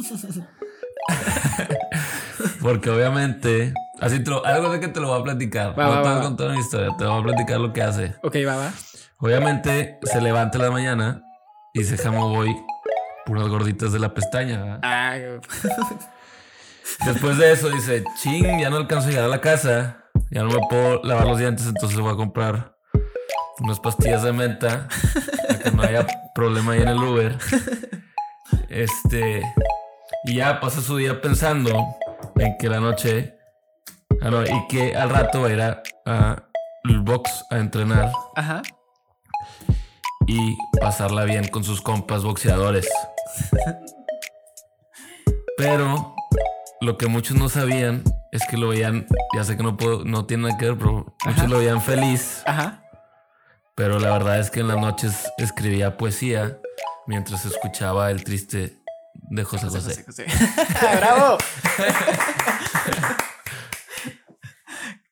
Porque 2.61 2.89
obviamente, 2.89 3.73
así 3.99 4.23
te 4.23 4.31
lo, 4.31 4.45
algo 4.45 4.71
de 4.71 4.79
que 4.79 4.87
te 4.87 4.99
lo 4.99 5.09
voy 5.09 5.19
a 5.19 5.23
platicar. 5.23 5.77
no 5.77 6.01
te 6.01 6.09
voy 6.09 6.17
a 6.17 6.21
contar 6.21 6.49
una 6.49 6.59
historia, 6.59 6.95
te 6.97 7.05
voy 7.05 7.19
a 7.19 7.23
platicar 7.23 7.59
lo 7.59 7.73
que 7.73 7.83
hace. 7.83 8.15
Ok, 8.23 8.37
va, 8.47 8.57
va. 8.57 8.73
Obviamente 9.19 9.99
se 10.03 10.21
levanta 10.21 10.57
la 10.57 10.71
mañana 10.71 11.21
y 11.73 11.83
se 11.83 11.97
jamó 11.97 12.29
voy 12.29 12.55
puras 13.25 13.47
gorditas 13.47 13.93
de 13.93 13.99
la 13.99 14.13
pestaña. 14.13 14.79
Después 17.05 17.37
de 17.37 17.51
eso 17.51 17.69
dice, 17.69 18.03
ching, 18.21 18.59
ya 18.59 18.69
no 18.69 18.77
alcanzo 18.77 19.09
a 19.09 19.11
llegar 19.11 19.25
a 19.25 19.29
la 19.29 19.41
casa, 19.41 20.05
ya 20.31 20.43
no 20.43 20.49
me 20.49 20.59
puedo 20.69 21.03
lavar 21.03 21.27
los 21.27 21.37
dientes, 21.37 21.67
entonces 21.67 21.99
voy 21.99 22.13
a 22.13 22.15
comprar 22.15 22.76
unas 23.59 23.79
pastillas 23.79 24.23
de 24.23 24.33
menta 24.33 24.87
para 25.47 25.59
que 25.59 25.71
no 25.71 25.83
haya 25.83 26.07
problema 26.33 26.73
ahí 26.73 26.81
en 26.81 26.87
el 26.89 26.97
Uber. 26.97 27.37
Este, 28.69 29.41
y 30.25 30.35
ya 30.35 30.59
pasa 30.59 30.81
su 30.81 30.97
día 30.97 31.21
pensando 31.21 31.95
en 32.35 32.57
que 32.57 32.69
la 32.69 32.79
noche. 32.79 33.37
Ah, 34.21 34.43
y 34.45 34.67
que 34.67 34.95
al 34.95 35.09
rato 35.09 35.41
va 35.41 35.47
a 35.47 35.51
ir 35.51 35.61
al 35.61 37.01
box 37.01 37.45
a 37.49 37.57
entrenar. 37.57 38.11
Ajá. 38.35 38.61
Y 40.25 40.57
pasarla 40.79 41.23
bien 41.23 41.47
con 41.47 41.63
sus 41.63 41.81
compas 41.81 42.23
boxeadores. 42.23 42.87
Pero 45.57 46.15
lo 46.81 46.97
que 46.97 47.07
muchos 47.07 47.37
no 47.37 47.49
sabían 47.49 48.03
es 48.31 48.45
que 48.47 48.57
lo 48.57 48.69
veían, 48.69 49.07
ya 49.35 49.43
sé 49.43 49.57
que 49.57 49.63
no 49.63 49.77
puedo, 49.77 50.03
no 50.03 50.25
tiene 50.25 50.43
nada 50.43 50.57
que 50.57 50.65
ver, 50.65 50.77
pero 50.77 51.15
muchos 51.25 51.49
lo 51.49 51.59
veían 51.59 51.81
feliz. 51.81 52.43
Ajá. 52.45 52.83
Pero 53.77 53.99
la 53.99 54.11
verdad 54.11 54.39
es 54.39 54.49
que 54.49 54.61
en 54.61 54.69
las 54.69 54.77
noches 54.77 55.31
escribía 55.37 55.97
poesía 55.97 56.59
mientras 57.05 57.45
escuchaba 57.45 58.09
el 58.09 58.23
triste 58.23 58.79
de 59.13 59.43
José 59.43 59.67
José. 59.67 60.03
¡Bravo! 60.97 61.37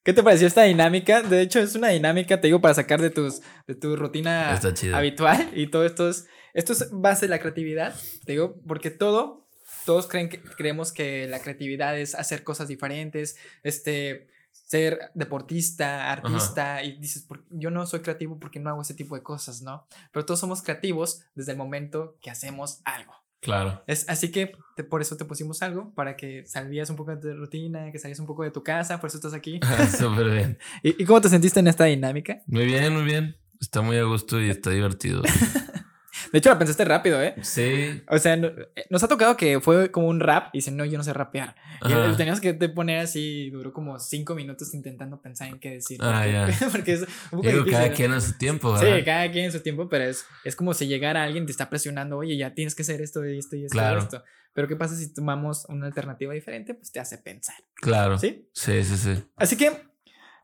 ¿Qué 0.04 0.13
te 0.13 0.23
pareció 0.23 0.47
esta 0.47 0.63
dinámica? 0.63 1.21
De 1.21 1.41
hecho, 1.41 1.60
es 1.60 1.75
una 1.75 1.89
dinámica, 1.89 2.41
te 2.41 2.47
digo, 2.47 2.60
para 2.60 2.73
sacar 2.73 2.99
de, 3.01 3.12
tus, 3.12 3.43
de 3.67 3.75
tu 3.75 3.95
rutina 3.95 4.60
habitual. 4.95 5.51
Y 5.54 5.67
todo 5.67 5.86
esto 5.86 6.10
es, 6.10 6.25
esto 6.56 6.73
es 6.73 6.89
base 6.91 7.28
de 7.28 7.30
la 7.30 7.39
creatividad, 7.39 7.93
te 8.25 8.32
digo, 8.32 8.60
porque 8.67 8.89
todo, 8.89 9.47
todos 9.86 10.08
creen 10.08 10.28
que, 10.28 10.41
creemos 10.41 10.91
que 10.91 11.28
la 11.28 11.38
creatividad 11.38 11.99
es 11.99 12.15
hacer 12.15 12.43
cosas 12.43 12.67
diferentes, 12.67 13.38
este, 13.62 14.28
ser 14.65 15.12
deportista, 15.13 16.12
artista, 16.12 16.84
y 16.84 16.97
dices, 16.97 17.28
yo 17.51 17.69
no 17.69 17.86
soy 17.86 18.01
creativo 18.01 18.39
porque 18.39 18.60
no 18.60 18.69
hago 18.71 18.82
ese 18.82 18.95
tipo 18.95 19.15
de 19.15 19.23
cosas, 19.23 19.62
¿no? 19.62 19.88
Pero 20.12 20.25
todos 20.25 20.39
somos 20.39 20.62
creativos 20.62 21.21
desde 21.36 21.51
el 21.51 21.58
momento 21.58 22.17
que 22.21 22.32
hacemos 22.32 22.82
algo. 22.84 23.13
Claro. 23.41 23.84
Es, 23.86 24.10
así 24.10 24.32
que 24.32 24.58
por 24.89 25.01
eso 25.01 25.17
te 25.17 25.25
pusimos 25.25 25.62
algo, 25.62 25.93
para 25.93 26.17
que 26.17 26.45
salías 26.47 26.89
un 26.89 26.95
poco 26.95 27.15
de 27.15 27.17
tu 27.17 27.34
rutina, 27.36 27.91
que 27.91 27.99
salías 27.99 28.19
un 28.19 28.25
poco 28.25 28.43
de 28.43 28.49
tu 28.49 28.63
casa, 28.63 28.99
por 28.99 29.08
eso 29.08 29.17
estás 29.17 29.36
aquí. 29.36 29.60
Súper 29.97 30.32
bien. 30.32 30.58
¿Y, 30.84 31.04
¿Y 31.04 31.06
cómo 31.06 31.21
te 31.21 31.30
sentiste 31.30 31.60
en 31.60 31.67
esta 31.67 31.86
dinámica? 31.86 32.41
Muy 32.47 32.65
bien, 32.65 32.91
muy 32.91 33.04
bien. 33.04 33.38
Está 33.62 33.82
muy 33.82 33.97
a 33.97 34.04
gusto 34.04 34.41
y 34.41 34.49
está 34.49 34.71
divertido. 34.71 35.21
De 36.32 36.40
hecho, 36.40 36.50
la 36.50 36.58
pensaste 36.58 36.86
rápido, 36.86 37.22
¿eh? 37.22 37.36
Sí. 37.42 38.04
O 38.10 38.18
sea, 38.18 38.34
eh, 38.36 38.86
nos 38.90 39.04
ha 39.04 39.08
tocado 39.08 39.38
que 39.38 39.60
fue 39.60 39.92
como 39.92 40.08
un 40.08 40.20
rap 40.20 40.50
y 40.54 40.60
dicen, 40.60 40.78
no, 40.78 40.86
yo 40.86 40.98
no 40.98 41.04
sé 41.04 41.14
rapear. 41.14 41.56
Y 41.86 42.16
teníamos 42.16 42.40
que 42.40 42.54
te 42.54 42.70
poner 42.70 43.00
así, 43.00 43.50
duró 43.50 43.74
como 43.74 44.00
cinco 44.00 44.36
minutos 44.36 44.74
intentando 44.74 45.22
pensar 45.22 45.50
en 45.50 45.60
qué 45.60 45.72
decir. 45.72 46.00
Ah, 46.02 46.26
ya. 46.28 46.50
porque 46.72 46.94
es 46.94 47.02
un 47.32 47.42
poco 47.42 47.50
Digo, 47.50 47.66
cada 47.70 47.92
quien 47.92 48.14
en 48.14 48.22
su 48.22 48.38
tiempo, 48.38 48.74
¿verdad? 48.74 48.98
Sí, 48.98 49.04
cada 49.04 49.32
quien 49.32 49.46
en 49.46 49.52
su 49.52 49.60
tiempo, 49.62 49.90
pero 49.90 50.06
es, 50.06 50.26
es 50.44 50.56
como 50.56 50.74
si 50.74 50.88
llegara 50.88 51.24
alguien 51.24 51.46
te 51.46 51.52
está 51.52 51.70
presionando, 51.70 52.18
oye, 52.18 52.38
ya 52.38 52.54
tienes 52.54 52.76
que 52.76 52.84
hacer 52.84 53.02
esto 53.02 53.26
y 53.26 53.38
esto 53.38 53.56
y 53.56 53.66
esto 53.66 53.78
y 53.78 53.98
esto. 53.98 54.24
Pero 54.54 54.70
¿qué 54.70 54.78
pasa 54.78 54.96
si 54.96 55.14
tomamos 55.14 55.66
una 55.66 55.86
alternativa 55.86 56.34
diferente? 56.34 56.74
Pues 56.74 56.92
te 56.92 57.02
hace 57.02 57.18
pensar. 57.18 57.56
Claro. 57.76 58.18
¿Sí? 58.18 58.48
Sí, 58.54 58.84
sí, 58.86 58.98
sí. 58.98 59.24
Así 59.36 59.58
que 59.58 59.70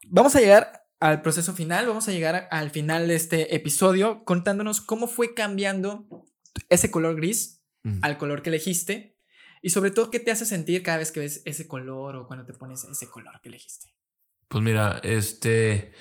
vamos 0.07 0.35
a 0.35 0.41
llegar 0.41 0.80
al 1.01 1.23
proceso 1.23 1.53
final, 1.53 1.87
vamos 1.87 2.07
a 2.07 2.11
llegar 2.11 2.47
al 2.51 2.69
final 2.69 3.07
de 3.07 3.15
este 3.15 3.55
episodio 3.55 4.23
contándonos 4.23 4.81
cómo 4.81 5.07
fue 5.07 5.33
cambiando 5.33 6.05
ese 6.69 6.91
color 6.91 7.15
gris 7.15 7.63
al 8.03 8.19
color 8.19 8.43
que 8.43 8.49
elegiste 8.51 9.17
y 9.63 9.71
sobre 9.71 9.89
todo 9.89 10.11
qué 10.11 10.19
te 10.19 10.29
hace 10.29 10.45
sentir 10.45 10.83
cada 10.83 10.99
vez 10.99 11.11
que 11.11 11.19
ves 11.19 11.41
ese 11.45 11.67
color 11.67 12.15
o 12.15 12.27
cuando 12.27 12.45
te 12.45 12.53
pones 12.53 12.83
ese 12.83 13.09
color 13.09 13.41
que 13.41 13.49
elegiste. 13.49 13.95
Pues 14.47 14.63
mira, 14.63 14.99
este, 15.01 15.91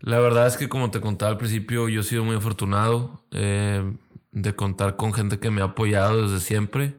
la 0.00 0.18
verdad 0.18 0.48
es 0.48 0.56
que 0.56 0.68
como 0.68 0.90
te 0.90 1.00
contaba 1.00 1.30
al 1.30 1.38
principio, 1.38 1.88
yo 1.88 2.00
he 2.00 2.04
sido 2.04 2.24
muy 2.24 2.34
afortunado 2.34 3.24
eh, 3.30 3.96
de 4.32 4.56
contar 4.56 4.96
con 4.96 5.14
gente 5.14 5.38
que 5.38 5.52
me 5.52 5.60
ha 5.60 5.66
apoyado 5.66 6.28
desde 6.28 6.44
siempre, 6.44 6.96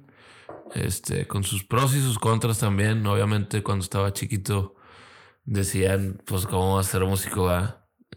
este, 0.76 1.28
con 1.28 1.44
sus 1.44 1.66
pros 1.66 1.94
y 1.94 2.00
sus 2.00 2.20
contras 2.20 2.60
también. 2.60 3.06
Obviamente 3.06 3.64
cuando 3.64 3.84
estaba 3.84 4.14
chiquito 4.14 4.77
decían, 5.48 6.22
pues, 6.26 6.46
¿cómo 6.46 6.76
vas 6.76 6.88
a 6.88 6.92
ser 6.92 7.02
músico? 7.06 7.52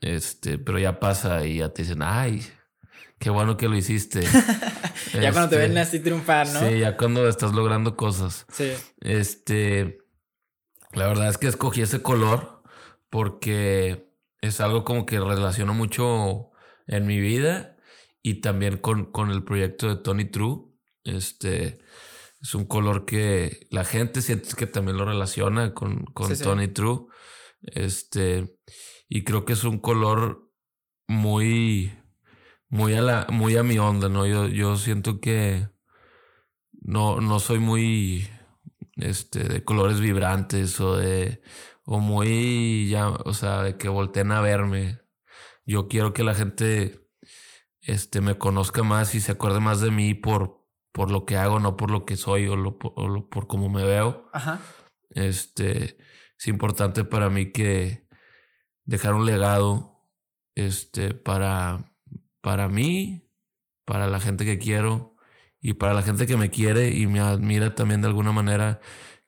Este, 0.02 0.58
pero 0.58 0.78
ya 0.78 1.00
pasa 1.00 1.46
y 1.46 1.58
ya 1.58 1.70
te 1.70 1.82
dicen, 1.82 2.02
ay, 2.02 2.46
qué 3.18 3.30
bueno 3.30 3.56
que 3.56 3.68
lo 3.68 3.76
hiciste. 3.76 4.22
ya 5.14 5.32
cuando 5.32 5.48
te 5.48 5.56
ven 5.56 5.70
este, 5.70 5.80
así 5.80 6.00
triunfar, 6.00 6.48
¿no? 6.48 6.60
Sí, 6.60 6.80
ya 6.80 6.96
cuando 6.96 7.26
estás 7.28 7.52
logrando 7.52 7.96
cosas. 7.96 8.46
Sí. 8.52 8.72
Este, 9.00 9.98
la 10.92 11.06
verdad 11.06 11.28
es 11.28 11.38
que 11.38 11.46
escogí 11.46 11.82
ese 11.82 12.02
color 12.02 12.62
porque 13.08 14.12
es 14.40 14.60
algo 14.60 14.84
como 14.84 15.06
que 15.06 15.20
relaciono 15.20 15.72
mucho 15.72 16.50
en 16.86 17.06
mi 17.06 17.20
vida 17.20 17.76
y 18.22 18.40
también 18.40 18.78
con, 18.78 19.06
con 19.06 19.30
el 19.30 19.44
proyecto 19.44 19.88
de 19.88 20.02
Tony 20.02 20.24
True. 20.24 20.64
Este, 21.04 21.78
es 22.42 22.54
un 22.54 22.64
color 22.64 23.04
que 23.04 23.68
la 23.70 23.84
gente 23.84 24.20
siente 24.20 24.48
que 24.56 24.66
también 24.66 24.96
lo 24.96 25.04
relaciona 25.04 25.74
con, 25.74 26.06
con 26.06 26.36
Tony 26.36 26.68
True. 26.68 27.06
Este, 27.62 28.56
y 29.08 29.24
creo 29.24 29.44
que 29.44 29.52
es 29.52 29.64
un 29.64 29.78
color 29.78 30.50
muy, 31.06 31.92
muy 32.68 32.94
a 32.94 33.02
la, 33.02 33.26
muy 33.30 33.56
a 33.56 33.62
mi 33.62 33.78
onda, 33.78 34.08
¿no? 34.08 34.26
Yo, 34.26 34.46
yo 34.48 34.76
siento 34.76 35.20
que 35.20 35.68
no, 36.80 37.20
no 37.20 37.40
soy 37.40 37.58
muy, 37.58 38.28
este, 38.96 39.44
de 39.44 39.64
colores 39.64 40.00
vibrantes 40.00 40.80
o 40.80 40.96
de, 40.96 41.42
o 41.84 41.98
muy, 41.98 42.88
ya, 42.88 43.08
o 43.08 43.34
sea, 43.34 43.62
de 43.62 43.76
que 43.76 43.88
volteen 43.88 44.32
a 44.32 44.40
verme. 44.40 45.00
Yo 45.66 45.88
quiero 45.88 46.12
que 46.12 46.24
la 46.24 46.34
gente, 46.34 47.08
este, 47.80 48.20
me 48.20 48.38
conozca 48.38 48.82
más 48.82 49.14
y 49.14 49.20
se 49.20 49.32
acuerde 49.32 49.60
más 49.60 49.80
de 49.80 49.90
mí 49.90 50.14
por, 50.14 50.66
por 50.92 51.10
lo 51.10 51.26
que 51.26 51.36
hago, 51.36 51.60
no 51.60 51.76
por 51.76 51.90
lo 51.90 52.04
que 52.04 52.16
soy 52.16 52.46
o, 52.46 52.56
lo, 52.56 52.78
o 52.80 53.28
por 53.28 53.46
cómo 53.46 53.68
me 53.68 53.84
veo. 53.84 54.28
Ajá. 54.32 54.60
Este, 55.10 55.98
es 56.40 56.48
importante 56.48 57.04
para 57.04 57.28
mí 57.28 57.52
que 57.52 58.08
dejar 58.86 59.12
un 59.12 59.26
legado 59.26 60.08
este, 60.54 61.12
para, 61.12 61.92
para 62.40 62.66
mí, 62.66 63.28
para 63.84 64.06
la 64.06 64.20
gente 64.20 64.46
que 64.46 64.58
quiero 64.58 65.16
y 65.60 65.74
para 65.74 65.92
la 65.92 66.00
gente 66.00 66.26
que 66.26 66.38
me 66.38 66.48
quiere 66.48 66.96
y 66.96 67.06
me 67.06 67.20
admira 67.20 67.74
también 67.74 68.00
de 68.00 68.08
alguna 68.08 68.32
manera. 68.32 68.80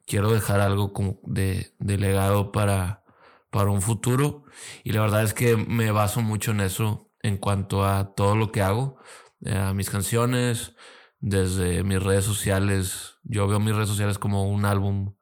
Quiero 0.07 0.33
dejar 0.33 0.61
algo 0.61 0.95
de, 1.25 1.75
de 1.79 1.99
legado 1.99 2.51
para, 2.51 3.05
para 3.51 3.71
un 3.71 3.83
futuro. 3.83 4.45
Y 4.83 4.93
la 4.93 5.03
verdad 5.03 5.23
es 5.23 5.35
que 5.35 5.59
me 5.59 5.91
baso 5.91 6.23
mucho 6.23 6.53
en 6.53 6.61
eso 6.61 7.13
en 7.23 7.37
cuanto 7.37 7.85
a 7.85 8.15
todo 8.15 8.37
lo 8.37 8.51
que 8.53 8.63
hago, 8.63 8.97
eh, 9.43 9.55
a 9.55 9.75
mis 9.75 9.91
canciones, 9.91 10.75
desde 11.21 11.85
mis 11.85 12.03
redes 12.03 12.25
sociales. 12.25 13.19
Yo 13.23 13.47
veo 13.49 13.61
mis 13.61 13.75
redes 13.75 13.91
sociales 13.91 14.19
como 14.19 14.49
un 14.49 14.65
álbum 14.65 15.15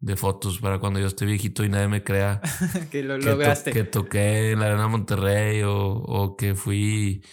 de 0.00 0.16
fotos 0.16 0.60
para 0.60 0.78
cuando 0.78 1.00
yo 1.00 1.06
esté 1.06 1.24
viejito 1.26 1.64
y 1.64 1.68
nadie 1.68 1.88
me 1.88 2.04
crea 2.04 2.40
que 2.90 3.02
lo 3.02 3.18
lograste. 3.18 3.72
que 3.72 3.84
toqué 3.84 4.52
en 4.52 4.60
la 4.60 4.66
Arena 4.66 4.88
Monterrey 4.88 5.62
o, 5.62 5.74
o, 5.76 6.36
que 6.36 6.54
fui 6.54 7.24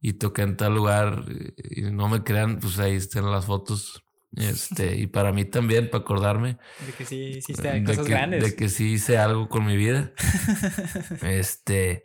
y 0.00 0.12
toqué 0.14 0.42
en 0.42 0.56
tal 0.56 0.74
lugar 0.74 1.24
y 1.70 1.82
no 1.82 2.08
me 2.08 2.22
crean, 2.22 2.58
pues 2.58 2.78
ahí 2.78 2.96
están 2.96 3.30
las 3.30 3.46
fotos. 3.46 4.02
Este, 4.36 4.96
y 4.98 5.06
para 5.06 5.32
mí 5.32 5.44
también, 5.44 5.90
para 5.90 6.02
acordarme. 6.02 6.58
De 6.86 6.92
que 6.92 7.04
sí 7.04 7.16
hiciste 7.38 7.84
cosas 7.84 8.06
grandes. 8.06 8.42
De 8.42 8.56
que 8.56 8.68
sí 8.68 8.92
hice 8.92 9.18
algo 9.18 9.48
con 9.48 9.64
mi 9.64 9.76
vida. 9.76 10.12
este, 11.22 12.04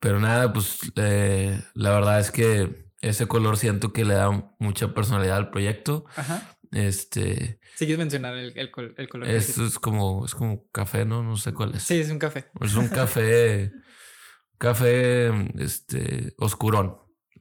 pero 0.00 0.20
nada, 0.20 0.52
pues 0.52 0.80
eh, 0.96 1.62
la 1.74 1.90
verdad 1.90 2.20
es 2.20 2.30
que 2.30 2.90
ese 3.00 3.26
color 3.26 3.56
siento 3.56 3.92
que 3.92 4.04
le 4.04 4.14
da 4.14 4.54
mucha 4.58 4.94
personalidad 4.94 5.36
al 5.36 5.50
proyecto. 5.50 6.04
Ajá. 6.16 6.56
Este. 6.72 7.60
Si 7.76 7.86
quieres 7.86 7.98
mencionar 7.98 8.34
el, 8.34 8.52
el, 8.56 8.70
el 8.96 9.08
color. 9.08 9.28
Esto 9.28 9.64
es 9.64 9.78
como, 9.78 10.24
es 10.24 10.34
como 10.34 10.68
café, 10.70 11.04
¿no? 11.04 11.22
No 11.22 11.36
sé 11.36 11.52
cuál 11.52 11.74
es. 11.74 11.82
Sí, 11.82 12.00
es 12.00 12.10
un 12.10 12.18
café. 12.18 12.46
Es 12.60 12.74
un 12.74 12.88
café. 12.88 13.72
café 14.58 15.30
este, 15.58 16.34
oscurón. 16.38 16.98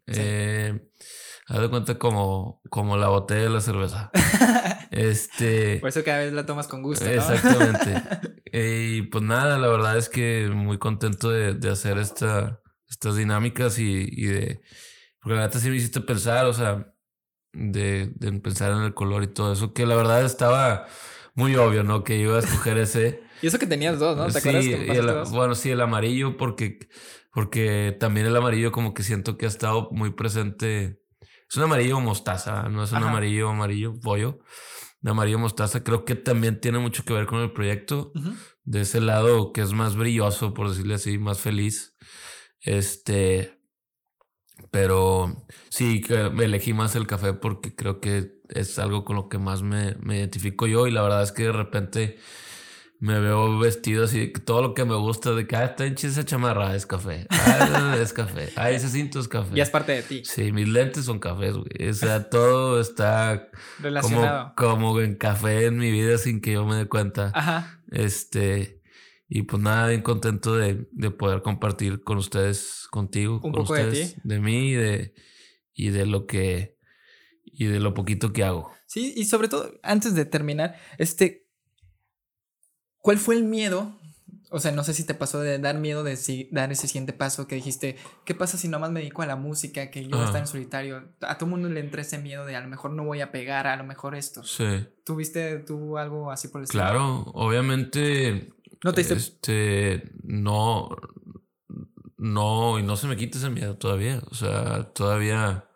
Eh, 0.08 0.80
haz 1.48 1.62
de 1.62 1.70
cuenta 1.70 2.00
como, 2.00 2.62
como 2.70 2.98
la 2.98 3.10
botella 3.10 3.44
de 3.44 3.50
la 3.50 3.62
cerveza. 3.62 4.10
este. 4.92 5.80
Por 5.80 5.90
eso 5.90 6.04
cada 6.04 6.20
vez 6.20 6.34
la 6.34 6.46
tomas 6.46 6.68
con 6.68 6.82
gusto. 6.82 7.06
¿no? 7.06 7.12
Exactamente. 7.12 8.02
y 8.52 9.04
pues 9.04 9.24
nada, 9.24 9.60
la 9.60 9.68
verdad 9.68 9.98
es 9.98 10.10
que 10.10 10.50
muy 10.52 10.80
contento 10.80 11.30
de, 11.30 11.54
de 11.54 11.70
hacer 11.70 11.98
esta, 11.98 12.60
estas 12.90 13.16
dinámicas 13.18 13.78
y, 13.80 14.08
y 14.10 14.26
de. 14.26 14.62
Porque 15.22 15.36
la 15.36 15.46
neta 15.46 15.60
sí 15.60 15.70
me 15.70 15.76
hiciste 15.76 16.02
pensar, 16.02 16.48
o 16.48 16.54
sea, 16.54 16.91
de, 17.54 18.12
de, 18.16 18.32
pensar 18.40 18.72
en 18.72 18.84
el 18.84 18.94
color 18.94 19.24
y 19.24 19.28
todo 19.28 19.54
eso, 19.54 19.74
que 19.74 19.86
la 19.86 19.96
verdad 19.96 20.24
estaba 20.24 20.88
muy 21.34 21.56
obvio, 21.56 21.84
¿no? 21.84 22.04
Que 22.04 22.18
iba 22.18 22.36
a 22.36 22.40
escoger 22.40 22.78
ese. 22.78 23.22
y 23.42 23.48
eso 23.48 23.60
que 23.60 23.68
tenías 23.68 24.00
dos, 24.00 24.18
¿no? 24.18 24.28
¿Te 24.28 24.38
acuerdas 24.38 24.66
que 24.66 25.32
Bueno, 25.32 25.56
sí, 25.56 25.70
el 25.70 25.82
amarillo, 25.82 26.38
porque, 26.38 26.80
porque 27.34 27.96
también 28.00 28.26
el 28.26 28.36
amarillo 28.36 28.72
como 28.72 28.94
que 28.94 29.04
siento 29.04 29.38
que 29.38 29.46
ha 29.46 29.50
estado 29.50 29.90
muy 29.92 30.12
presente. 30.12 31.02
Es 31.50 31.58
un 31.58 31.64
amarillo 31.64 32.00
mostaza, 32.00 32.70
no 32.70 32.84
es 32.84 32.92
un 32.94 33.04
amarillo, 33.04 33.50
amarillo 33.50 34.00
pollo. 34.00 34.40
De 35.02 35.12
amarillo 35.12 35.40
mostaza 35.40 35.84
creo 35.84 36.06
que 36.06 36.16
también 36.16 36.62
tiene 36.62 36.78
mucho 36.78 37.04
que 37.04 37.14
ver 37.14 37.26
con 37.26 37.42
el 37.42 37.52
proyecto. 37.52 38.14
De 38.64 38.82
ese 38.82 39.02
lado 39.02 39.52
que 39.52 39.62
es 39.62 39.74
más 39.74 39.96
brilloso, 39.96 40.54
por 40.54 40.70
decirle 40.70 40.94
así, 40.94 41.18
más 41.18 41.40
feliz. 41.40 41.96
Este, 42.62 43.61
pero 44.70 45.46
sí, 45.70 46.04
me 46.34 46.46
elegí 46.46 46.74
más 46.74 46.96
el 46.96 47.08
café 47.08 47.34
porque 47.34 47.76
creo 47.76 48.00
que 48.00 48.40
es 48.50 48.78
algo 48.80 49.06
con 49.06 49.16
lo 49.16 49.30
que 49.30 49.38
más 49.38 49.64
me, 49.64 49.96
me 50.02 50.18
identifico 50.18 50.68
yo 50.68 50.88
y 50.88 50.92
la 50.92 51.02
verdad 51.02 51.24
es 51.24 51.32
que 51.32 51.44
de 51.44 51.52
repente 51.52 52.18
me 53.02 53.20
veo 53.20 53.58
vestido 53.58 54.04
así, 54.04 54.32
todo 54.46 54.62
lo 54.62 54.74
que 54.76 54.86
me 54.86 54.94
gusta 54.94 55.32
de 55.32 55.48
que 55.48 55.56
ah, 55.56 55.66
está 55.66 55.88
hincha 55.88 56.08
esa 56.08 56.24
chamarra 56.24 56.76
es 56.76 56.86
café, 56.86 57.26
ah, 57.32 57.98
es 58.00 58.14
café, 58.14 58.50
ah, 58.56 58.70
ese 58.70 58.90
cinto 58.90 59.20
es 59.20 59.28
café. 59.28 59.50
Y 59.56 59.60
es 59.60 59.72
parte 59.72 59.94
de 59.94 60.04
ti. 60.04 60.22
Sí, 60.24 60.52
mis 60.52 60.68
lentes 60.68 61.06
son 61.06 61.18
cafés, 61.18 61.56
güey. 61.56 61.90
O 61.90 61.94
sea, 61.96 62.30
todo 62.30 62.80
está 62.80 63.50
relacionado. 63.80 64.54
Como, 64.56 64.82
como 64.82 65.00
en 65.02 65.16
café 65.16 65.66
en 65.66 65.80
mi 65.80 65.90
vida 65.90 66.20
sin 66.20 66.42
que 66.42 66.52
yo 66.52 66.66
me 66.68 66.76
dé 66.76 66.86
cuenta. 66.86 67.32
Ajá. 67.34 67.82
Este, 67.90 68.81
y 69.34 69.44
pues 69.44 69.62
nada, 69.64 69.88
bien 69.88 70.02
contento 70.02 70.58
de, 70.58 70.90
de 70.92 71.10
poder 71.10 71.42
compartir 71.42 72.04
con 72.04 72.18
ustedes, 72.18 72.86
contigo, 72.92 73.36
Un 73.36 73.40
con 73.40 73.52
poco 73.54 73.72
ustedes, 73.72 74.22
de 74.26 74.36
ti. 74.36 74.42
mí 74.42 74.72
y 74.72 74.74
de, 74.74 75.14
y 75.74 75.90
de 75.90 76.06
lo 76.06 76.28
que 76.28 76.78
y 77.46 77.68
de 77.68 77.80
lo 77.80 77.94
poquito 77.94 78.34
que 78.34 78.44
hago. 78.44 78.74
Sí, 78.88 79.14
y 79.16 79.24
sobre 79.24 79.48
todo, 79.48 79.72
antes 79.84 80.16
de 80.16 80.26
terminar, 80.26 80.76
este, 80.98 81.48
¿cuál 82.98 83.20
fue 83.20 83.36
el 83.36 83.46
miedo? 83.46 83.98
O 84.50 84.60
sea, 84.60 84.72
no 84.74 84.84
sé 84.84 84.94
si 84.94 85.06
te 85.06 85.14
pasó 85.14 85.40
de 85.40 85.60
dar 85.60 85.78
miedo 85.78 86.04
de 86.04 86.18
si, 86.18 86.50
dar 86.52 86.70
ese 86.74 86.88
siguiente 86.88 87.14
paso 87.14 87.48
que 87.48 87.56
dijiste, 87.56 87.96
¿qué 88.26 88.36
pasa 88.36 88.58
si 88.58 88.68
nomás 88.68 88.92
me 88.92 89.00
dedico 89.00 89.22
a 89.22 89.28
la 89.28 89.38
música, 89.38 89.90
que 89.92 90.04
yo 90.04 90.10
voy 90.10 90.20
a 90.24 90.26
estar 90.26 90.42
en 90.42 90.48
solitario? 90.48 91.08
A 91.22 91.38
todo 91.38 91.50
mundo 91.50 91.70
le 91.70 91.80
entra 91.80 92.02
ese 92.02 92.18
miedo 92.18 92.46
de 92.46 92.58
a 92.58 92.60
lo 92.62 92.68
mejor 92.68 92.92
no 92.92 93.06
voy 93.06 93.22
a 93.22 93.32
pegar, 93.32 93.66
a 93.66 93.78
lo 93.78 93.86
mejor 93.86 94.14
esto. 94.14 94.44
Sí. 94.44 94.66
¿Tuviste 95.06 95.60
tú 95.60 95.98
algo 95.98 96.32
así 96.32 96.50
por 96.50 96.60
el 96.60 96.64
estilo? 96.66 96.84
Claro, 96.84 97.22
obviamente 97.34 98.50
¿No 98.84 98.94
te 98.94 99.02
Este, 99.02 100.12
no, 100.24 100.90
no, 102.18 102.80
y 102.80 102.84
no 102.84 102.98
se 102.98 103.08
me 103.08 103.18
quita 103.18 103.38
ese 103.38 103.50
miedo 103.50 103.78
todavía. 103.78 104.22
O 104.30 104.36
sea, 104.36 104.92
todavía 104.94 105.70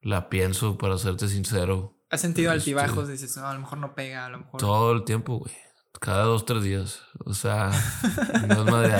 la 0.00 0.28
pienso, 0.28 0.76
para 0.78 0.98
serte 0.98 1.28
sincero. 1.28 1.98
¿Has 2.10 2.20
sentido 2.20 2.52
este, 2.52 2.70
altibajos? 2.70 3.08
Dices, 3.08 3.36
no, 3.36 3.46
a 3.46 3.54
lo 3.54 3.60
mejor 3.60 3.78
no 3.78 3.94
pega, 3.94 4.26
a 4.26 4.30
lo 4.30 4.38
mejor. 4.38 4.60
Todo 4.60 4.92
el 4.92 5.04
tiempo, 5.04 5.38
güey. 5.38 5.54
Cada 6.00 6.22
dos, 6.22 6.44
tres 6.44 6.62
días. 6.62 7.02
O 7.24 7.34
sea, 7.34 7.70
no 8.46 8.54
es 8.54 8.70
madre. 8.70 8.94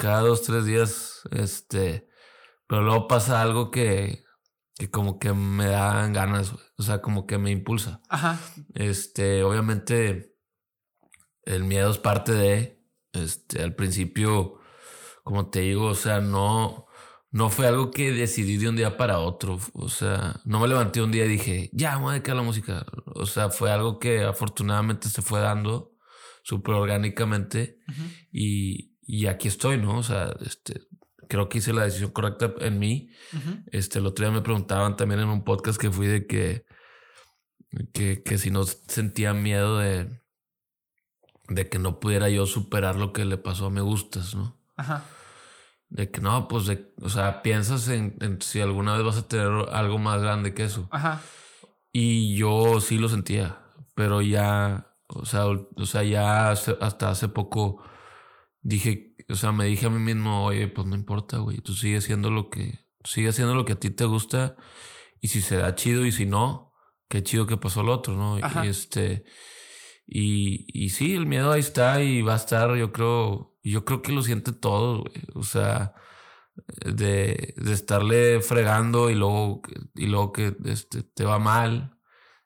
Cada 0.00 0.20
dos, 0.20 0.42
tres 0.42 0.64
días, 0.64 1.22
este. 1.30 2.08
Pero 2.66 2.82
luego 2.82 3.08
pasa 3.08 3.40
algo 3.40 3.70
que, 3.70 4.24
que 4.76 4.90
como 4.90 5.18
que 5.18 5.32
me 5.32 5.66
dan 5.66 6.12
ganas, 6.12 6.52
güey. 6.52 6.64
O 6.76 6.82
sea, 6.82 7.00
como 7.00 7.26
que 7.26 7.38
me 7.38 7.50
impulsa. 7.50 8.02
Ajá. 8.08 8.38
Este, 8.74 9.42
obviamente, 9.42 10.29
el 11.44 11.64
miedo 11.64 11.90
es 11.90 11.98
parte 11.98 12.32
de. 12.32 12.80
Este, 13.12 13.62
al 13.62 13.74
principio, 13.74 14.60
como 15.24 15.50
te 15.50 15.60
digo, 15.60 15.86
o 15.86 15.94
sea, 15.94 16.20
no 16.20 16.86
no 17.32 17.48
fue 17.48 17.68
algo 17.68 17.90
que 17.90 18.12
decidí 18.12 18.56
de 18.56 18.68
un 18.68 18.76
día 18.76 18.96
para 18.96 19.20
otro. 19.20 19.58
O 19.74 19.88
sea, 19.88 20.40
no 20.44 20.60
me 20.60 20.68
levanté 20.68 21.00
un 21.00 21.12
día 21.12 21.24
y 21.24 21.28
dije, 21.28 21.70
ya, 21.72 21.96
me 21.96 22.02
voy 22.02 22.10
a 22.10 22.12
dedicar 22.14 22.32
a 22.32 22.38
la 22.38 22.42
música. 22.42 22.86
O 23.06 23.26
sea, 23.26 23.50
fue 23.50 23.70
algo 23.70 23.98
que 23.98 24.24
afortunadamente 24.24 25.08
se 25.08 25.22
fue 25.22 25.40
dando 25.40 25.96
súper 26.42 26.74
orgánicamente. 26.74 27.78
y, 28.32 28.96
y, 29.02 29.26
aquí 29.26 29.48
estoy, 29.48 29.78
¿no? 29.78 29.98
O 29.98 30.02
sea, 30.02 30.34
este, 30.44 30.82
creo 31.28 31.48
que 31.48 31.58
hice 31.58 31.72
la 31.72 31.84
decisión 31.84 32.10
correcta 32.10 32.52
en 32.60 32.78
mí. 32.78 33.10
Este, 33.70 34.00
el 34.00 34.06
otro 34.06 34.24
día 34.24 34.34
me 34.34 34.42
preguntaban 34.42 34.96
también 34.96 35.20
en 35.20 35.28
un 35.28 35.44
podcast 35.44 35.80
que 35.80 35.90
fui 35.90 36.08
de 36.08 36.26
que, 36.26 36.64
que, 37.92 38.22
que 38.24 38.38
si 38.38 38.50
no 38.50 38.64
sentía 38.64 39.34
miedo 39.34 39.78
de, 39.78 40.20
de 41.50 41.68
que 41.68 41.78
no 41.78 42.00
pudiera 42.00 42.30
yo 42.30 42.46
superar 42.46 42.96
lo 42.96 43.12
que 43.12 43.24
le 43.24 43.36
pasó 43.36 43.66
a 43.66 43.70
Me 43.70 43.82
Gustas, 43.82 44.34
¿no? 44.34 44.56
Ajá. 44.76 45.04
De 45.88 46.10
que 46.10 46.20
no, 46.20 46.46
pues, 46.46 46.66
de, 46.66 46.92
o 47.02 47.08
sea, 47.08 47.42
piensas 47.42 47.88
en, 47.88 48.38
si 48.40 48.60
alguna 48.60 48.94
vez 48.94 49.04
vas 49.04 49.18
a 49.18 49.28
tener 49.28 49.48
algo 49.72 49.98
más 49.98 50.22
grande 50.22 50.54
que 50.54 50.64
eso. 50.64 50.88
Ajá. 50.92 51.20
Y 51.92 52.36
yo 52.36 52.80
sí 52.80 52.98
lo 52.98 53.08
sentía, 53.08 53.58
pero 53.96 54.22
ya, 54.22 54.94
o 55.08 55.26
sea, 55.26 55.46
o 55.46 55.86
sea 55.86 56.04
ya 56.04 56.50
hasta 56.50 57.10
hace 57.10 57.28
poco 57.28 57.82
dije, 58.62 59.16
o 59.28 59.34
sea, 59.34 59.50
me 59.50 59.64
dije 59.64 59.86
a 59.86 59.90
mí 59.90 59.98
mismo, 59.98 60.44
oye, 60.44 60.68
pues 60.68 60.86
no 60.86 60.94
importa, 60.94 61.38
güey, 61.38 61.58
tú 61.58 61.74
sigues 61.74 62.04
haciendo 62.04 62.30
lo 62.30 62.48
que, 62.48 62.86
sigue 63.02 63.28
haciendo 63.28 63.54
lo 63.56 63.64
que 63.64 63.72
a 63.72 63.80
ti 63.80 63.90
te 63.90 64.04
gusta 64.04 64.56
y 65.20 65.28
si 65.28 65.40
se 65.40 65.56
da 65.56 65.74
chido 65.74 66.06
y 66.06 66.12
si 66.12 66.26
no, 66.26 66.72
qué 67.08 67.24
chido 67.24 67.46
que 67.46 67.56
pasó 67.56 67.80
el 67.80 67.88
otro, 67.88 68.14
¿no? 68.14 68.38
Y 68.38 68.68
este, 68.68 69.24
y, 70.12 70.66
y 70.68 70.90
sí, 70.90 71.14
el 71.14 71.26
miedo 71.26 71.52
ahí 71.52 71.60
está 71.60 72.02
y 72.02 72.22
va 72.22 72.32
a 72.32 72.36
estar, 72.36 72.74
yo 72.74 72.90
creo, 72.92 73.56
yo 73.62 73.84
creo 73.84 74.02
que 74.02 74.10
lo 74.10 74.22
siente 74.22 74.52
todo, 74.52 75.02
güey. 75.02 75.22
O 75.34 75.44
sea, 75.44 75.94
de, 76.84 77.54
de, 77.56 77.72
estarle 77.72 78.40
fregando 78.40 79.08
y 79.10 79.14
luego, 79.14 79.62
y 79.94 80.06
luego 80.06 80.32
que 80.32 80.56
este, 80.64 81.04
te 81.04 81.24
va 81.24 81.38
mal 81.38 81.96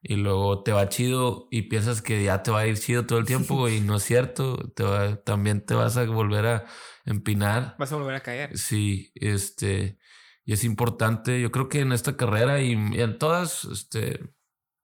y 0.03 0.17
luego 0.17 0.63
te 0.63 0.73
va 0.73 0.91
chido 0.91 1.49
y 1.51 1.63
piensas 1.63 2.03
que 2.03 2.23
ya 2.23 2.43
te 2.43 2.51
va 2.51 2.61
a 2.61 2.67
ir 2.67 2.79
chido 2.79 3.07
todo 3.07 3.19
el 3.19 3.25
tiempo 3.25 3.71
y 3.71 3.81
no 3.81 3.97
es 3.97 4.03
cierto. 4.03 4.59
Te 4.77 4.83
va, 4.83 5.17
también 5.17 5.65
te 5.65 5.73
vas 5.73 5.97
a 5.97 6.05
volver 6.05 6.47
a 6.47 6.67
empinar. 7.07 7.77
Vas 7.79 7.93
a 7.93 7.97
volver 7.97 8.17
a 8.17 8.21
caer. 8.21 8.59
Sí, 8.59 9.11
este, 9.15 9.99
y 10.45 10.53
es 10.53 10.65
importante. 10.65 11.41
Yo 11.41 11.51
creo 11.51 11.71
que 11.71 11.81
en 11.81 11.93
esta 11.93 12.19
carrera 12.19 12.61
y, 12.61 12.73
en 12.73 13.19
todas, 13.19 13.65
este, 13.65 14.21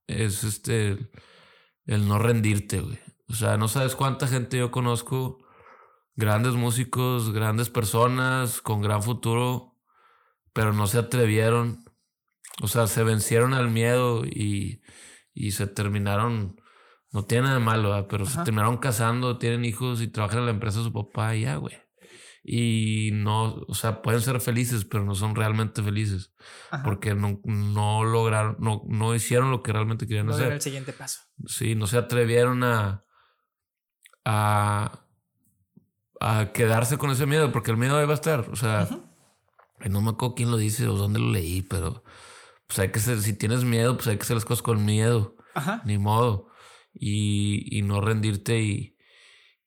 es 0.07 0.45
este, 0.45 1.11
el 1.87 2.07
no 2.09 2.19
rendirte, 2.19 2.81
güey. 2.81 2.99
O 3.29 3.35
sea, 3.35 3.57
no 3.57 3.69
sabes 3.69 3.95
cuánta 3.95 4.27
gente 4.27 4.59
yo 4.59 4.71
conozco 4.71 5.39
grandes 6.17 6.55
músicos, 6.55 7.33
grandes 7.33 7.71
personas 7.71 8.61
con 8.61 8.83
gran 8.83 9.03
futuro, 9.03 9.77
pero 10.53 10.73
no 10.73 10.87
se 10.87 10.99
atrevieron. 10.99 11.85
O 12.63 12.69
sea, 12.69 12.87
se 12.87 13.05
vencieron 13.05 13.55
al 13.55 13.71
miedo 13.71 14.25
y, 14.25 14.83
y 15.33 15.53
se 15.53 15.67
terminaron, 15.67 16.61
no 17.13 17.25
tiene 17.25 17.45
nada 17.45 17.59
de 17.59 17.65
malo, 17.65 18.09
pero 18.09 18.27
se 18.27 18.43
terminaron 18.43 18.79
casando, 18.79 19.39
tienen 19.39 19.65
hijos 19.65 20.03
y 20.03 20.09
trabajan 20.09 20.41
en 20.41 20.47
la 20.47 20.51
empresa 20.53 20.79
de 20.79 20.85
su 20.85 20.93
papá 20.93 21.35
y 21.37 21.43
ya, 21.43 21.57
güey. 21.57 21.75
Y 22.43 23.11
no, 23.13 23.65
o 23.69 23.75
sea, 23.75 24.01
pueden 24.01 24.23
ser 24.23 24.41
felices, 24.41 24.85
pero 24.85 25.05
no 25.05 25.15
son 25.15 25.35
realmente 25.35 25.83
felices. 25.83 26.33
Porque 26.85 27.15
no, 27.15 27.41
no 27.45 28.05
lograron, 28.05 28.57
no, 28.59 28.83
no 28.87 29.15
hicieron 29.15 29.51
lo 29.51 29.63
que 29.63 29.73
realmente 29.73 30.07
querían 30.07 30.27
no 30.27 30.33
hacer. 30.33 30.47
Era 30.47 30.55
el 30.55 30.63
siguiente 30.63 30.93
paso. 30.93 31.21
Sí, 31.47 31.75
no 31.75 31.87
se 31.87 31.99
atrevieron 31.99 32.65
a, 32.65 33.05
a 34.25 35.07
a 36.21 36.53
quedarse 36.53 36.99
con 36.99 37.11
ese 37.11 37.27
miedo, 37.27 37.51
porque 37.51 37.71
el 37.71 37.79
miedo 37.79 37.99
ahí 37.99 38.05
va 38.05 38.13
a 38.13 38.15
estar. 38.15 38.41
O 38.51 38.57
sea, 38.57 38.87
no 39.89 40.03
me 40.03 40.11
acuerdo 40.11 40.35
quién 40.35 40.51
lo 40.51 40.59
dice 40.59 40.87
o 40.87 40.93
dónde 40.93 41.19
lo 41.19 41.31
leí, 41.31 41.63
pero 41.63 42.05
pues 42.67 42.79
hay 42.79 42.93
que 42.93 43.01
ser, 43.01 43.21
si 43.23 43.33
tienes 43.33 43.65
miedo, 43.65 43.97
pues 43.97 44.07
hay 44.07 44.17
que 44.17 44.23
hacer 44.23 44.37
las 44.37 44.45
cosas 44.45 44.63
con 44.63 44.85
miedo. 44.85 45.37
Ajá. 45.55 45.83
Ni 45.87 45.99
modo. 45.99 46.49
Y, 46.93 47.67
y 47.77 47.83
no 47.83 48.01
rendirte 48.01 48.61
y, 48.61 48.97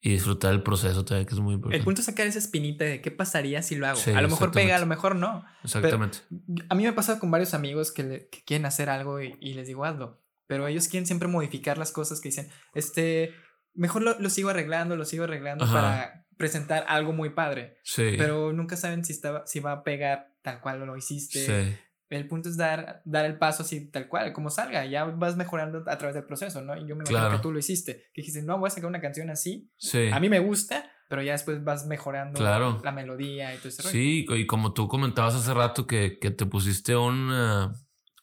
y, 0.05 0.11
disfrutar 0.11 0.51
el 0.53 0.63
proceso 0.63 1.05
también, 1.05 1.25
que 1.25 1.33
es 1.33 1.39
muy 1.39 1.53
importante. 1.53 1.77
El 1.77 1.83
punto 1.85 2.01
es 2.01 2.05
sacar 2.05 2.27
esa 2.27 2.39
espinita 2.39 2.83
de 2.83 3.01
qué 3.01 3.09
pasaría 3.09 3.61
si 3.61 3.75
lo 3.75 3.87
hago. 3.87 3.99
a 4.13 4.21
lo 4.21 4.27
mejor 4.27 4.51
pega, 4.51 4.75
a 4.75 4.79
lo 4.79 4.85
mejor 4.85 5.15
no. 5.15 5.45
Exactamente. 5.63 6.19
a 6.67 6.75
mí 6.75 6.83
me 6.83 6.91
pasa 6.91 7.19
con 7.19 7.31
varios 7.31 7.53
amigos 7.53 7.93
que, 7.93 8.27
que 8.29 8.43
quieren 8.43 8.65
hacer 8.65 8.89
algo 8.89 9.21
y, 9.21 9.37
y, 9.39 9.53
les 9.53 9.67
digo 9.67 9.85
hazlo. 9.85 10.21
Pero 10.45 10.67
ellos 10.67 10.89
quieren 10.89 11.07
siempre 11.07 11.29
modificar 11.29 11.77
las 11.77 11.93
cosas 11.93 12.19
que 12.19 12.27
dicen, 12.27 12.49
este, 12.73 13.33
mejor 13.73 14.01
lo, 14.01 14.19
lo 14.19 14.29
sigo 14.29 14.49
arreglando, 14.49 14.97
lo 14.97 15.05
sigo 15.05 15.23
arreglando 15.23 15.65
para 15.71 16.25
presentar 16.37 16.83
algo 16.89 17.13
muy 17.13 17.29
padre. 17.29 17.77
Sí. 17.83 18.15
Pero 18.17 18.51
nunca 18.51 18.75
saben 18.75 19.05
si, 19.05 19.13
estaba, 19.13 19.47
si 19.47 19.61
va 19.61 19.71
a 19.71 19.83
pegar 19.83 20.35
tal 20.41 20.59
cual 20.59 20.85
lo 20.85 20.97
hiciste. 20.97 21.45
Sí. 21.45 21.77
El 22.15 22.27
punto 22.27 22.49
es 22.49 22.57
dar, 22.57 23.01
dar 23.05 23.25
el 23.25 23.37
paso 23.37 23.63
así 23.63 23.89
tal 23.89 24.07
cual, 24.07 24.33
como 24.33 24.49
salga. 24.49 24.85
Ya 24.85 25.05
vas 25.05 25.35
mejorando 25.35 25.83
a 25.87 25.97
través 25.97 26.15
del 26.15 26.25
proceso, 26.25 26.61
¿no? 26.61 26.75
Y 26.75 26.87
yo 26.87 26.95
me 26.95 27.03
imagino 27.09 27.31
que 27.31 27.41
tú 27.41 27.51
lo 27.51 27.59
hiciste. 27.59 28.09
Que 28.13 28.21
dijiste, 28.21 28.41
no, 28.41 28.57
voy 28.57 28.67
a 28.67 28.69
sacar 28.71 28.89
una 28.89 29.01
canción 29.01 29.29
así. 29.29 29.69
Sí. 29.77 30.09
A 30.11 30.19
mí 30.19 30.29
me 30.29 30.39
gusta, 30.39 30.89
pero 31.09 31.21
ya 31.21 31.33
después 31.33 31.63
vas 31.63 31.85
mejorando 31.85 32.41
la 32.41 32.91
melodía 32.91 33.53
y 33.53 33.57
todo 33.57 33.69
ese 33.69 33.83
Sí, 33.83 34.25
y 34.29 34.45
como 34.45 34.73
tú 34.73 34.87
comentabas 34.87 35.35
hace 35.35 35.53
rato 35.53 35.87
que, 35.87 36.19
que 36.19 36.31
te 36.31 36.45
pusiste 36.45 36.95
una, 36.95 37.73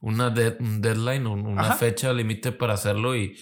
una 0.01 0.30
deadline, 0.30 1.26
una 1.26 1.74
fecha 1.74 2.12
límite 2.12 2.53
para 2.53 2.74
hacerlo 2.74 3.16
y 3.16 3.36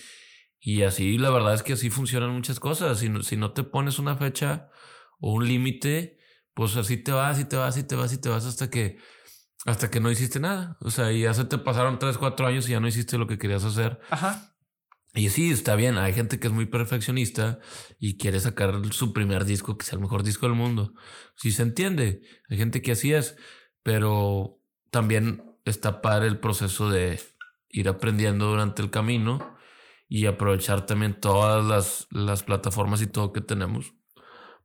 y 0.60 0.82
así, 0.82 1.18
la 1.18 1.30
verdad 1.30 1.54
es 1.54 1.62
que 1.62 1.74
así 1.74 1.88
funcionan 1.90 2.30
muchas 2.30 2.58
cosas. 2.58 2.98
Si 2.98 3.08
no, 3.08 3.22
si 3.22 3.36
no 3.36 3.52
te 3.52 3.62
pones 3.62 3.98
una 3.98 4.16
fecha 4.16 4.68
o 5.20 5.34
un 5.34 5.46
límite, 5.46 6.18
pues 6.54 6.76
así 6.76 6.96
te 6.96 7.12
vas 7.12 7.38
y 7.38 7.44
te 7.44 7.56
vas 7.56 7.76
y 7.76 7.84
te 7.84 7.94
vas 7.94 8.12
y 8.12 8.20
te 8.20 8.28
vas 8.28 8.44
hasta 8.44 8.68
que, 8.68 8.98
hasta 9.64 9.90
que 9.90 10.00
no 10.00 10.10
hiciste 10.10 10.40
nada. 10.40 10.76
O 10.80 10.90
sea, 10.90 11.12
y 11.12 11.22
ya 11.22 11.34
se 11.34 11.44
te 11.44 11.58
pasaron 11.58 11.98
3, 11.98 12.18
4 12.18 12.46
años 12.46 12.68
y 12.68 12.72
ya 12.72 12.80
no 12.80 12.88
hiciste 12.88 13.18
lo 13.18 13.26
que 13.26 13.38
querías 13.38 13.64
hacer. 13.64 14.00
Ajá. 14.10 14.54
Y 15.14 15.30
sí, 15.30 15.50
está 15.50 15.74
bien. 15.74 15.98
Hay 15.98 16.12
gente 16.12 16.38
que 16.38 16.46
es 16.46 16.52
muy 16.52 16.66
perfeccionista 16.66 17.58
y 17.98 18.18
quiere 18.18 18.40
sacar 18.40 18.80
su 18.92 19.12
primer 19.12 19.44
disco, 19.44 19.76
que 19.76 19.84
sea 19.84 19.96
el 19.96 20.02
mejor 20.02 20.22
disco 20.22 20.46
del 20.46 20.54
mundo. 20.54 20.94
Sí 21.36 21.50
se 21.50 21.62
entiende. 21.62 22.22
Hay 22.48 22.58
gente 22.58 22.82
que 22.82 22.92
así 22.92 23.12
es, 23.12 23.36
pero 23.82 24.60
también 24.90 25.42
está 25.64 26.00
para 26.02 26.26
el 26.26 26.38
proceso 26.38 26.90
de 26.90 27.20
ir 27.70 27.88
aprendiendo 27.88 28.46
durante 28.46 28.82
el 28.82 28.90
camino 28.90 29.56
y 30.08 30.26
aprovechar 30.26 30.86
también 30.86 31.18
todas 31.20 31.64
las, 31.64 32.06
las 32.10 32.42
plataformas 32.42 33.02
y 33.02 33.06
todo 33.06 33.32
que 33.32 33.40
tenemos 33.40 33.94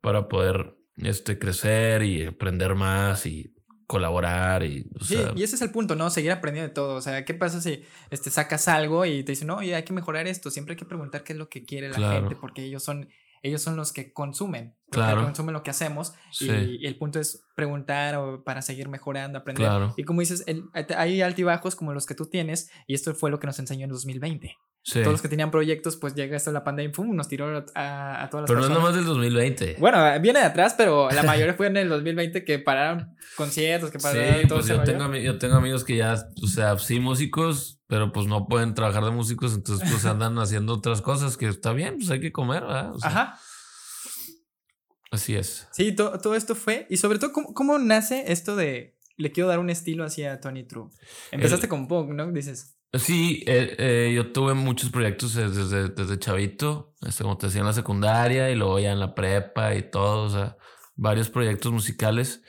para 0.02 0.28
poder 0.30 0.78
este, 0.98 1.40
crecer 1.40 2.04
y 2.04 2.26
aprender 2.26 2.76
más 2.76 3.26
y 3.26 3.54
colaborar 3.88 4.64
y 4.64 4.90
sí, 5.02 5.18
y 5.36 5.44
ese 5.44 5.56
es 5.56 5.62
el 5.62 5.72
punto, 5.72 5.96
¿no? 5.96 6.10
Seguir 6.10 6.32
aprendiendo 6.32 6.70
de 6.70 6.74
todo. 6.74 6.96
O 6.96 7.02
sea, 7.02 7.26
¿qué 7.26 7.34
pasa 7.34 7.62
si 7.62 7.84
este, 8.10 8.30
sacas 8.30 8.68
algo 8.68 9.06
y 9.06 9.24
te 9.24 9.34
dicen, 9.34 9.48
no, 9.48 9.60
hay 9.60 9.84
que 9.84 9.94
mejorar 9.94 10.28
esto? 10.28 10.50
Siempre 10.52 10.74
hay 10.74 10.78
que 10.78 10.86
preguntar 10.86 11.24
qué 11.24 11.34
es 11.34 11.40
lo 11.40 11.50
que 11.50 11.66
quiere 11.66 11.90
la 11.90 12.14
gente, 12.14 12.36
porque 12.36 12.64
ellos 12.64 12.84
son, 12.84 13.10
ellos 13.42 13.62
son 13.62 13.76
los 13.76 13.92
que 13.92 14.14
consumen, 14.14 14.76
claro. 14.90 15.20
que 15.20 15.26
consumen 15.26 15.54
lo 15.54 15.64
que 15.64 15.72
hacemos. 15.72 16.14
Y, 16.40 16.86
el 16.86 16.98
punto 16.98 17.20
es 17.20 17.44
preguntar 17.56 18.16
o 18.16 18.44
para 18.44 18.62
seguir 18.62 18.90
mejorando, 18.90 19.40
aprender. 19.40 19.70
Y 19.98 20.04
como 20.04 20.22
dices, 20.22 20.46
hay 20.96 21.22
altibajos 21.22 21.76
como 21.76 21.94
los 21.94 22.06
que 22.06 22.16
tú 22.16 22.28
tienes, 22.28 22.72
y 22.88 22.94
esto 22.94 23.14
fue 23.16 23.32
lo 23.32 23.40
que 23.40 23.48
nos 23.48 23.60
enseñó 23.60 23.86
en 23.86 23.92
2020. 23.92 24.58
Todos 24.86 25.08
los 25.08 25.22
que 25.22 25.30
tenían 25.30 25.50
proyectos, 25.50 25.96
pues 25.96 26.14
llega 26.14 26.36
esto 26.36 26.52
la 26.52 26.66
pandemia 26.66 26.90
y 26.90 26.92
¡pum! 26.92 27.16
nos 27.16 27.30
tiró 27.30 27.66
a, 27.74 28.24
a 28.24 28.30
todas 28.30 28.42
las 28.42 28.48
Pero 28.50 28.60
no 28.60 28.66
es 28.66 28.70
nomás 28.70 28.96
del 28.96 29.06
2020. 29.06 29.78
Bueno, 29.80 29.98
viene 30.20 30.40
de 30.40 30.46
atrás, 30.46 30.76
pero 30.78 31.10
la 31.10 31.24
mayoría 31.24 31.54
fue 31.54 31.68
en 31.68 31.78
el 31.78 31.88
2020 31.88 32.44
que 32.44 32.60
pararon 32.60 33.16
conciertos, 33.38 33.92
que 33.92 34.00
pararon 34.00 34.42
sí, 34.42 34.48
todo 34.48 34.60
pues 34.60 34.68
yo 34.68 34.84
tengo, 34.84 35.16
yo 35.16 35.38
tengo 35.38 35.56
amigos 35.56 35.86
que 35.86 35.96
ya, 35.96 36.28
o 36.42 36.48
sea, 36.48 36.78
sí 36.80 37.00
músicos, 37.00 37.80
pero 37.88 38.12
pues 38.12 38.28
no 38.28 38.48
pueden 38.48 38.74
trabajar 38.74 39.06
de 39.06 39.12
músicos, 39.12 39.54
entonces 39.54 39.90
pues 39.90 40.06
andan 40.06 40.38
haciendo 40.40 40.74
otras 40.74 41.02
cosas 41.02 41.38
que 41.38 41.48
está 41.48 41.72
bien, 41.72 41.96
pues 41.96 42.10
hay 42.12 42.20
que 42.20 42.34
comer, 42.34 42.64
¿verdad? 42.64 42.92
Ajá. 43.04 43.40
Así 45.12 45.36
es. 45.36 45.68
Sí, 45.72 45.96
todo 45.96 46.36
esto 46.36 46.56
fue, 46.56 46.88
y 46.90 46.98
sobre 46.98 47.20
todo, 47.20 47.32
¿cómo, 47.32 47.54
¿cómo, 47.54 47.80
nace 47.80 48.34
esto 48.34 48.58
de 48.58 48.98
le 49.16 49.32
quiero 49.32 49.48
dar 49.48 49.60
un 49.60 49.70
estilo 49.70 50.04
hacia 50.04 50.42
Tony 50.42 50.64
True? 50.64 50.90
Empezaste 51.32 51.70
con 51.70 51.88
punk, 51.88 52.10
¿no? 52.10 52.30
Dices. 52.34 52.76
Sí, 52.94 53.44
eh, 53.48 53.76
eh, 53.80 54.14
yo 54.16 54.32
tuve 54.32 54.54
muchos 54.54 54.92
proyectos 54.92 55.34
desde, 55.34 55.90
desde 55.90 56.20
chavito, 56.20 56.94
este, 57.02 57.24
como 57.24 57.38
te 57.38 57.48
decía 57.48 57.62
en 57.62 57.66
la 57.66 57.74
secundaria 57.74 58.52
y 58.52 58.56
luego 58.56 58.80
ya 58.80 58.92
en 58.92 59.00
la 59.00 59.16
prepa 59.16 59.74
y 59.74 59.90
todo, 59.90 60.26
o 60.26 60.30
sea, 60.30 60.58
varios 60.96 61.30
proyectos 61.30 61.72
musicales. 61.72 62.44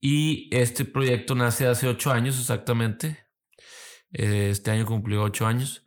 Y 0.00 0.48
este 0.50 0.86
proyecto 0.86 1.34
nace 1.34 1.66
hace 1.66 1.88
ocho 1.88 2.10
años 2.10 2.38
exactamente. 2.38 3.26
Eh, 4.12 4.48
este 4.50 4.70
año 4.70 4.86
cumplió 4.86 5.22
ocho 5.22 5.46
años. 5.46 5.84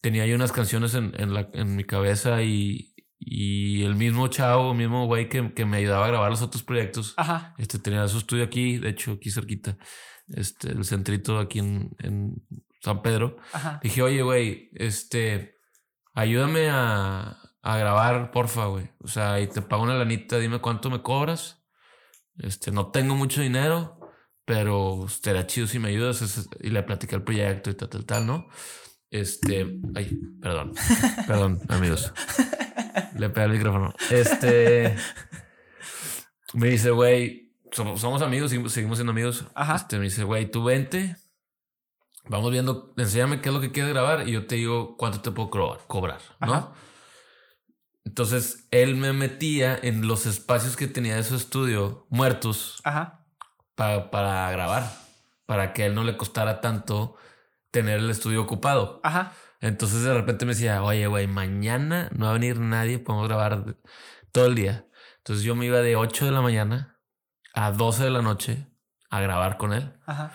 Tenía 0.00 0.24
yo 0.26 0.36
unas 0.36 0.52
canciones 0.52 0.94
en, 0.94 1.12
en, 1.18 1.34
la, 1.34 1.50
en 1.52 1.74
mi 1.74 1.82
cabeza 1.82 2.42
y, 2.42 2.94
y 3.18 3.82
el 3.82 3.96
mismo 3.96 4.28
chavo, 4.28 4.70
el 4.70 4.78
mismo 4.78 5.06
güey 5.06 5.28
que, 5.28 5.52
que, 5.52 5.64
me 5.64 5.78
ayudaba 5.78 6.04
a 6.04 6.08
grabar 6.08 6.30
los 6.30 6.42
otros 6.42 6.62
proyectos, 6.62 7.14
Ajá. 7.16 7.54
este 7.58 7.80
tenía 7.80 8.06
su 8.06 8.18
estudio 8.18 8.44
aquí, 8.44 8.78
de 8.78 8.90
hecho 8.90 9.12
aquí 9.12 9.30
cerquita, 9.30 9.78
este, 10.28 10.68
el 10.68 10.84
centrito 10.84 11.38
aquí 11.38 11.58
en, 11.58 11.90
en 11.98 12.36
San 12.86 13.02
Pedro. 13.02 13.36
Ajá. 13.52 13.80
Dije, 13.82 14.00
oye, 14.00 14.22
güey, 14.22 14.70
este, 14.74 15.58
ayúdame 16.14 16.70
a, 16.70 17.36
a 17.62 17.78
grabar, 17.78 18.30
porfa, 18.30 18.66
güey. 18.66 18.90
O 19.00 19.08
sea, 19.08 19.40
y 19.40 19.48
te 19.48 19.60
pago 19.60 19.82
una 19.82 19.94
lanita, 19.94 20.38
dime 20.38 20.60
cuánto 20.60 20.88
me 20.88 21.02
cobras. 21.02 21.64
Este, 22.38 22.70
no 22.70 22.92
tengo 22.92 23.16
mucho 23.16 23.40
dinero, 23.40 23.98
pero 24.44 25.06
será 25.08 25.48
chido 25.48 25.66
si 25.66 25.80
me 25.80 25.88
ayudas. 25.88 26.48
Y 26.60 26.70
le 26.70 26.84
platicé 26.84 27.16
el 27.16 27.24
proyecto 27.24 27.70
y 27.70 27.74
tal, 27.74 27.88
tal, 27.88 28.06
tal, 28.06 28.26
¿no? 28.26 28.46
Este, 29.10 29.80
ay, 29.96 30.16
perdón, 30.40 30.72
perdón, 31.26 31.60
amigos. 31.68 32.12
Le 33.18 33.30
pegué 33.30 33.46
el 33.46 33.52
micrófono. 33.52 33.94
Este, 34.10 34.94
me 36.54 36.68
dice, 36.68 36.90
güey, 36.90 37.52
somos, 37.72 38.00
somos 38.00 38.22
amigos, 38.22 38.52
seguimos 38.68 38.98
siendo 38.98 39.10
amigos. 39.10 39.44
Ajá. 39.56 39.74
Este, 39.74 39.98
me 39.98 40.04
dice, 40.04 40.22
güey, 40.22 40.48
tú 40.48 40.62
vente. 40.62 41.16
Vamos 42.28 42.50
viendo, 42.50 42.92
enséñame 42.96 43.40
qué 43.40 43.50
es 43.50 43.54
lo 43.54 43.60
que 43.60 43.70
quieres 43.70 43.92
grabar 43.92 44.28
y 44.28 44.32
yo 44.32 44.46
te 44.46 44.56
digo 44.56 44.96
cuánto 44.96 45.20
te 45.20 45.30
puedo 45.30 45.50
cobrar, 45.50 45.80
cobrar 45.86 46.20
¿no? 46.40 46.54
Ajá. 46.54 46.72
Entonces 48.04 48.68
él 48.70 48.96
me 48.96 49.12
metía 49.12 49.78
en 49.80 50.06
los 50.06 50.26
espacios 50.26 50.76
que 50.76 50.86
tenía 50.86 51.16
de 51.16 51.24
su 51.24 51.36
estudio 51.36 52.06
muertos 52.08 52.80
Ajá. 52.84 53.26
para, 53.74 54.10
para 54.10 54.50
grabar, 54.50 54.90
para 55.44 55.72
que 55.72 55.82
a 55.82 55.86
él 55.86 55.94
no 55.94 56.04
le 56.04 56.16
costara 56.16 56.60
tanto 56.60 57.16
tener 57.70 57.98
el 57.98 58.10
estudio 58.10 58.42
ocupado. 58.42 59.00
Ajá. 59.02 59.32
Entonces 59.60 60.02
de 60.02 60.14
repente 60.14 60.46
me 60.46 60.52
decía, 60.52 60.82
oye, 60.82 61.06
güey, 61.06 61.26
mañana 61.26 62.08
no 62.14 62.26
va 62.26 62.30
a 62.30 62.34
venir 62.34 62.60
nadie, 62.60 62.98
podemos 62.98 63.28
grabar 63.28 63.76
todo 64.32 64.46
el 64.46 64.54
día. 64.54 64.86
Entonces 65.18 65.44
yo 65.44 65.54
me 65.56 65.66
iba 65.66 65.80
de 65.80 65.96
8 65.96 66.26
de 66.26 66.32
la 66.32 66.40
mañana 66.40 67.00
a 67.54 67.72
12 67.72 68.04
de 68.04 68.10
la 68.10 68.22
noche 68.22 68.66
a 69.16 69.20
grabar 69.20 69.56
con 69.56 69.72
él. 69.72 69.92
Ajá. 70.06 70.32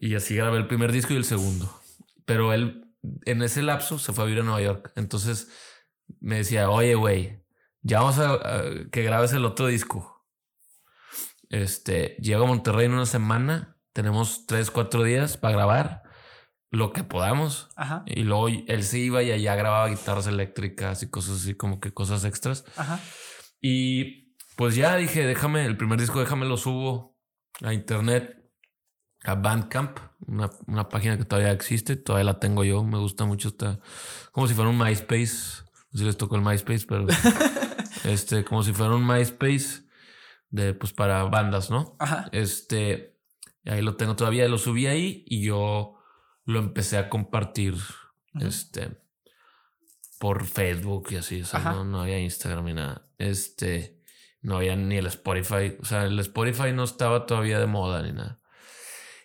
Y 0.00 0.14
así 0.14 0.36
grabé 0.36 0.58
el 0.58 0.66
primer 0.66 0.92
disco 0.92 1.12
y 1.12 1.16
el 1.16 1.24
segundo. 1.24 1.80
Pero 2.24 2.52
él 2.52 2.86
en 3.24 3.42
ese 3.42 3.62
lapso 3.62 3.98
se 3.98 4.12
fue 4.12 4.24
a 4.24 4.26
vivir 4.26 4.42
a 4.42 4.44
Nueva 4.44 4.62
York. 4.62 4.92
Entonces 4.96 5.48
me 6.20 6.36
decía, 6.36 6.70
oye, 6.70 6.94
güey, 6.94 7.44
ya 7.82 8.00
vamos 8.00 8.18
a, 8.18 8.34
a, 8.34 8.62
que 8.90 9.02
grabes 9.02 9.32
el 9.32 9.44
otro 9.44 9.66
disco. 9.66 10.24
Este, 11.48 12.16
llego 12.20 12.44
a 12.44 12.48
Monterrey 12.48 12.86
en 12.86 12.94
una 12.94 13.06
semana, 13.06 13.78
tenemos 13.92 14.46
tres, 14.46 14.70
cuatro 14.70 15.04
días 15.04 15.36
para 15.36 15.54
grabar 15.54 16.02
lo 16.70 16.92
que 16.92 17.04
podamos. 17.04 17.68
Ajá. 17.76 18.02
Y 18.06 18.24
luego 18.24 18.48
él 18.48 18.82
se 18.82 18.98
iba 18.98 19.22
y 19.22 19.30
allá 19.30 19.54
grababa 19.54 19.88
guitarras 19.88 20.26
eléctricas 20.26 21.02
y 21.02 21.10
cosas 21.10 21.36
así, 21.42 21.54
como 21.54 21.80
que 21.80 21.92
cosas 21.92 22.24
extras. 22.24 22.64
Ajá. 22.76 23.00
Y 23.60 24.34
pues 24.56 24.74
ya 24.74 24.96
dije, 24.96 25.26
déjame, 25.26 25.64
el 25.64 25.76
primer 25.76 26.00
disco, 26.00 26.20
déjame 26.20 26.46
lo 26.46 26.56
subo 26.56 27.15
a 27.62 27.72
internet, 27.72 28.36
a 29.24 29.34
Bandcamp, 29.34 29.98
una, 30.26 30.50
una 30.66 30.88
página 30.88 31.18
que 31.18 31.24
todavía 31.24 31.52
existe, 31.52 31.96
todavía 31.96 32.32
la 32.32 32.38
tengo 32.38 32.64
yo, 32.64 32.84
me 32.84 32.98
gusta 32.98 33.24
mucho, 33.24 33.48
está 33.48 33.80
como 34.32 34.46
si 34.46 34.54
fuera 34.54 34.70
un 34.70 34.78
MySpace, 34.78 35.64
no 35.90 35.92
sé 35.92 35.98
si 35.98 36.04
les 36.04 36.16
tocó 36.16 36.36
el 36.36 36.42
MySpace, 36.42 36.86
pero 36.86 37.06
este, 38.04 38.44
como 38.44 38.62
si 38.62 38.72
fuera 38.72 38.94
un 38.94 39.06
MySpace 39.06 39.84
de, 40.50 40.74
pues 40.74 40.92
para 40.92 41.24
bandas, 41.24 41.70
¿no? 41.70 41.96
Ajá. 41.98 42.28
Este, 42.32 43.18
ahí 43.64 43.82
lo 43.82 43.96
tengo 43.96 44.16
todavía, 44.16 44.48
lo 44.48 44.58
subí 44.58 44.86
ahí 44.86 45.24
y 45.26 45.42
yo 45.42 45.96
lo 46.44 46.58
empecé 46.60 46.98
a 46.98 47.08
compartir, 47.08 47.74
este, 48.40 49.00
por 50.18 50.44
Facebook 50.44 51.08
y 51.10 51.16
así, 51.16 51.42
o 51.42 51.44
sea, 51.44 51.60
Ajá. 51.60 51.72
no, 51.72 51.84
no 51.84 52.02
había 52.02 52.18
Instagram 52.20 52.64
ni 52.64 52.74
nada, 52.74 53.08
este, 53.18 53.95
no 54.42 54.56
había 54.58 54.76
ni 54.76 54.96
el 54.96 55.06
Spotify, 55.06 55.76
o 55.80 55.84
sea, 55.84 56.04
el 56.04 56.18
Spotify 56.20 56.72
no 56.72 56.84
estaba 56.84 57.26
todavía 57.26 57.58
de 57.58 57.66
moda 57.66 58.02
ni 58.02 58.12
nada. 58.12 58.40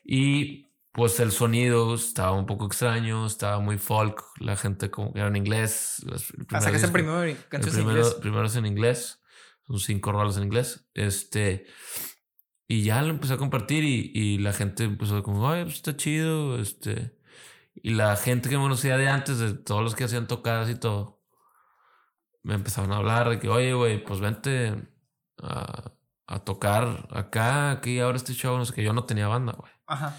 Y 0.03 0.71
pues 0.91 1.19
el 1.19 1.31
sonido 1.31 1.93
estaba 1.95 2.31
un 2.33 2.45
poco 2.45 2.65
extraño, 2.65 3.25
estaba 3.25 3.59
muy 3.59 3.77
folk, 3.77 4.23
la 4.39 4.57
gente 4.57 4.89
como 4.91 5.13
que 5.13 5.19
era 5.19 5.27
en 5.29 5.35
inglés. 5.35 6.03
el 6.05 6.13
Hasta 6.49 6.71
que 6.71 6.79
se 6.79 6.87
disco- 6.87 6.93
primero 6.93 7.23
el 7.23 7.35
primero, 7.35 7.91
inglés. 7.91 8.13
primero 8.15 8.45
es 8.45 8.55
en 8.55 8.65
inglés, 8.65 9.21
son 9.67 9.79
cinco 9.79 10.11
rolas 10.11 10.37
en 10.37 10.43
inglés. 10.43 10.89
Este, 10.93 11.65
y 12.67 12.83
ya 12.83 13.01
lo 13.03 13.09
empecé 13.09 13.33
a 13.33 13.37
compartir 13.37 13.83
y, 13.83 14.11
y 14.13 14.37
la 14.39 14.53
gente 14.53 14.83
empezó 14.85 15.21
como, 15.23 15.49
ay, 15.49 15.63
pues 15.63 15.75
está 15.75 15.95
chido. 15.95 16.59
Este, 16.59 17.15
y 17.75 17.91
la 17.91 18.15
gente 18.17 18.49
que 18.49 18.57
me 18.57 18.63
conocía 18.63 18.97
de 18.97 19.07
antes, 19.07 19.37
de 19.39 19.53
todos 19.53 19.81
los 19.83 19.95
que 19.95 20.03
hacían 20.05 20.27
tocadas 20.27 20.69
y 20.69 20.75
todo, 20.75 21.21
me 22.43 22.55
empezaron 22.55 22.91
a 22.91 22.97
hablar 22.97 23.29
de 23.29 23.39
que, 23.39 23.47
oye, 23.49 23.73
güey, 23.73 24.03
pues 24.03 24.19
vente 24.19 24.75
a, 25.43 25.91
a 26.27 26.39
tocar 26.39 27.07
acá, 27.11 27.71
aquí, 27.71 27.99
ahora 27.99 28.17
este 28.17 28.33
show, 28.33 28.57
no 28.57 28.65
sé 28.65 28.73
que 28.73 28.83
yo 28.83 28.93
no 28.93 29.03
tenía 29.05 29.27
banda, 29.27 29.53
güey. 29.57 29.71
Ajá. 29.87 30.17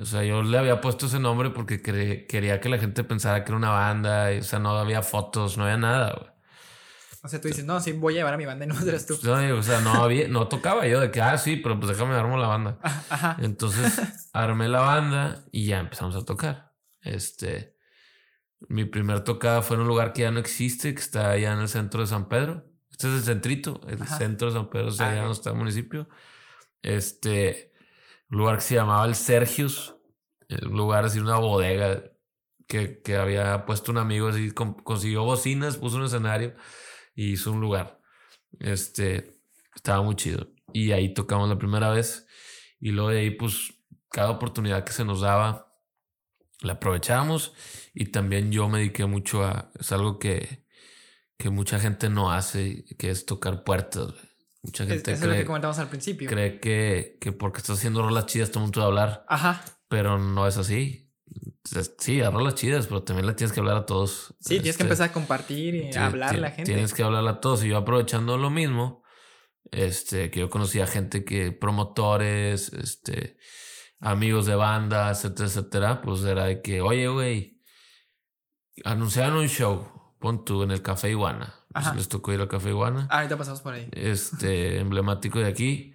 O 0.00 0.04
sea, 0.06 0.24
yo 0.24 0.42
le 0.42 0.56
había 0.56 0.80
puesto 0.80 1.06
ese 1.06 1.18
nombre 1.18 1.50
porque 1.50 1.82
cre- 1.82 2.26
quería 2.26 2.60
que 2.60 2.68
la 2.70 2.78
gente 2.78 3.04
pensara 3.04 3.44
que 3.44 3.50
era 3.50 3.56
una 3.58 3.70
banda. 3.70 4.32
Y, 4.32 4.38
o 4.38 4.42
sea, 4.42 4.58
no 4.58 4.70
había 4.78 5.02
fotos, 5.02 5.58
no 5.58 5.64
había 5.64 5.76
nada, 5.76 6.14
güey. 6.18 6.30
O 7.24 7.28
sea, 7.28 7.40
tú 7.40 7.48
dices, 7.48 7.64
no, 7.64 7.78
sí, 7.80 7.92
voy 7.92 8.14
a 8.14 8.16
llevar 8.16 8.34
a 8.34 8.36
mi 8.38 8.46
banda 8.46 8.64
y 8.64 8.68
no 8.68 8.80
eres 8.88 9.06
tú. 9.06 9.18
No, 9.22 9.34
o 9.58 9.62
sea, 9.62 9.80
no 9.80 10.02
había, 10.02 10.28
no 10.28 10.48
tocaba 10.48 10.86
yo 10.86 10.98
de 10.98 11.10
que, 11.10 11.20
ah, 11.20 11.36
sí, 11.38 11.56
pero 11.56 11.78
pues 11.78 11.90
déjame 11.96 12.14
armo 12.14 12.36
la 12.38 12.48
banda. 12.48 12.78
Ajá. 12.82 13.04
Ajá. 13.10 13.36
Entonces 13.42 14.00
armé 14.32 14.68
la 14.68 14.80
banda 14.80 15.44
y 15.52 15.66
ya 15.66 15.78
empezamos 15.80 16.16
a 16.16 16.24
tocar. 16.24 16.72
Este, 17.02 17.76
mi 18.68 18.84
primer 18.86 19.20
tocada 19.20 19.60
fue 19.62 19.76
en 19.76 19.82
un 19.82 19.88
lugar 19.88 20.12
que 20.14 20.22
ya 20.22 20.30
no 20.30 20.40
existe, 20.40 20.94
que 20.94 21.00
está 21.00 21.30
allá 21.30 21.52
en 21.52 21.58
el 21.60 21.68
centro 21.68 22.00
de 22.00 22.06
San 22.06 22.28
Pedro. 22.28 22.64
Este 22.92 23.08
es 23.08 23.14
el 23.14 23.22
centrito, 23.24 23.80
el 23.88 24.00
Ajá. 24.02 24.18
centro 24.18 24.48
de 24.48 24.54
San 24.54 24.70
Pedro, 24.70 24.88
o 24.88 24.90
sea, 24.92 25.08
allá 25.08 25.16
ok. 25.16 25.22
donde 25.24 25.32
está 25.38 25.50
el 25.50 25.56
municipio. 25.56 26.08
Este, 26.82 27.72
lugar 28.28 28.56
que 28.56 28.62
se 28.62 28.74
llamaba 28.76 29.04
el 29.06 29.14
Sergius, 29.14 29.96
un 30.62 30.76
lugar 30.76 31.04
así, 31.04 31.18
una 31.18 31.38
bodega 31.38 32.04
que, 32.68 33.00
que 33.02 33.16
había 33.16 33.64
puesto 33.66 33.90
un 33.92 33.98
amigo 33.98 34.28
así, 34.28 34.50
con- 34.52 34.74
consiguió 34.74 35.24
bocinas, 35.24 35.76
puso 35.78 35.96
un 35.96 36.04
escenario 36.04 36.54
y 37.14 37.32
hizo 37.32 37.52
un 37.52 37.60
lugar. 37.60 38.00
Este, 38.60 39.40
estaba 39.74 40.02
muy 40.02 40.14
chido. 40.16 40.48
Y 40.72 40.92
ahí 40.92 41.12
tocamos 41.14 41.48
la 41.48 41.58
primera 41.58 41.90
vez. 41.90 42.26
Y 42.80 42.90
luego 42.92 43.10
de 43.10 43.20
ahí, 43.20 43.30
pues, 43.30 43.74
cada 44.10 44.30
oportunidad 44.30 44.84
que 44.84 44.92
se 44.92 45.04
nos 45.04 45.20
daba, 45.20 45.74
la 46.60 46.74
aprovechábamos. 46.74 47.54
Y 47.94 48.06
también 48.06 48.52
yo 48.52 48.68
me 48.68 48.78
dediqué 48.78 49.04
mucho 49.06 49.44
a. 49.44 49.70
Es 49.78 49.92
algo 49.92 50.18
que, 50.18 50.61
que 51.42 51.50
mucha 51.50 51.80
gente 51.80 52.08
no 52.08 52.30
hace, 52.30 52.84
que 52.98 53.10
es 53.10 53.26
tocar 53.26 53.64
puertas. 53.64 54.06
güey. 54.12 54.22
Mucha 54.62 54.84
Es- 54.84 54.90
gente 54.90 55.10
Eso 55.12 55.18
es 55.22 55.26
lo 55.26 55.28
cree, 55.32 55.40
que 55.40 55.46
comentamos 55.46 55.78
al 55.80 55.88
principio. 55.88 56.28
cree 56.30 56.60
que, 56.60 57.18
que 57.20 57.32
porque 57.32 57.58
estás 57.58 57.78
haciendo 57.78 58.00
rolas 58.02 58.26
chidas, 58.26 58.50
todo 58.50 58.60
el 58.60 58.66
mundo 58.66 58.80
va 58.80 58.84
a 58.84 58.88
hablar. 58.88 59.24
Ajá. 59.28 59.64
Pero 59.88 60.18
no 60.18 60.46
es 60.46 60.56
así. 60.56 61.10
Sí, 61.98 62.20
a 62.20 62.30
rolas 62.30 62.54
chidas, 62.54 62.86
pero 62.86 63.02
también 63.02 63.26
le 63.26 63.34
tienes 63.34 63.52
que 63.52 63.60
hablar 63.60 63.76
a 63.76 63.86
todos. 63.86 64.34
Sí, 64.40 64.50
tienes 64.60 64.62
que 64.64 64.70
Este, 64.70 64.82
empezar 64.84 65.10
a 65.10 65.12
compartir 65.12 65.74
y 65.74 65.94
a 65.96 66.06
hablar 66.06 66.34
a 66.34 66.38
la 66.38 66.50
gente. 66.52 66.70
Tienes 66.72 66.94
que 66.94 67.02
hablar 67.02 67.26
a 67.26 67.40
todos. 67.40 67.64
Y 67.64 67.68
yo 67.68 67.76
aprovechando 67.78 68.38
lo 68.38 68.50
mismo, 68.50 69.02
este, 69.72 70.30
que 70.30 70.40
yo 70.40 70.48
conocía 70.50 70.86
gente 70.86 71.24
que, 71.24 71.50
promotores, 71.52 72.72
este, 72.72 73.36
amigos 74.00 74.46
de 74.46 74.54
banda, 74.54 75.10
etcétera, 75.10 75.48
etcétera, 75.48 76.02
pues 76.02 76.22
era 76.24 76.44
de 76.44 76.60
que, 76.62 76.80
oye, 76.82 77.08
güey, 77.08 77.60
anunciaron 78.84 79.38
un 79.38 79.48
show, 79.48 79.88
pon 80.22 80.44
tú 80.44 80.62
en 80.62 80.70
el 80.70 80.80
Café 80.80 81.10
Iguana. 81.10 81.52
Pues 81.72 81.94
les 81.96 82.08
tocó 82.08 82.32
ir 82.32 82.40
al 82.40 82.48
Café 82.48 82.70
Iguana, 82.70 83.06
Ah, 83.10 83.16
ahorita 83.18 83.36
pasamos 83.36 83.60
por 83.60 83.74
ahí. 83.74 83.88
este, 83.92 84.78
emblemático 84.80 85.38
de 85.40 85.46
aquí. 85.48 85.94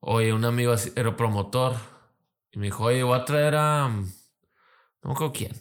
Oye, 0.00 0.32
un 0.32 0.44
amigo 0.44 0.74
era 0.94 1.16
promotor. 1.16 1.74
Y 2.52 2.58
me 2.58 2.66
dijo, 2.66 2.84
oye, 2.84 3.02
voy 3.02 3.18
a 3.18 3.24
traer 3.24 3.54
a. 3.56 3.88
No 3.88 5.12
acuerdo 5.12 5.32
quién. 5.32 5.52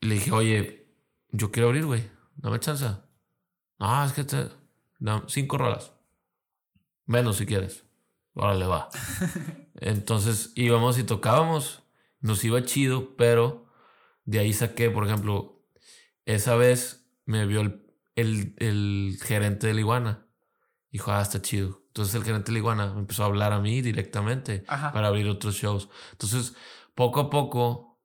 Le 0.00 0.14
dije, 0.14 0.32
oye, 0.32 0.86
yo 1.30 1.50
quiero 1.50 1.68
abrir, 1.68 1.84
güey. 1.84 2.08
Dame 2.36 2.58
chance. 2.60 2.86
No, 3.78 4.04
es 4.04 4.12
que 4.12 4.24
te. 4.24 4.48
dame 4.98 5.22
cinco 5.26 5.58
rolas. 5.58 5.92
Menos 7.06 7.36
si 7.36 7.46
quieres. 7.46 7.84
Órale, 8.34 8.66
va. 8.66 8.88
Entonces 9.74 10.52
íbamos 10.54 10.98
y 10.98 11.04
tocábamos. 11.04 11.82
Nos 12.20 12.44
iba 12.44 12.62
chido, 12.64 13.16
pero 13.16 13.66
de 14.30 14.38
ahí 14.40 14.52
saqué, 14.52 14.90
por 14.90 15.06
ejemplo, 15.06 15.62
esa 16.24 16.56
vez 16.56 17.08
me 17.26 17.46
vio 17.46 17.60
el, 17.62 17.86
el, 18.16 18.54
el 18.58 19.18
gerente 19.22 19.66
de 19.66 19.74
la 19.74 19.80
iguana 19.80 20.30
Dijo, 20.90 21.12
ah, 21.12 21.22
está 21.22 21.40
chido. 21.40 21.82
Entonces 21.88 22.14
el 22.14 22.24
gerente 22.24 22.46
de 22.46 22.52
la 22.54 22.58
iguana 22.58 22.92
me 22.94 23.00
empezó 23.00 23.22
a 23.22 23.26
hablar 23.26 23.52
a 23.52 23.60
mí 23.60 23.80
directamente 23.80 24.64
para 24.66 25.08
abrir 25.08 25.28
otros 25.28 25.54
shows. 25.54 25.88
Entonces, 26.12 26.54
poco 26.94 27.20
a 27.20 27.30
poco, 27.30 28.00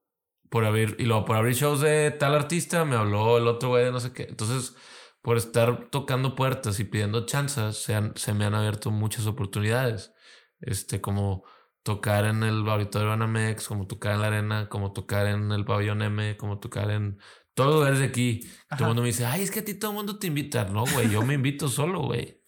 por 0.50 0.66
abrir, 0.66 0.96
y 1.00 1.06
luego 1.06 1.26
por 1.26 1.36
abrir 1.36 1.56
shows 1.56 1.82
de 1.82 2.12
tal 2.12 2.36
artista, 2.36 2.86
me 2.86 2.96
habló 2.96 3.38
el 3.38 3.48
otro 3.48 3.70
güey 3.70 3.86
de 3.86 3.92
no 3.92 4.00
sé 4.00 4.14
qué. 4.14 4.24
Entonces, 4.30 4.76
por 5.22 5.38
estar 5.38 5.90
tocando 5.90 6.36
puertas 6.36 6.80
y 6.80 6.84
pidiendo 6.84 7.26
chanzas, 7.26 7.78
se, 7.78 7.96
se 8.16 8.34
me 8.34 8.46
han 8.46 8.54
abierto 8.56 8.92
muchas 8.92 9.26
oportunidades. 9.28 10.14
Este, 10.62 11.02
como 11.02 11.44
tocar 11.86 12.26
en 12.26 12.44
el 12.44 12.68
auditorio 12.68 13.14
Anamex, 13.14 13.70
como 13.70 13.88
tocar 13.88 14.16
en 14.16 14.22
la 14.22 14.28
arena, 14.28 14.68
como 14.68 14.92
tocar 14.92 15.28
en 15.28 15.54
el 15.54 15.64
pabellón 15.64 16.02
M, 16.02 16.36
como 16.36 16.60
tocar 16.60 16.92
en 16.92 17.18
todo 17.54 17.76
lugares 17.76 18.00
de 18.00 18.06
aquí. 18.06 18.42
Todo 18.70 18.80
el 18.80 18.86
mundo 18.88 19.02
me 19.04 19.08
dice, 19.08 19.26
ay, 19.26 19.44
es 19.44 19.52
que 19.52 19.62
a 19.62 19.66
ti 19.66 19.76
todo 19.76 19.92
el 19.92 19.98
mundo 19.98 20.20
te 20.20 20.28
invita. 20.28 20.66
No, 20.66 20.84
güey, 20.86 21.10
yo 21.10 21.22
me 21.22 21.36
invito 21.36 21.70
solo, 21.70 22.02
güey 22.02 22.44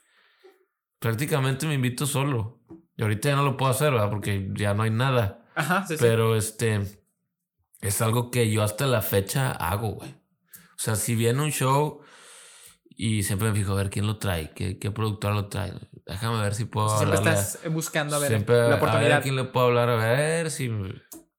prácticamente 1.00 1.66
me 1.68 1.76
invito 1.76 2.06
solo. 2.06 2.60
Y 2.96 3.04
ahorita 3.04 3.30
ya 3.30 3.36
no 3.36 3.44
lo 3.44 3.58
puedo 3.58 3.72
hacer, 3.72 3.92
¿verdad? 3.92 4.10
Porque 4.10 4.50
ya 4.56 4.74
no 4.74 4.84
hay 4.84 4.90
nada. 4.90 5.46
Ajá, 5.56 5.86
sí, 5.88 5.96
Pero 6.00 6.36
este 6.36 6.82
es 7.82 8.02
algo 8.02 8.32
que 8.32 8.50
yo 8.52 8.64
hasta 8.64 8.88
la 8.88 9.02
fecha 9.02 9.52
hago, 9.52 9.92
güey. 9.92 10.12
O 10.12 10.80
sea, 10.80 10.96
si 10.96 11.16
viene 11.16 11.42
un 11.42 11.52
show 11.52 12.02
y 12.90 13.24
siempre 13.24 13.50
me 13.50 13.56
fijo 13.56 13.74
a 13.74 13.76
ver 13.76 13.90
quién 13.90 14.08
lo 14.08 14.18
trae, 14.18 14.52
qué, 14.54 14.78
qué 14.80 14.92
productor 14.92 15.34
lo 15.34 15.48
trae. 15.48 15.74
Déjame 16.08 16.42
ver 16.42 16.56
si 16.56 16.66
puedo 16.66 16.90
siempre 16.98 17.18
estás 17.18 17.60
buscando 17.70 18.16
a 18.16 18.20
ver 18.20 18.32
la 18.32 18.76
oportunidad. 18.76 19.12
A 19.12 19.16
ver 19.16 19.24
quién 19.24 19.36
le 19.36 19.44
puedo 19.44 19.68
hablar, 19.68 19.90
a 19.90 19.96
ver 19.96 20.52
si. 20.52 20.72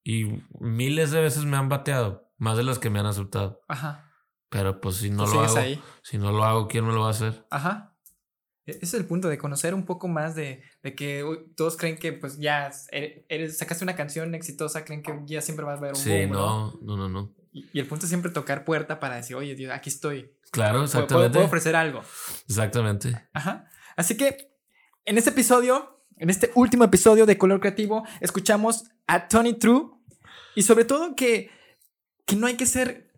Y 0.04 0.42
miles 0.60 1.10
de 1.10 1.20
veces 1.20 1.44
me 1.44 1.56
han 1.56 1.68
bateado, 1.68 2.30
más 2.36 2.56
de 2.56 2.64
las 2.64 2.78
que 2.78 2.90
me 2.90 2.98
han 2.98 3.06
aceptado. 3.06 3.60
Ajá. 3.68 4.10
Pero 4.50 4.80
pues 4.80 4.96
si 4.96 5.10
no 5.10 5.26
lo 5.26 5.40
hago, 5.40 5.56
si 6.02 6.18
no 6.18 6.32
lo 6.32 6.44
hago, 6.44 6.68
¿quién 6.68 6.86
me 6.86 6.92
lo 6.92 7.02
va 7.02 7.08
a 7.08 7.10
hacer? 7.10 7.46
Ajá. 7.50 7.94
E-, 8.66 8.72
ese 8.72 8.84
es 8.84 8.94
el 8.94 9.06
punto 9.06 9.28
de 9.28 9.38
conocer 9.38 9.74
un 9.74 9.84
poco 9.84 10.08
más 10.08 10.34
de, 10.34 10.62
que 10.96 11.24
todos 11.56 11.76
creen 11.76 11.96
que 11.96 12.12
pues 12.12 12.38
ya 12.38 12.70
eres, 12.90 13.58
sacaste 13.58 13.84
una 13.84 13.96
canción 13.96 14.34
exitosa, 14.34 14.84
creen 14.84 15.02
que 15.02 15.12
ya 15.26 15.40
siempre 15.40 15.64
vas 15.64 15.78
a 15.78 15.82
ver 15.82 15.90
un 15.92 15.96
Sí, 15.96 16.26
no, 16.26 16.78
no, 16.82 16.96
no, 16.96 17.08
no. 17.08 17.34
Y, 17.52 17.78
el 17.78 17.86
punto 17.86 18.04
es 18.04 18.10
siempre 18.10 18.30
tocar 18.30 18.64
puerta 18.64 19.00
para 19.00 19.16
decir, 19.16 19.36
oye, 19.36 19.54
Dios, 19.54 19.72
aquí 19.72 19.88
estoy. 19.88 20.34
Claro, 20.50 20.84
exactamente. 20.84 21.34
Puedo, 21.34 21.46
ofrecer 21.46 21.76
algo. 21.76 22.02
Exactamente. 22.48 23.28
Ajá. 23.32 23.66
Así 23.96 24.16
que 24.16 24.57
en 25.08 25.16
este 25.16 25.30
episodio, 25.30 26.04
en 26.18 26.28
este 26.28 26.50
último 26.54 26.84
episodio 26.84 27.24
de 27.24 27.38
Color 27.38 27.60
Creativo, 27.60 28.06
escuchamos 28.20 28.84
a 29.06 29.26
Tony 29.26 29.54
True 29.54 29.90
y 30.54 30.62
sobre 30.62 30.84
todo 30.84 31.16
que, 31.16 31.50
que 32.26 32.36
no 32.36 32.46
hay 32.46 32.56
que 32.56 32.66
ser, 32.66 33.10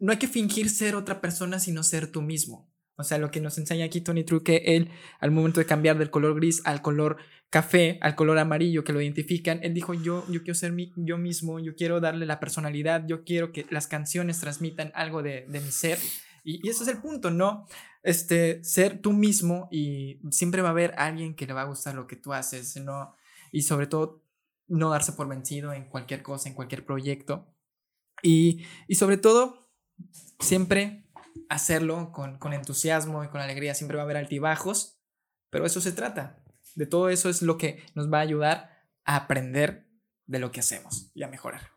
no 0.00 0.10
hay 0.10 0.18
que 0.18 0.26
fingir 0.26 0.68
ser 0.68 0.96
otra 0.96 1.20
persona, 1.20 1.60
sino 1.60 1.84
ser 1.84 2.10
tú 2.10 2.20
mismo. 2.20 2.68
O 2.96 3.04
sea, 3.04 3.18
lo 3.18 3.30
que 3.30 3.40
nos 3.40 3.58
enseña 3.58 3.84
aquí 3.84 4.00
Tony 4.00 4.24
True, 4.24 4.42
que 4.42 4.56
él, 4.56 4.90
al 5.20 5.30
momento 5.30 5.60
de 5.60 5.66
cambiar 5.66 5.98
del 5.98 6.10
color 6.10 6.34
gris 6.34 6.62
al 6.64 6.82
color 6.82 7.18
café, 7.48 8.00
al 8.02 8.16
color 8.16 8.38
amarillo, 8.38 8.82
que 8.82 8.92
lo 8.92 9.00
identifican, 9.00 9.60
él 9.62 9.72
dijo, 9.72 9.94
yo, 9.94 10.24
yo 10.28 10.42
quiero 10.42 10.54
ser 10.56 10.72
mi, 10.72 10.92
yo 10.96 11.16
mismo, 11.16 11.60
yo 11.60 11.76
quiero 11.76 12.00
darle 12.00 12.26
la 12.26 12.40
personalidad, 12.40 13.06
yo 13.06 13.22
quiero 13.22 13.52
que 13.52 13.66
las 13.70 13.86
canciones 13.86 14.40
transmitan 14.40 14.90
algo 14.96 15.22
de, 15.22 15.46
de 15.46 15.60
mi 15.60 15.70
ser. 15.70 15.98
Y, 16.46 16.66
y, 16.66 16.70
ese 16.70 16.84
es 16.84 16.88
el 16.88 16.98
punto, 16.98 17.30
¿no? 17.30 17.66
Este, 18.04 18.62
ser 18.62 19.02
tú 19.02 19.12
mismo 19.12 19.68
y 19.70 20.20
siempre 20.30 20.62
va 20.62 20.68
a 20.68 20.70
haber 20.70 20.94
alguien 20.96 21.34
que 21.34 21.44
le 21.44 21.52
va 21.52 21.62
a 21.62 21.66
gustar 21.66 21.96
lo 21.96 22.06
que 22.06 22.14
tú 22.14 22.32
haces, 22.32 22.76
¿no? 22.76 23.16
Y 23.50 23.62
sobre 23.62 23.88
todo, 23.88 24.22
no 24.68 24.90
darse 24.90 25.12
por 25.12 25.28
vencido 25.28 25.72
en 25.72 25.88
cualquier 25.88 26.22
cosa, 26.22 26.48
en 26.48 26.54
cualquier 26.54 26.86
proyecto. 26.86 27.52
Y, 28.22 28.64
y 28.86 28.94
sobre 28.94 29.16
todo, 29.16 29.68
siempre 30.38 31.10
hacerlo 31.48 32.12
con, 32.12 32.38
con 32.38 32.52
entusiasmo 32.52 33.24
y 33.24 33.28
con 33.28 33.40
alegría. 33.40 33.74
Siempre 33.74 33.96
va 33.96 34.02
a 34.02 34.04
haber 34.04 34.16
altibajos, 34.16 35.00
pero 35.50 35.66
eso 35.66 35.80
se 35.80 35.92
trata. 35.92 36.42
De 36.76 36.86
todo 36.86 37.08
eso 37.08 37.28
es 37.28 37.42
lo 37.42 37.58
que 37.58 37.82
nos 37.94 38.12
va 38.12 38.18
a 38.18 38.22
ayudar 38.22 38.70
a 39.04 39.16
aprender 39.16 39.88
de 40.26 40.38
lo 40.38 40.52
que 40.52 40.60
hacemos 40.60 41.10
y 41.14 41.22
a 41.22 41.28
mejorar. 41.28 41.72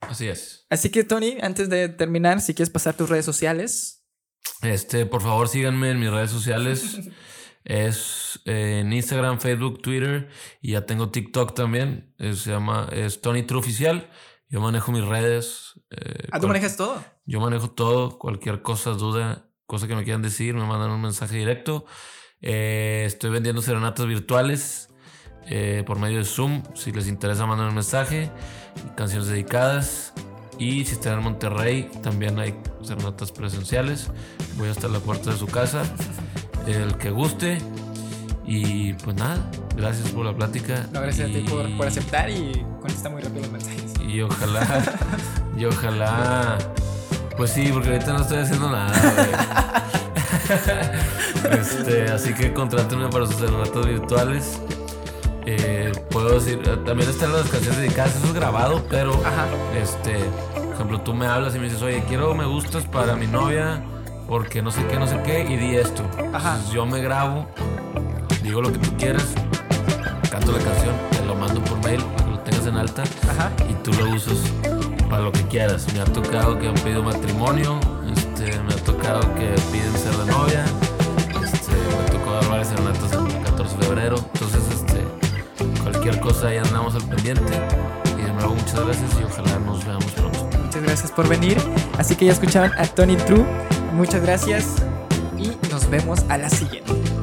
Así 0.00 0.28
es. 0.28 0.66
Así 0.70 0.90
que, 0.90 1.04
Tony, 1.04 1.38
antes 1.40 1.68
de 1.68 1.88
terminar, 1.88 2.40
si 2.40 2.54
quieres 2.54 2.70
pasar 2.70 2.96
tus 2.96 3.08
redes 3.08 3.24
sociales. 3.24 3.95
Este, 4.62 5.06
por 5.06 5.22
favor, 5.22 5.48
síganme 5.48 5.90
en 5.90 6.00
mis 6.00 6.10
redes 6.10 6.30
sociales. 6.30 7.00
es 7.64 8.40
eh, 8.44 8.80
en 8.80 8.92
Instagram, 8.92 9.40
Facebook, 9.40 9.82
Twitter 9.82 10.28
y 10.62 10.72
ya 10.72 10.86
tengo 10.86 11.10
TikTok 11.10 11.54
también. 11.54 12.14
se 12.18 12.50
llama 12.50 12.88
es 12.92 13.20
Tony 13.20 13.42
True 13.42 13.60
Oficial. 13.60 14.08
Yo 14.48 14.60
manejo 14.60 14.92
mis 14.92 15.04
redes. 15.04 15.74
Eh, 15.90 16.28
¿Ah, 16.30 16.38
tú 16.38 16.46
manejas 16.46 16.76
todo? 16.76 17.02
Yo 17.24 17.40
manejo 17.40 17.70
todo. 17.70 18.18
Cualquier 18.18 18.62
cosa, 18.62 18.90
duda, 18.92 19.50
cosa 19.66 19.88
que 19.88 19.96
me 19.96 20.04
quieran 20.04 20.22
decir, 20.22 20.54
me 20.54 20.64
mandan 20.64 20.90
un 20.90 21.02
mensaje 21.02 21.36
directo. 21.36 21.84
Eh, 22.40 23.04
estoy 23.06 23.30
vendiendo 23.30 23.62
serenatas 23.62 24.06
virtuales 24.06 24.88
eh, 25.46 25.82
por 25.86 25.98
medio 25.98 26.18
de 26.18 26.24
Zoom. 26.24 26.62
Si 26.74 26.92
les 26.92 27.08
interesa, 27.08 27.46
mandan 27.46 27.68
un 27.68 27.74
mensaje. 27.74 28.30
Canciones 28.96 29.28
dedicadas. 29.28 30.12
Y 30.58 30.84
si 30.84 30.92
están 30.92 31.18
en 31.18 31.24
Monterrey, 31.24 31.90
también 32.02 32.38
hay 32.38 32.54
serenatas 32.82 33.30
presenciales. 33.32 34.10
Voy 34.56 34.68
hasta 34.68 34.88
la 34.88 34.98
puerta 35.00 35.30
de 35.30 35.36
su 35.36 35.46
casa. 35.46 35.82
El 36.66 36.96
que 36.96 37.10
guste. 37.10 37.58
Y 38.46 38.92
pues 38.94 39.16
nada, 39.16 39.38
gracias 39.76 40.10
por 40.10 40.24
la 40.24 40.34
plática. 40.34 40.86
No, 40.92 41.00
gracias 41.00 41.28
a 41.28 41.32
ti 41.32 41.40
por, 41.40 41.76
por, 41.76 41.86
aceptar 41.88 42.30
y 42.30 42.64
contesta 42.80 43.08
muy 43.08 43.20
rápido 43.20 43.42
los 43.42 43.52
mensajes. 43.52 43.92
Y 44.06 44.20
ojalá, 44.20 44.84
y 45.58 45.64
ojalá, 45.64 46.58
pues 47.36 47.50
sí, 47.50 47.70
porque 47.72 47.88
ahorita 47.90 48.12
no 48.12 48.22
estoy 48.22 48.38
haciendo 48.38 48.70
nada, 48.70 48.92
este, 51.50 52.04
así 52.04 52.32
que 52.32 52.54
contrátenme 52.54 53.08
para 53.08 53.26
sus 53.26 53.40
relatos 53.40 53.84
virtuales. 53.84 54.60
Puedo 56.16 56.30
decir, 56.30 56.62
eh, 56.64 56.78
también 56.86 57.10
están 57.10 57.30
las 57.30 57.46
canciones 57.50 57.76
dedicadas, 57.76 58.16
eso 58.16 58.28
es 58.28 58.32
grabado, 58.32 58.82
pero 58.88 59.20
este, 59.78 60.16
por 60.54 60.72
ejemplo, 60.72 61.00
tú 61.02 61.12
me 61.12 61.26
hablas 61.26 61.54
y 61.54 61.58
me 61.58 61.64
dices, 61.64 61.82
oye, 61.82 62.02
quiero 62.08 62.34
me 62.34 62.46
gustas 62.46 62.86
para 62.86 63.16
mi 63.16 63.26
novia, 63.26 63.84
porque 64.26 64.62
no 64.62 64.70
sé 64.70 64.86
qué, 64.86 64.98
no 64.98 65.06
sé 65.06 65.20
qué, 65.26 65.44
y 65.46 65.58
di 65.58 65.76
esto. 65.76 66.02
yo 66.72 66.86
me 66.86 67.02
grabo 67.02 67.46
digo 68.42 68.62
lo 68.62 68.72
que 68.72 68.78
tú 68.78 68.96
quieras, 68.96 69.26
canto 70.30 70.52
la 70.52 70.58
canción, 70.58 70.94
te 71.10 71.22
lo 71.26 71.34
mando 71.34 71.62
por 71.62 71.84
mail 71.84 72.02
que 72.16 72.30
lo 72.30 72.38
tengas 72.38 72.66
en 72.66 72.76
alta 72.76 73.04
y 73.68 73.74
tú 73.84 73.92
lo 73.92 74.14
usas 74.14 74.38
para 75.10 75.20
lo 75.20 75.32
que 75.32 75.42
quieras. 75.48 75.86
Me 75.92 76.00
ha 76.00 76.06
tocado 76.06 76.58
que 76.58 76.66
han 76.66 76.76
pedido 76.76 77.02
matrimonio, 77.02 77.78
este, 78.10 78.58
me 78.62 78.72
ha 78.72 78.84
tocado 78.84 79.20
que 79.34 79.54
piden 79.70 79.92
ser 79.92 80.16
de 80.16 80.32
novia, 80.32 80.64
este, 81.44 81.74
me 81.74 82.10
tocó 82.10 82.32
dar 82.32 82.48
varias 82.48 82.68
serenatas 82.68 83.12
el 83.12 83.42
14 83.42 83.76
de 83.76 83.82
febrero, 83.84 84.16
entonces 84.32 84.75
cualquier 86.06 86.20
cosa 86.20 86.48
ahí 86.48 86.58
andamos 86.58 86.94
al 86.94 87.02
pendiente. 87.02 87.52
Y 88.18 88.22
de 88.22 88.32
nuevo 88.32 88.54
muchas 88.54 88.84
gracias 88.84 89.10
y 89.20 89.24
ojalá 89.24 89.58
nos 89.58 89.84
veamos 89.84 90.10
pronto. 90.12 90.48
Muchas 90.62 90.82
gracias 90.82 91.12
por 91.12 91.28
venir. 91.28 91.58
Así 91.98 92.14
que 92.14 92.26
ya 92.26 92.32
escuchaban 92.32 92.72
a 92.78 92.86
Tony 92.86 93.16
True. 93.16 93.44
Muchas 93.92 94.22
gracias 94.22 94.66
y 95.36 95.50
nos 95.70 95.88
vemos 95.90 96.20
a 96.28 96.38
la 96.38 96.48
siguiente. 96.48 97.15